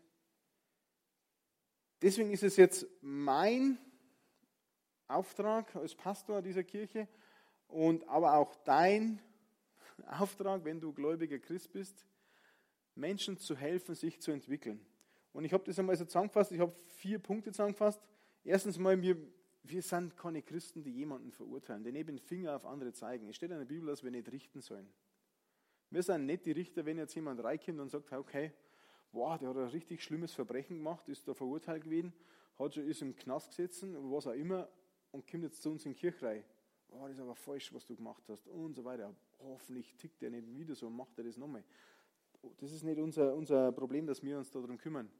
deswegen 2.00 2.30
ist 2.30 2.42
es 2.42 2.56
jetzt 2.56 2.86
mein 3.00 3.78
Auftrag 5.14 5.74
als 5.76 5.94
Pastor 5.94 6.42
dieser 6.42 6.64
Kirche, 6.64 7.08
und 7.72 8.06
aber 8.08 8.34
auch 8.34 8.54
dein 8.64 9.18
Auftrag, 10.06 10.64
wenn 10.64 10.80
du 10.80 10.92
gläubiger 10.92 11.38
Christ 11.38 11.72
bist, 11.72 12.06
Menschen 12.94 13.38
zu 13.38 13.56
helfen, 13.56 13.94
sich 13.94 14.20
zu 14.20 14.30
entwickeln. 14.30 14.84
Und 15.32 15.44
ich 15.44 15.52
habe 15.52 15.64
das 15.64 15.78
einmal 15.78 15.96
so 15.96 16.04
zusammengefasst, 16.04 16.52
ich 16.52 16.60
habe 16.60 16.74
vier 16.86 17.18
Punkte 17.18 17.50
zusammengefasst. 17.50 18.00
Erstens 18.44 18.78
mal, 18.78 19.00
wir, 19.00 19.16
wir 19.62 19.80
sind 19.80 20.16
keine 20.16 20.42
Christen, 20.42 20.82
die 20.82 20.90
jemanden 20.90 21.32
verurteilen, 21.32 21.82
den 21.84 22.18
Finger 22.18 22.54
auf 22.54 22.66
andere 22.66 22.92
zeigen. 22.92 23.28
Es 23.28 23.36
steht 23.36 23.50
in 23.50 23.58
der 23.58 23.64
Bibel, 23.64 23.86
dass 23.88 24.04
wir 24.04 24.10
nicht 24.10 24.30
richten 24.30 24.60
sollen. 24.60 24.92
Wir 25.88 26.02
sind 26.02 26.26
nicht 26.26 26.44
die 26.44 26.52
Richter, 26.52 26.84
wenn 26.84 26.98
jetzt 26.98 27.14
jemand 27.14 27.42
reinkommt 27.42 27.80
und 27.80 27.90
sagt, 27.90 28.12
okay, 28.12 28.52
boah, 29.12 29.38
der 29.38 29.48
hat 29.48 29.56
ein 29.56 29.68
richtig 29.68 30.02
schlimmes 30.02 30.32
Verbrechen 30.32 30.78
gemacht, 30.78 31.08
ist 31.08 31.26
da 31.26 31.32
verurteilt 31.32 31.84
gewesen, 31.84 32.12
hat 32.58 32.74
schon, 32.74 32.86
ist 32.86 33.00
im 33.00 33.16
Knast 33.16 33.48
gesessen, 33.48 33.94
was 34.10 34.26
auch 34.26 34.32
immer, 34.32 34.68
und 35.12 35.30
kommt 35.30 35.44
jetzt 35.44 35.62
zu 35.62 35.70
uns 35.70 35.86
in 35.86 35.92
die 35.92 35.98
Kirche 35.98 36.26
rein 36.26 36.44
oh, 36.92 37.06
das 37.06 37.16
ist 37.16 37.20
aber 37.20 37.34
falsch, 37.34 37.72
was 37.72 37.86
du 37.86 37.96
gemacht 37.96 38.22
hast 38.28 38.46
und 38.48 38.74
so 38.74 38.84
weiter. 38.84 39.14
Hoffentlich 39.40 39.94
tickt 39.96 40.22
er 40.22 40.30
nicht 40.30 40.46
wieder 40.52 40.74
so 40.74 40.86
und 40.86 40.96
macht 40.96 41.16
er 41.18 41.24
das 41.24 41.36
nochmal. 41.36 41.64
Das 42.58 42.72
ist 42.72 42.82
nicht 42.82 42.98
unser, 42.98 43.34
unser 43.34 43.72
Problem, 43.72 44.06
dass 44.06 44.22
wir 44.22 44.38
uns 44.38 44.50
darum 44.50 44.78
kümmern. 44.78 45.10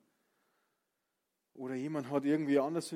Oder 1.55 1.74
jemand 1.74 2.11
hat 2.11 2.24
irgendwie 2.24 2.59
anders, 2.59 2.94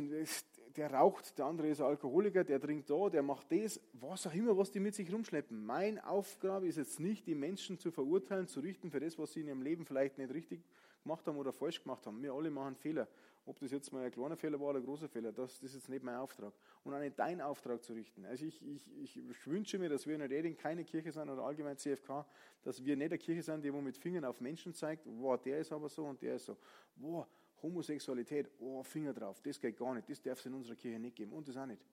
der 0.77 0.93
raucht, 0.93 1.39
der 1.39 1.47
andere 1.47 1.69
ist 1.69 1.81
Alkoholiker, 1.81 2.43
der 2.43 2.61
trinkt 2.61 2.89
da, 2.91 3.09
der 3.09 3.23
macht 3.23 3.53
das, 3.53 3.81
was 3.93 4.27
auch 4.27 4.35
immer, 4.35 4.57
was 4.57 4.71
die 4.71 4.81
mit 4.81 4.95
sich 4.95 5.13
rumschleppen. 5.13 5.65
Meine 5.65 6.07
Aufgabe 6.07 6.67
ist 6.67 6.77
jetzt 6.77 6.99
nicht, 6.99 7.27
die 7.27 7.35
Menschen 7.35 7.79
zu 7.79 7.91
verurteilen, 7.91 8.49
zu 8.49 8.61
richten 8.61 8.91
für 8.91 9.01
das, 9.01 9.19
was 9.19 9.33
sie 9.33 9.41
in 9.41 9.49
ihrem 9.49 9.63
Leben 9.63 9.85
vielleicht 9.85 10.19
nicht 10.19 10.33
richtig 10.33 10.65
gemacht 11.03 11.27
haben 11.27 11.37
oder 11.37 11.53
falsch 11.53 11.83
gemacht 11.83 12.07
haben. 12.07 12.23
Wir 12.23 12.33
alle 12.33 12.51
machen 12.51 12.77
Fehler. 12.77 13.07
Ob 13.47 13.61
das 13.61 13.71
jetzt 13.71 13.93
mal 13.93 14.05
ein 14.05 14.11
kleiner 14.11 14.37
Fehler 14.37 14.59
war 14.61 14.71
oder 14.71 14.81
ein 14.81 14.85
großer 14.85 15.09
Fehler, 15.09 15.33
das, 15.33 15.61
das 15.61 15.71
ist 15.71 15.75
jetzt 15.75 15.89
nicht 15.89 16.03
mein 16.03 16.17
Auftrag. 16.17 16.53
Und 16.83 16.93
auch 16.93 16.99
nicht 16.99 17.17
dein 17.17 17.41
Auftrag 17.41 17.83
zu 17.83 17.93
richten. 17.93 18.25
Also 18.25 18.45
ich, 18.45 18.61
ich, 18.61 19.17
ich 19.17 19.47
wünsche 19.47 19.79
mir, 19.79 19.89
dass 19.89 20.05
wir 20.05 20.17
in 20.17 20.23
Reding 20.23 20.57
keine 20.57 20.85
Kirche 20.85 21.13
sind 21.13 21.31
oder 21.31 21.43
allgemein 21.43 21.79
CFK, 21.79 22.27
dass 22.63 22.85
wir 22.85 22.97
nicht 22.97 23.07
eine 23.07 23.19
Kirche 23.19 23.43
sind, 23.43 23.65
die 23.65 23.73
wo 23.73 23.81
mit 23.81 23.97
Fingern 23.97 24.25
auf 24.25 24.41
Menschen 24.41 24.75
zeigt, 24.75 25.07
wow, 25.07 25.41
der 25.41 25.61
ist 25.61 25.71
aber 25.71 25.89
so 25.89 26.07
und 26.07 26.21
der 26.21 26.35
ist 26.35 26.47
so. 26.47 26.57
Wow, 26.97 27.29
Homosexualität, 27.63 28.51
oh, 28.59 28.83
Finger 28.83 29.15
drauf, 29.15 29.41
das 29.41 29.61
geht 29.61 29.77
gar 29.77 29.95
nicht, 29.95 30.09
das 30.11 30.21
darf 30.21 30.39
es 30.41 30.47
in 30.47 30.55
unserer 30.55 30.75
Kirche 30.75 30.99
nicht 30.99 31.17
geben 31.17 31.33
und 31.33 31.47
das 31.47 31.57
auch 31.57 31.67
nicht. 31.67 31.85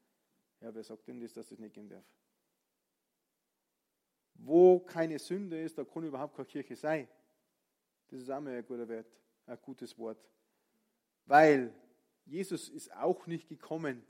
Ja, 0.60 0.74
wer 0.74 0.84
sagt 0.84 1.08
denn 1.08 1.20
das, 1.20 1.34
dass 1.34 1.50
das 1.50 1.60
nicht 1.60 1.74
geben 1.74 1.90
darf? 1.90 2.06
Wo 4.36 4.80
keine 4.80 5.20
Sünde 5.20 5.62
ist, 5.62 5.78
da 5.78 5.84
kann 5.84 6.04
überhaupt 6.04 6.36
keine 6.36 6.48
Kirche 6.48 6.76
sein. 6.76 7.08
Das 8.08 8.22
ist 8.22 8.30
auch 8.30 8.42
mal 8.42 8.54
ein 8.54 8.66
guter 8.66 8.88
Wert, 8.88 9.08
ein 9.46 9.58
gutes 9.62 9.98
Wort. 9.98 10.18
Weil 11.26 11.74
Jesus 12.26 12.70
ist 12.70 12.94
auch 12.96 13.28
nicht 13.28 13.48
gekommen 13.48 14.04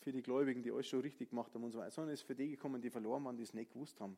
für 0.00 0.12
die 0.12 0.22
Gläubigen, 0.22 0.62
die 0.62 0.70
alles 0.70 0.86
schon 0.86 1.00
richtig 1.00 1.30
gemacht 1.30 1.54
haben 1.54 1.64
und 1.64 1.72
so 1.72 1.78
weiter, 1.78 1.90
sondern 1.90 2.14
ist 2.14 2.22
für 2.22 2.34
die 2.34 2.48
gekommen, 2.48 2.80
die 2.80 2.90
verloren 2.90 3.24
waren, 3.24 3.36
die 3.36 3.42
es 3.42 3.54
nicht 3.54 3.72
gewusst 3.72 4.00
haben. 4.00 4.16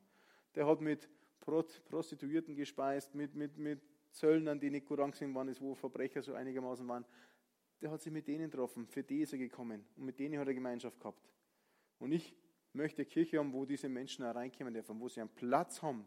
Der 0.55 0.67
hat 0.67 0.81
mit 0.81 1.09
Prostituierten 1.39 2.55
gespeist, 2.55 3.15
mit, 3.15 3.35
mit, 3.35 3.57
mit 3.57 3.81
Zöllnern, 4.11 4.59
die 4.59 4.69
nicht 4.69 4.85
gut 4.85 4.99
angesehen 4.99 5.33
waren, 5.33 5.53
wo 5.59 5.73
Verbrecher 5.73 6.21
so 6.21 6.33
einigermaßen 6.33 6.87
waren. 6.87 7.05
Der 7.81 7.89
hat 7.89 8.01
sich 8.01 8.13
mit 8.13 8.27
denen 8.27 8.51
getroffen, 8.51 8.85
für 8.85 9.03
die 9.03 9.21
ist 9.21 9.33
er 9.33 9.39
gekommen 9.39 9.83
und 9.95 10.05
mit 10.05 10.19
denen 10.19 10.39
hat 10.39 10.47
er 10.47 10.53
Gemeinschaft 10.53 10.99
gehabt. 10.99 11.31
Und 11.97 12.11
ich 12.11 12.35
möchte 12.73 13.01
eine 13.01 13.07
Kirche 13.07 13.39
haben, 13.39 13.53
wo 13.53 13.65
diese 13.65 13.89
Menschen 13.89 14.23
reinkommen 14.23 14.73
dürfen, 14.73 14.99
wo 14.99 15.09
sie 15.09 15.21
einen 15.21 15.33
Platz 15.33 15.81
haben, 15.81 16.05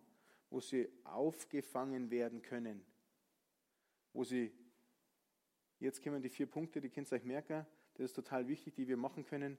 wo 0.50 0.60
sie 0.60 0.88
aufgefangen 1.02 2.10
werden 2.10 2.42
können, 2.42 2.84
wo 4.12 4.22
sie 4.22 4.52
Jetzt 5.80 6.02
kommen 6.02 6.22
die 6.22 6.28
vier 6.28 6.46
Punkte, 6.46 6.80
die 6.80 6.88
könnt 6.88 7.10
ihr 7.10 7.16
euch 7.16 7.24
merken. 7.24 7.66
Das 7.94 8.06
ist 8.06 8.14
total 8.14 8.48
wichtig, 8.48 8.74
die 8.74 8.88
wir 8.88 8.96
machen 8.96 9.24
können. 9.24 9.58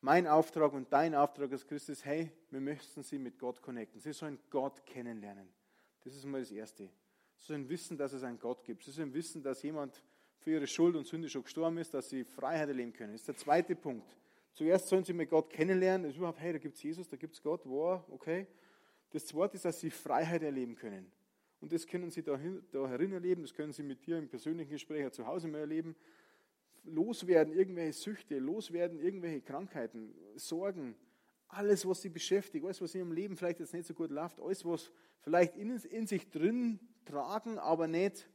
Mein 0.00 0.26
Auftrag 0.26 0.72
und 0.72 0.92
dein 0.92 1.14
Auftrag 1.14 1.50
als 1.50 1.66
Christ 1.66 1.88
ist, 1.88 2.04
hey, 2.04 2.30
wir 2.50 2.60
möchten 2.60 3.02
sie 3.02 3.18
mit 3.18 3.38
Gott 3.38 3.62
connecten. 3.62 4.00
Sie 4.00 4.12
sollen 4.12 4.38
Gott 4.50 4.84
kennenlernen. 4.84 5.48
Das 6.04 6.14
ist 6.14 6.26
mal 6.26 6.40
das 6.40 6.50
Erste. 6.50 6.90
Sie 7.36 7.46
sollen 7.46 7.68
wissen, 7.68 7.96
dass 7.96 8.12
es 8.12 8.22
einen 8.22 8.38
Gott 8.38 8.62
gibt. 8.64 8.82
Sie 8.82 8.90
sollen 8.90 9.14
wissen, 9.14 9.42
dass 9.42 9.62
jemand 9.62 10.02
für 10.38 10.50
ihre 10.50 10.66
Schuld 10.66 10.94
und 10.94 11.06
Sünde 11.06 11.28
schon 11.30 11.42
gestorben 11.42 11.78
ist, 11.78 11.94
dass 11.94 12.10
sie 12.10 12.24
Freiheit 12.24 12.68
erleben 12.68 12.92
können. 12.92 13.12
Das 13.12 13.22
ist 13.22 13.28
der 13.28 13.36
zweite 13.36 13.74
Punkt. 13.74 14.14
Zuerst 14.52 14.88
sollen 14.88 15.04
sie 15.04 15.14
mit 15.14 15.30
Gott 15.30 15.50
kennenlernen. 15.50 16.02
Das 16.02 16.12
ist 16.12 16.18
überhaupt, 16.18 16.38
hey, 16.38 16.52
da 16.52 16.58
gibt 16.58 16.76
es 16.76 16.82
Jesus, 16.82 17.08
da 17.08 17.16
gibt 17.16 17.34
es 17.34 17.42
Gott, 17.42 17.62
wow, 17.64 18.02
okay. 18.10 18.46
Das 19.10 19.26
zweite 19.26 19.56
ist, 19.56 19.64
dass 19.64 19.80
sie 19.80 19.90
Freiheit 19.90 20.42
erleben 20.42 20.76
können. 20.76 21.10
Und 21.64 21.72
das 21.72 21.86
können 21.86 22.10
Sie 22.10 22.22
da, 22.22 22.36
herin 22.36 23.12
erleben, 23.12 23.40
das 23.40 23.54
können 23.54 23.72
Sie 23.72 23.82
mit 23.82 24.04
dir 24.04 24.18
im 24.18 24.28
persönlichen 24.28 24.68
Gespräch 24.68 25.10
zu 25.12 25.26
Hause 25.26 25.48
mal 25.48 25.60
erleben. 25.60 25.96
Loswerden 26.82 27.54
irgendwelche 27.54 27.94
Süchte, 27.94 28.38
loswerden 28.38 29.00
irgendwelche 29.00 29.40
Krankheiten, 29.40 30.14
Sorgen, 30.36 30.94
alles, 31.48 31.88
was 31.88 32.02
Sie 32.02 32.10
beschäftigt, 32.10 32.62
alles, 32.66 32.82
was 32.82 32.94
in 32.94 33.00
Ihrem 33.00 33.12
Leben 33.12 33.34
vielleicht 33.38 33.60
jetzt 33.60 33.72
nicht 33.72 33.86
so 33.86 33.94
gut 33.94 34.10
läuft, 34.10 34.40
alles, 34.40 34.62
was 34.66 34.92
vielleicht 35.22 35.56
in, 35.56 35.70
in 35.70 36.06
sich 36.06 36.30
drin 36.30 36.80
tragen, 37.06 37.58
aber 37.58 37.88
nicht 37.88 38.28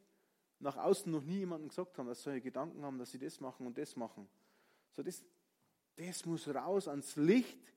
nach 0.57 0.77
außen 0.77 1.11
noch 1.11 1.23
nie 1.23 1.37
jemandem 1.37 1.69
gesagt 1.69 1.99
haben, 1.99 2.07
dass 2.07 2.17
sie 2.17 2.31
solche 2.31 2.41
Gedanken 2.41 2.81
haben, 2.81 2.97
dass 2.97 3.11
sie 3.11 3.19
das 3.19 3.39
machen 3.39 3.67
und 3.67 3.77
das 3.77 3.95
machen. 3.95 4.27
So, 4.89 5.03
das, 5.03 5.23
das 5.97 6.25
muss 6.25 6.47
raus 6.47 6.87
ans 6.87 7.15
Licht 7.15 7.75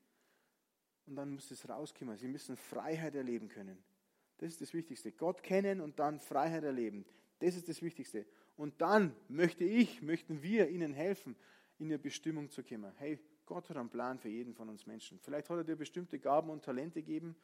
und 1.05 1.17
dann 1.17 1.35
muss 1.35 1.51
es 1.51 1.69
rauskommen. 1.69 2.17
Sie 2.17 2.29
müssen 2.29 2.57
Freiheit 2.57 3.15
erleben 3.15 3.51
können. 3.51 3.85
Das 4.43 4.55
ist 4.55 4.61
das 4.61 4.75
Wichtigste. 4.75 5.13
Gott 5.13 5.45
kennen 5.45 5.81
und 5.81 6.01
dann 6.01 6.19
Freiheit 6.19 6.65
erleben. 6.65 7.05
Das 7.39 7.55
ist 7.55 7.69
das 7.69 7.81
Wichtigste. 7.81 8.27
Und 8.57 8.81
dann 8.81 9.15
möchte 9.29 9.63
ich, 9.63 10.03
möchten 10.03 10.43
wir 10.43 10.69
ihnen 10.69 10.93
helfen, 10.93 11.37
in 11.79 11.91
ihre 11.91 12.01
Bestimmung 12.01 12.51
zu 12.51 12.65
kommen. 12.65 12.93
Hey, 12.97 13.21
Gott 13.47 13.71
hat 13.71 13.77
einen 13.77 13.89
Plan 13.89 14.19
für 14.19 14.29
jeden 14.29 14.53
von 14.53 14.69
uns 14.69 14.85
Menschen. 14.85 15.21
Vielleicht 15.21 15.49
hat 15.49 15.59
er 15.59 15.63
dir 15.63 15.77
bestimmte 15.77 16.19
Gaben 16.19 16.51
und 16.51 16.65
Talente 16.65 17.03
gegeben, 17.03 17.37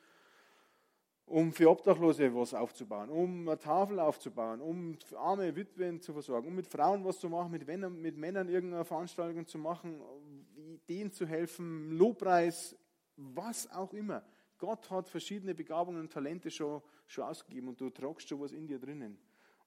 um 1.25 1.53
für 1.53 1.71
Obdachlose 1.71 2.35
was 2.35 2.53
aufzubauen, 2.53 3.11
um 3.11 3.49
eine 3.49 3.57
Tafel 3.57 4.01
aufzubauen, 4.01 4.61
um 4.61 4.99
arme 5.15 5.55
Witwen 5.55 6.01
zu 6.01 6.13
versorgen, 6.13 6.49
um 6.49 6.57
mit 6.57 6.67
Frauen 6.67 7.05
was 7.05 7.21
zu 7.21 7.29
machen, 7.29 7.53
mit 7.53 7.65
Männern, 7.65 8.03
mit 8.03 8.17
Männern 8.17 8.49
irgendeine 8.49 8.85
Veranstaltung 8.85 9.47
zu 9.47 9.59
machen, 9.59 10.01
denen 10.89 11.13
zu 11.13 11.29
helfen, 11.29 11.93
Lobpreis, 11.93 12.77
was 13.15 13.71
auch 13.71 13.95
immer. 13.95 14.25
Gott 14.59 14.91
hat 14.91 15.09
verschiedene 15.09 15.55
Begabungen 15.55 16.01
und 16.01 16.13
Talente 16.13 16.51
schon, 16.51 16.83
schon 17.07 17.25
ausgegeben 17.25 17.69
und 17.69 17.81
du 17.81 17.91
tragst 17.91 18.29
schon 18.29 18.41
was 18.41 18.53
in 18.53 18.67
dir 18.67 18.79
drinnen. 18.79 19.19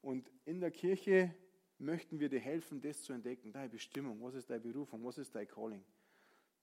Und 0.01 0.29
in 0.45 0.59
der 0.59 0.71
Kirche 0.71 1.33
möchten 1.77 2.19
wir 2.19 2.29
dir 2.29 2.39
helfen, 2.39 2.81
das 2.81 3.01
zu 3.03 3.13
entdecken. 3.13 3.51
Deine 3.51 3.69
Bestimmung, 3.69 4.21
was 4.21 4.35
ist 4.35 4.49
deine 4.49 4.59
Berufung, 4.59 5.03
was 5.03 5.17
ist 5.17 5.33
dein 5.33 5.47
Calling. 5.47 5.83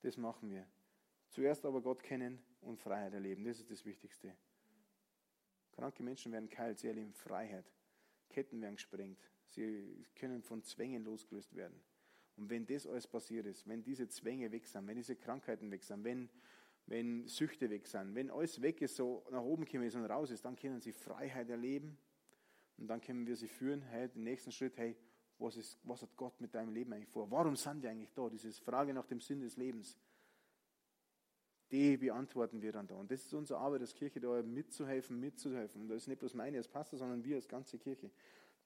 Das 0.03 0.17
machen 0.17 0.51
wir. 0.51 0.67
Zuerst 1.31 1.64
aber 1.64 1.81
Gott 1.81 2.03
kennen 2.03 2.38
und 2.61 2.79
Freiheit 2.79 3.14
erleben. 3.14 3.45
Das 3.45 3.59
ist 3.59 3.71
das 3.71 3.85
Wichtigste. 3.85 4.35
Kranke 5.73 6.03
Menschen 6.03 6.33
werden 6.33 6.49
geheilt, 6.49 6.79
sie 6.79 6.88
erleben 6.88 7.12
Freiheit. 7.12 7.73
Ketten 8.29 8.61
werden 8.61 8.77
gesprengt. 8.77 9.19
Sie 9.47 10.05
können 10.14 10.43
von 10.43 10.62
Zwängen 10.62 11.05
losgelöst 11.05 11.55
werden. 11.55 11.81
Und 12.37 12.51
wenn 12.51 12.67
das 12.67 12.87
alles 12.87 13.07
passiert 13.07 13.47
ist, 13.47 13.67
wenn 13.67 13.83
diese 13.83 14.09
Zwänge 14.09 14.50
weg 14.52 14.67
sind, 14.67 14.87
wenn 14.87 14.96
diese 14.96 15.17
Krankheiten 15.17 15.71
weg 15.71 15.83
sind, 15.83 16.05
wenn 16.05 16.29
wenn 16.89 17.29
Süchte 17.29 17.69
weg 17.69 17.87
sind, 17.87 18.15
wenn 18.15 18.31
alles 18.31 18.63
weg 18.63 18.81
ist, 18.81 18.97
so 18.97 19.25
nach 19.31 19.43
oben 19.43 19.67
kommen 19.67 19.95
und 19.95 20.05
raus 20.07 20.31
ist, 20.31 20.45
dann 20.45 20.57
können 20.57 20.81
sie 20.81 20.93
Freiheit 20.93 21.51
erleben 21.51 21.99
und 22.79 22.89
dann 22.89 23.01
können 23.01 23.27
wir 23.27 23.37
sie 23.37 23.49
führen, 23.49 23.83
hey, 23.83 24.09
den 24.09 24.25
nächsten 24.25 24.51
Schritt, 24.51 24.77
hey, 24.79 24.97
was, 25.39 25.57
ist, 25.57 25.79
was 25.83 26.03
hat 26.03 26.17
Gott 26.17 26.41
mit 26.41 26.55
deinem 26.55 26.73
Leben 26.73 26.93
eigentlich 26.93 27.11
vor? 27.11 27.31
Warum 27.31 27.57
sind 27.57 27.83
wir 27.83 27.91
eigentlich 27.91 28.13
da? 28.13 28.29
Diese 28.29 28.51
Frage 28.53 28.95
nach 28.95 29.07
dem 29.07 29.21
Sinn 29.21 29.41
des 29.41 29.57
Lebens, 29.57 29.97
die 31.71 31.99
beantworten 31.99 32.63
wir 32.63 32.73
dann 32.73 32.87
da. 32.87 32.95
Und 32.95 33.11
das 33.11 33.25
ist 33.25 33.35
unsere 33.35 33.61
Arbeit 33.61 33.83
als 33.83 33.95
Kirche, 33.95 34.19
da 34.19 34.43
mitzuhelfen, 34.43 35.21
mitzuhelfen. 35.21 35.83
Und 35.83 35.89
das 35.89 35.99
ist 35.99 36.09
nicht 36.09 36.19
bloß 36.19 36.35
meine 36.35 36.57
als 36.57 36.69
Pastor, 36.69 36.99
sondern 36.99 37.23
wir 37.23 37.37
als 37.37 37.47
ganze 37.47 37.79
Kirche. 37.79 38.11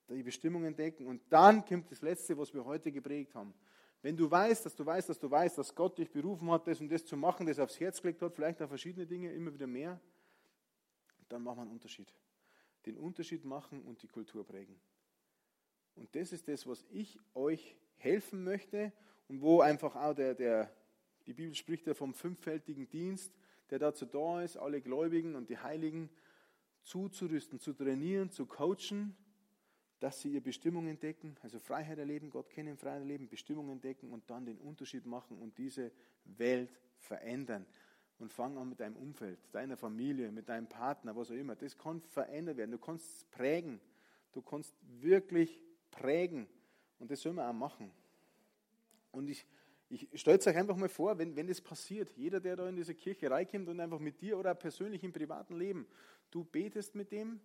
Die 0.09 0.23
Bestimmungen 0.23 0.67
entdecken 0.67 1.07
und 1.07 1.21
dann 1.29 1.65
kommt 1.65 1.91
das 1.91 2.01
Letzte, 2.01 2.37
was 2.37 2.53
wir 2.53 2.63
heute 2.65 2.91
geprägt 2.91 3.35
haben. 3.35 3.53
Wenn 4.03 4.17
du 4.17 4.29
weißt, 4.29 4.65
dass 4.65 4.75
du 4.75 4.85
weißt, 4.85 5.07
dass 5.07 5.17
du 5.17 5.31
weißt, 5.31 5.57
dass 5.57 5.73
Gott 5.73 5.97
dich 5.97 6.11
berufen 6.11 6.51
hat, 6.51 6.67
das 6.67 6.81
und 6.81 6.89
das 6.89 7.05
zu 7.05 7.15
machen, 7.15 7.47
das 7.47 7.57
aufs 7.57 7.79
Herz 7.79 8.01
gelegt 8.01 8.21
hat, 8.21 8.35
vielleicht 8.35 8.61
auch 8.61 8.67
verschiedene 8.67 9.07
Dinge, 9.07 9.31
immer 9.31 9.53
wieder 9.53 9.65
mehr, 9.65 9.99
dann 11.29 11.41
machen 11.41 11.59
wir 11.59 11.61
einen 11.61 11.71
Unterschied. 11.71 12.13
Den 12.85 12.97
Unterschied 12.97 13.45
machen 13.45 13.81
und 13.81 14.03
die 14.03 14.09
Kultur 14.09 14.45
prägen. 14.45 14.75
Und 15.95 16.13
das 16.15 16.33
ist 16.33 16.49
das, 16.49 16.67
was 16.67 16.85
ich 16.91 17.17
euch 17.33 17.77
helfen 17.95 18.43
möchte 18.43 18.91
und 19.29 19.41
wo 19.41 19.61
einfach 19.61 19.95
auch 19.95 20.13
der, 20.13 20.35
der, 20.35 20.69
die 21.25 21.33
Bibel 21.33 21.55
spricht 21.55 21.87
ja 21.87 21.93
vom 21.93 22.13
fünffältigen 22.13 22.89
Dienst, 22.89 23.33
der 23.69 23.79
dazu 23.79 24.05
da 24.05 24.43
ist, 24.43 24.57
alle 24.57 24.81
Gläubigen 24.81 25.35
und 25.35 25.49
die 25.49 25.57
Heiligen 25.57 26.09
zuzurüsten, 26.81 27.57
zu 27.57 27.71
trainieren, 27.71 28.31
zu 28.31 28.45
coachen, 28.47 29.15
dass 30.03 30.19
sie 30.19 30.33
ihre 30.33 30.41
Bestimmung 30.41 30.89
entdecken, 30.89 31.37
also 31.43 31.59
Freiheit 31.59 31.97
erleben, 31.97 32.29
Gott 32.29 32.49
kennen, 32.49 32.75
Freiheit 32.75 33.03
erleben, 33.03 33.29
Bestimmung 33.29 33.69
entdecken 33.69 34.11
und 34.11 34.29
dann 34.29 34.45
den 34.45 34.57
Unterschied 34.57 35.05
machen 35.05 35.37
und 35.37 35.57
diese 35.57 35.93
Welt 36.25 36.77
verändern. 36.97 37.65
Und 38.19 38.33
fang 38.33 38.57
an 38.57 38.67
mit 38.67 38.81
deinem 38.81 38.97
Umfeld, 38.97 39.39
deiner 39.53 39.77
Familie, 39.77 40.29
mit 40.29 40.49
deinem 40.49 40.67
Partner, 40.67 41.15
was 41.15 41.31
auch 41.31 41.35
immer. 41.35 41.55
Das 41.55 41.77
kann 41.77 42.01
verändert 42.01 42.57
werden. 42.57 42.71
Du 42.71 42.79
kannst 42.79 43.05
es 43.15 43.23
prägen. 43.31 43.79
Du 44.33 44.41
kannst 44.41 44.75
wirklich 44.99 45.61
prägen. 45.89 46.47
Und 46.99 47.09
das 47.09 47.21
soll 47.21 47.31
man 47.31 47.47
auch 47.47 47.57
machen. 47.57 47.89
Und 49.13 49.29
ich, 49.29 49.47
ich 49.87 50.09
stelle 50.19 50.37
es 50.37 50.45
euch 50.45 50.57
einfach 50.57 50.75
mal 50.75 50.89
vor, 50.89 51.17
wenn, 51.17 51.33
wenn 51.37 51.47
das 51.47 51.61
passiert, 51.61 52.11
jeder, 52.17 52.41
der 52.41 52.57
da 52.57 52.67
in 52.67 52.75
diese 52.75 52.93
Kirche 52.93 53.31
reinkommt 53.31 53.69
und 53.69 53.79
einfach 53.79 53.99
mit 53.99 54.19
dir 54.19 54.37
oder 54.37 54.53
persönlich 54.53 55.01
im 55.01 55.13
privaten 55.13 55.55
Leben, 55.55 55.87
du 56.29 56.43
betest 56.43 56.93
mit 56.93 57.09
dem. 57.13 57.39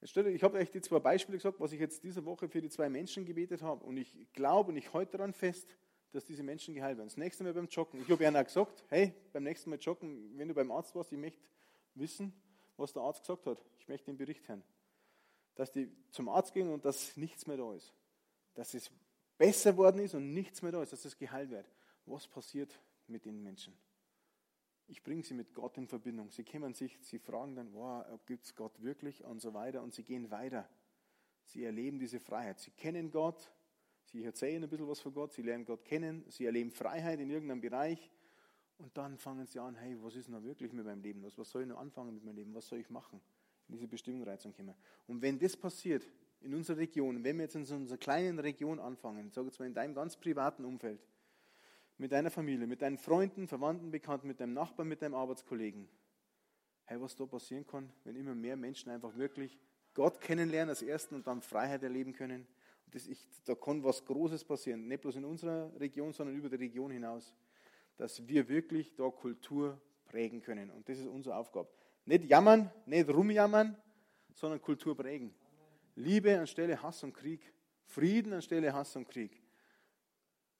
Ich 0.00 0.42
habe 0.42 0.58
euch 0.58 0.70
die 0.70 0.80
zwei 0.80 1.00
Beispiele 1.00 1.38
gesagt, 1.38 1.58
was 1.58 1.72
ich 1.72 1.80
jetzt 1.80 2.04
diese 2.04 2.24
Woche 2.24 2.48
für 2.48 2.60
die 2.60 2.68
zwei 2.68 2.88
Menschen 2.88 3.24
gebetet 3.24 3.62
habe. 3.62 3.84
Und 3.84 3.96
ich 3.96 4.14
glaube 4.32 4.70
und 4.70 4.76
ich 4.76 4.92
halte 4.92 5.16
daran 5.16 5.32
fest, 5.32 5.76
dass 6.12 6.24
diese 6.24 6.42
Menschen 6.42 6.74
geheilt 6.74 6.96
werden. 6.96 7.08
Das 7.08 7.16
nächste 7.16 7.44
Mal 7.44 7.52
beim 7.52 7.66
Joggen. 7.66 8.00
Ich 8.00 8.08
habe 8.10 8.24
ihnen 8.24 8.36
auch 8.36 8.44
gesagt, 8.44 8.84
hey, 8.88 9.12
beim 9.32 9.42
nächsten 9.42 9.70
Mal 9.70 9.78
joggen, 9.78 10.38
wenn 10.38 10.48
du 10.48 10.54
beim 10.54 10.70
Arzt 10.70 10.94
warst, 10.94 11.12
ich 11.12 11.18
möchte 11.18 11.42
wissen, 11.94 12.32
was 12.76 12.92
der 12.92 13.02
Arzt 13.02 13.22
gesagt 13.22 13.46
hat. 13.46 13.62
Ich 13.78 13.88
möchte 13.88 14.06
den 14.06 14.16
Bericht 14.16 14.48
hören. 14.48 14.62
Dass 15.56 15.72
die 15.72 15.90
zum 16.10 16.28
Arzt 16.28 16.54
gehen 16.54 16.72
und 16.72 16.84
dass 16.84 17.16
nichts 17.16 17.46
mehr 17.46 17.56
da 17.56 17.74
ist. 17.74 17.92
Dass 18.54 18.74
es 18.74 18.90
besser 19.36 19.76
worden 19.76 20.00
ist 20.00 20.14
und 20.14 20.32
nichts 20.32 20.62
mehr 20.62 20.72
da 20.72 20.82
ist, 20.82 20.92
dass 20.92 21.04
es 21.04 21.16
geheilt 21.16 21.50
wird. 21.50 21.68
Was 22.06 22.26
passiert 22.26 22.78
mit 23.06 23.24
den 23.24 23.42
Menschen? 23.42 23.76
Ich 24.88 25.02
bringe 25.02 25.22
sie 25.22 25.34
mit 25.34 25.54
Gott 25.54 25.76
in 25.76 25.86
Verbindung. 25.86 26.30
Sie 26.30 26.44
kümmern 26.44 26.74
sich, 26.74 26.98
sie 27.02 27.18
fragen 27.18 27.54
dann, 27.54 27.72
wow, 27.74 28.04
gibt 28.26 28.46
es 28.46 28.54
Gott 28.54 28.82
wirklich 28.82 29.22
und 29.22 29.40
so 29.40 29.52
weiter 29.52 29.82
und 29.82 29.94
sie 29.94 30.02
gehen 30.02 30.30
weiter. 30.30 30.68
Sie 31.44 31.62
erleben 31.64 31.98
diese 31.98 32.18
Freiheit. 32.18 32.58
Sie 32.58 32.70
kennen 32.70 33.10
Gott, 33.10 33.50
sie 34.04 34.24
erzählen 34.24 34.62
ein 34.62 34.68
bisschen 34.68 34.88
was 34.88 35.00
von 35.00 35.12
Gott, 35.12 35.32
sie 35.32 35.42
lernen 35.42 35.66
Gott 35.66 35.84
kennen, 35.84 36.24
sie 36.28 36.46
erleben 36.46 36.70
Freiheit 36.70 37.20
in 37.20 37.30
irgendeinem 37.30 37.60
Bereich 37.60 38.10
und 38.78 38.96
dann 38.96 39.18
fangen 39.18 39.46
sie 39.46 39.58
an, 39.58 39.74
hey, 39.74 39.96
was 40.00 40.16
ist 40.16 40.28
denn 40.28 40.42
wirklich 40.42 40.72
mit 40.72 40.86
meinem 40.86 41.02
Leben 41.02 41.20
los? 41.20 41.36
Was 41.36 41.50
soll 41.50 41.62
ich 41.62 41.68
noch 41.68 41.78
anfangen 41.78 42.14
mit 42.14 42.24
meinem 42.24 42.36
Leben? 42.36 42.54
Was 42.54 42.68
soll 42.68 42.78
ich 42.78 42.88
machen? 42.88 43.20
In 43.68 43.74
diese 43.74 43.88
Bestimmung 43.88 44.22
reinzukommen. 44.22 44.74
Und 45.06 45.20
wenn 45.20 45.38
das 45.38 45.54
passiert, 45.54 46.08
in 46.40 46.54
unserer 46.54 46.78
Region, 46.78 47.22
wenn 47.24 47.36
wir 47.36 47.42
jetzt 47.44 47.56
in 47.56 47.64
so 47.64 47.74
unserer 47.74 47.98
kleinen 47.98 48.38
Region 48.38 48.78
anfangen, 48.78 49.30
sage 49.30 49.48
jetzt 49.48 49.58
mal 49.58 49.66
in 49.66 49.74
deinem 49.74 49.94
ganz 49.94 50.16
privaten 50.16 50.64
Umfeld, 50.64 51.00
mit 51.98 52.12
deiner 52.12 52.30
Familie, 52.30 52.66
mit 52.66 52.80
deinen 52.80 52.96
Freunden, 52.96 53.48
Verwandten, 53.48 53.90
Bekannten, 53.90 54.28
mit 54.28 54.40
deinem 54.40 54.54
Nachbarn, 54.54 54.88
mit 54.88 55.02
deinem 55.02 55.14
Arbeitskollegen, 55.14 55.88
hey, 56.84 57.00
was 57.00 57.16
da 57.16 57.26
passieren 57.26 57.66
kann, 57.66 57.92
wenn 58.04 58.16
immer 58.16 58.34
mehr 58.34 58.56
Menschen 58.56 58.90
einfach 58.90 59.16
wirklich 59.16 59.58
Gott 59.94 60.20
kennenlernen 60.20 60.70
als 60.70 60.82
Ersten 60.82 61.16
und 61.16 61.26
dann 61.26 61.42
Freiheit 61.42 61.82
erleben 61.82 62.12
können. 62.12 62.46
Das, 62.92 63.06
ich, 63.06 63.18
da 63.44 63.54
kann 63.54 63.82
was 63.82 64.04
Großes 64.04 64.44
passieren, 64.44 64.86
nicht 64.86 65.02
bloß 65.02 65.16
in 65.16 65.24
unserer 65.24 65.72
Region, 65.78 66.12
sondern 66.12 66.36
über 66.36 66.48
die 66.48 66.56
Region 66.56 66.90
hinaus, 66.90 67.34
dass 67.96 68.26
wir 68.26 68.48
wirklich 68.48 68.94
da 68.94 69.10
Kultur 69.10 69.80
prägen 70.06 70.40
können. 70.40 70.70
Und 70.70 70.88
das 70.88 70.98
ist 70.98 71.06
unsere 71.06 71.36
Aufgabe. 71.36 71.68
Nicht 72.06 72.24
jammern, 72.24 72.70
nicht 72.86 73.10
rumjammern, 73.10 73.76
sondern 74.32 74.62
Kultur 74.62 74.96
prägen. 74.96 75.34
Liebe 75.96 76.38
anstelle 76.38 76.80
Hass 76.80 77.02
und 77.02 77.12
Krieg. 77.12 77.52
Frieden 77.84 78.32
anstelle 78.32 78.72
Hass 78.72 78.94
und 78.94 79.08
Krieg. 79.08 79.42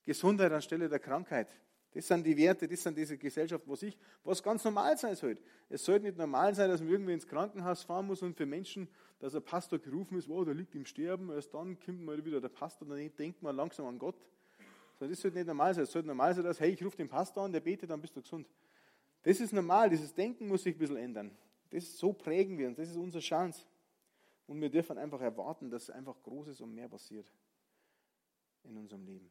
Gesundheit 0.09 0.51
anstelle 0.53 0.89
der 0.89 1.01
Krankheit. 1.01 1.49
Das 1.93 2.07
sind 2.07 2.25
die 2.25 2.35
Werte, 2.35 2.67
das 2.67 2.83
sind 2.83 2.97
diese 2.97 3.19
Gesellschaft, 3.19 3.63
was 3.67 3.83
ich, 3.83 3.99
was 4.25 4.43
ganz 4.43 4.65
normal 4.65 4.97
sein 4.97 5.15
sollte. 5.15 5.43
Es 5.69 5.85
sollte 5.85 6.07
nicht 6.07 6.17
normal 6.17 6.55
sein, 6.55 6.71
dass 6.71 6.81
man 6.81 6.89
irgendwie 6.89 7.13
ins 7.13 7.27
Krankenhaus 7.27 7.83
fahren 7.83 8.07
muss 8.07 8.23
und 8.23 8.35
für 8.35 8.47
Menschen, 8.47 8.89
dass 9.19 9.35
ein 9.35 9.43
Pastor 9.43 9.79
gerufen 9.79 10.17
ist, 10.17 10.27
wow, 10.27 10.47
der 10.47 10.55
liegt 10.55 10.75
im 10.75 10.87
Sterben, 10.87 11.31
erst 11.31 11.53
dann 11.53 11.79
kommt 11.79 12.01
mal 12.01 12.25
wieder 12.25 12.41
der 12.41 12.49
Pastor, 12.49 12.89
dann 12.89 13.15
denkt 13.19 13.43
man 13.43 13.55
langsam 13.55 13.85
an 13.85 13.99
Gott. 13.99 14.17
das 14.99 15.21
sollte 15.21 15.37
nicht 15.37 15.47
normal 15.47 15.75
sein. 15.75 15.85
Es 15.85 15.93
sollte 15.93 16.09
normal 16.09 16.35
sein, 16.35 16.45
dass, 16.45 16.59
hey, 16.59 16.71
ich 16.71 16.83
rufe 16.83 16.97
den 16.97 17.09
Pastor 17.11 17.45
an, 17.45 17.53
der 17.53 17.61
betet, 17.61 17.91
dann 17.91 18.01
bist 18.01 18.17
du 18.17 18.23
gesund. 18.23 18.49
Das 19.25 19.41
ist 19.41 19.53
normal, 19.53 19.91
dieses 19.91 20.15
Denken 20.15 20.49
muss 20.49 20.63
sich 20.63 20.75
ein 20.75 20.79
bisschen 20.79 20.97
ändern. 20.97 21.37
Das, 21.69 21.99
so 21.99 22.15
prägen 22.15 22.57
wir 22.57 22.69
uns, 22.69 22.79
das 22.79 22.89
ist 22.89 22.97
unsere 22.97 23.23
Chance. 23.23 23.67
Und 24.47 24.59
wir 24.59 24.71
dürfen 24.71 24.97
einfach 24.97 25.21
erwarten, 25.21 25.69
dass 25.69 25.91
einfach 25.91 26.17
Großes 26.23 26.63
und 26.63 26.75
mehr 26.75 26.89
passiert 26.89 27.31
in 28.65 28.75
unserem 28.75 29.05
Leben. 29.05 29.31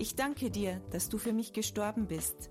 Ich 0.00 0.14
danke 0.14 0.48
dir, 0.48 0.80
dass 0.90 1.08
du 1.08 1.18
für 1.18 1.32
mich 1.32 1.52
gestorben 1.52 2.06
bist. 2.06 2.50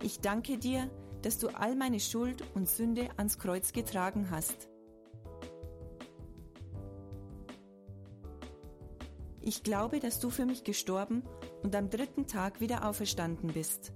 Ich 0.00 0.20
danke 0.20 0.58
dir, 0.58 0.88
dass 1.22 1.38
du 1.38 1.48
all 1.48 1.74
meine 1.74 1.98
Schuld 1.98 2.44
und 2.54 2.68
Sünde 2.68 3.08
ans 3.16 3.40
Kreuz 3.40 3.72
getragen 3.72 4.30
hast. 4.30 4.68
Ich 9.40 9.64
glaube, 9.64 9.98
dass 9.98 10.20
du 10.20 10.30
für 10.30 10.46
mich 10.46 10.62
gestorben 10.62 11.24
und 11.64 11.74
am 11.74 11.90
dritten 11.90 12.28
Tag 12.28 12.60
wieder 12.60 12.88
auferstanden 12.88 13.52
bist. 13.52 13.92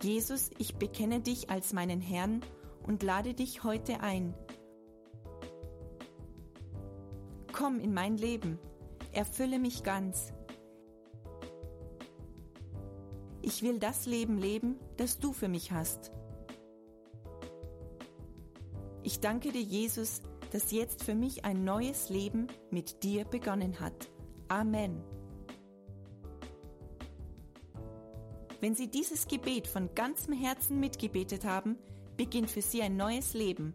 Jesus, 0.00 0.50
ich 0.58 0.76
bekenne 0.76 1.18
dich 1.18 1.50
als 1.50 1.72
meinen 1.72 2.00
Herrn 2.00 2.42
und 2.86 3.02
lade 3.02 3.34
dich 3.34 3.64
heute 3.64 3.98
ein. 4.00 4.34
Komm 7.52 7.78
in 7.80 7.92
mein 7.92 8.16
Leben, 8.16 8.58
erfülle 9.12 9.58
mich 9.58 9.82
ganz. 9.82 10.32
Ich 13.42 13.62
will 13.62 13.78
das 13.78 14.06
Leben 14.06 14.38
leben, 14.38 14.76
das 14.96 15.18
du 15.18 15.32
für 15.32 15.48
mich 15.48 15.72
hast. 15.72 16.12
Ich 19.02 19.20
danke 19.20 19.52
dir, 19.52 19.62
Jesus, 19.62 20.22
dass 20.52 20.70
jetzt 20.70 21.02
für 21.02 21.14
mich 21.14 21.44
ein 21.44 21.64
neues 21.64 22.08
Leben 22.08 22.46
mit 22.70 23.02
dir 23.02 23.24
begonnen 23.24 23.80
hat. 23.80 24.10
Amen. 24.48 25.02
Wenn 28.60 28.76
Sie 28.76 28.88
dieses 28.88 29.26
Gebet 29.26 29.66
von 29.66 29.92
ganzem 29.94 30.32
Herzen 30.32 30.78
mitgebetet 30.78 31.44
haben, 31.44 31.76
beginnt 32.16 32.48
für 32.48 32.62
Sie 32.62 32.80
ein 32.80 32.96
neues 32.96 33.34
Leben. 33.34 33.74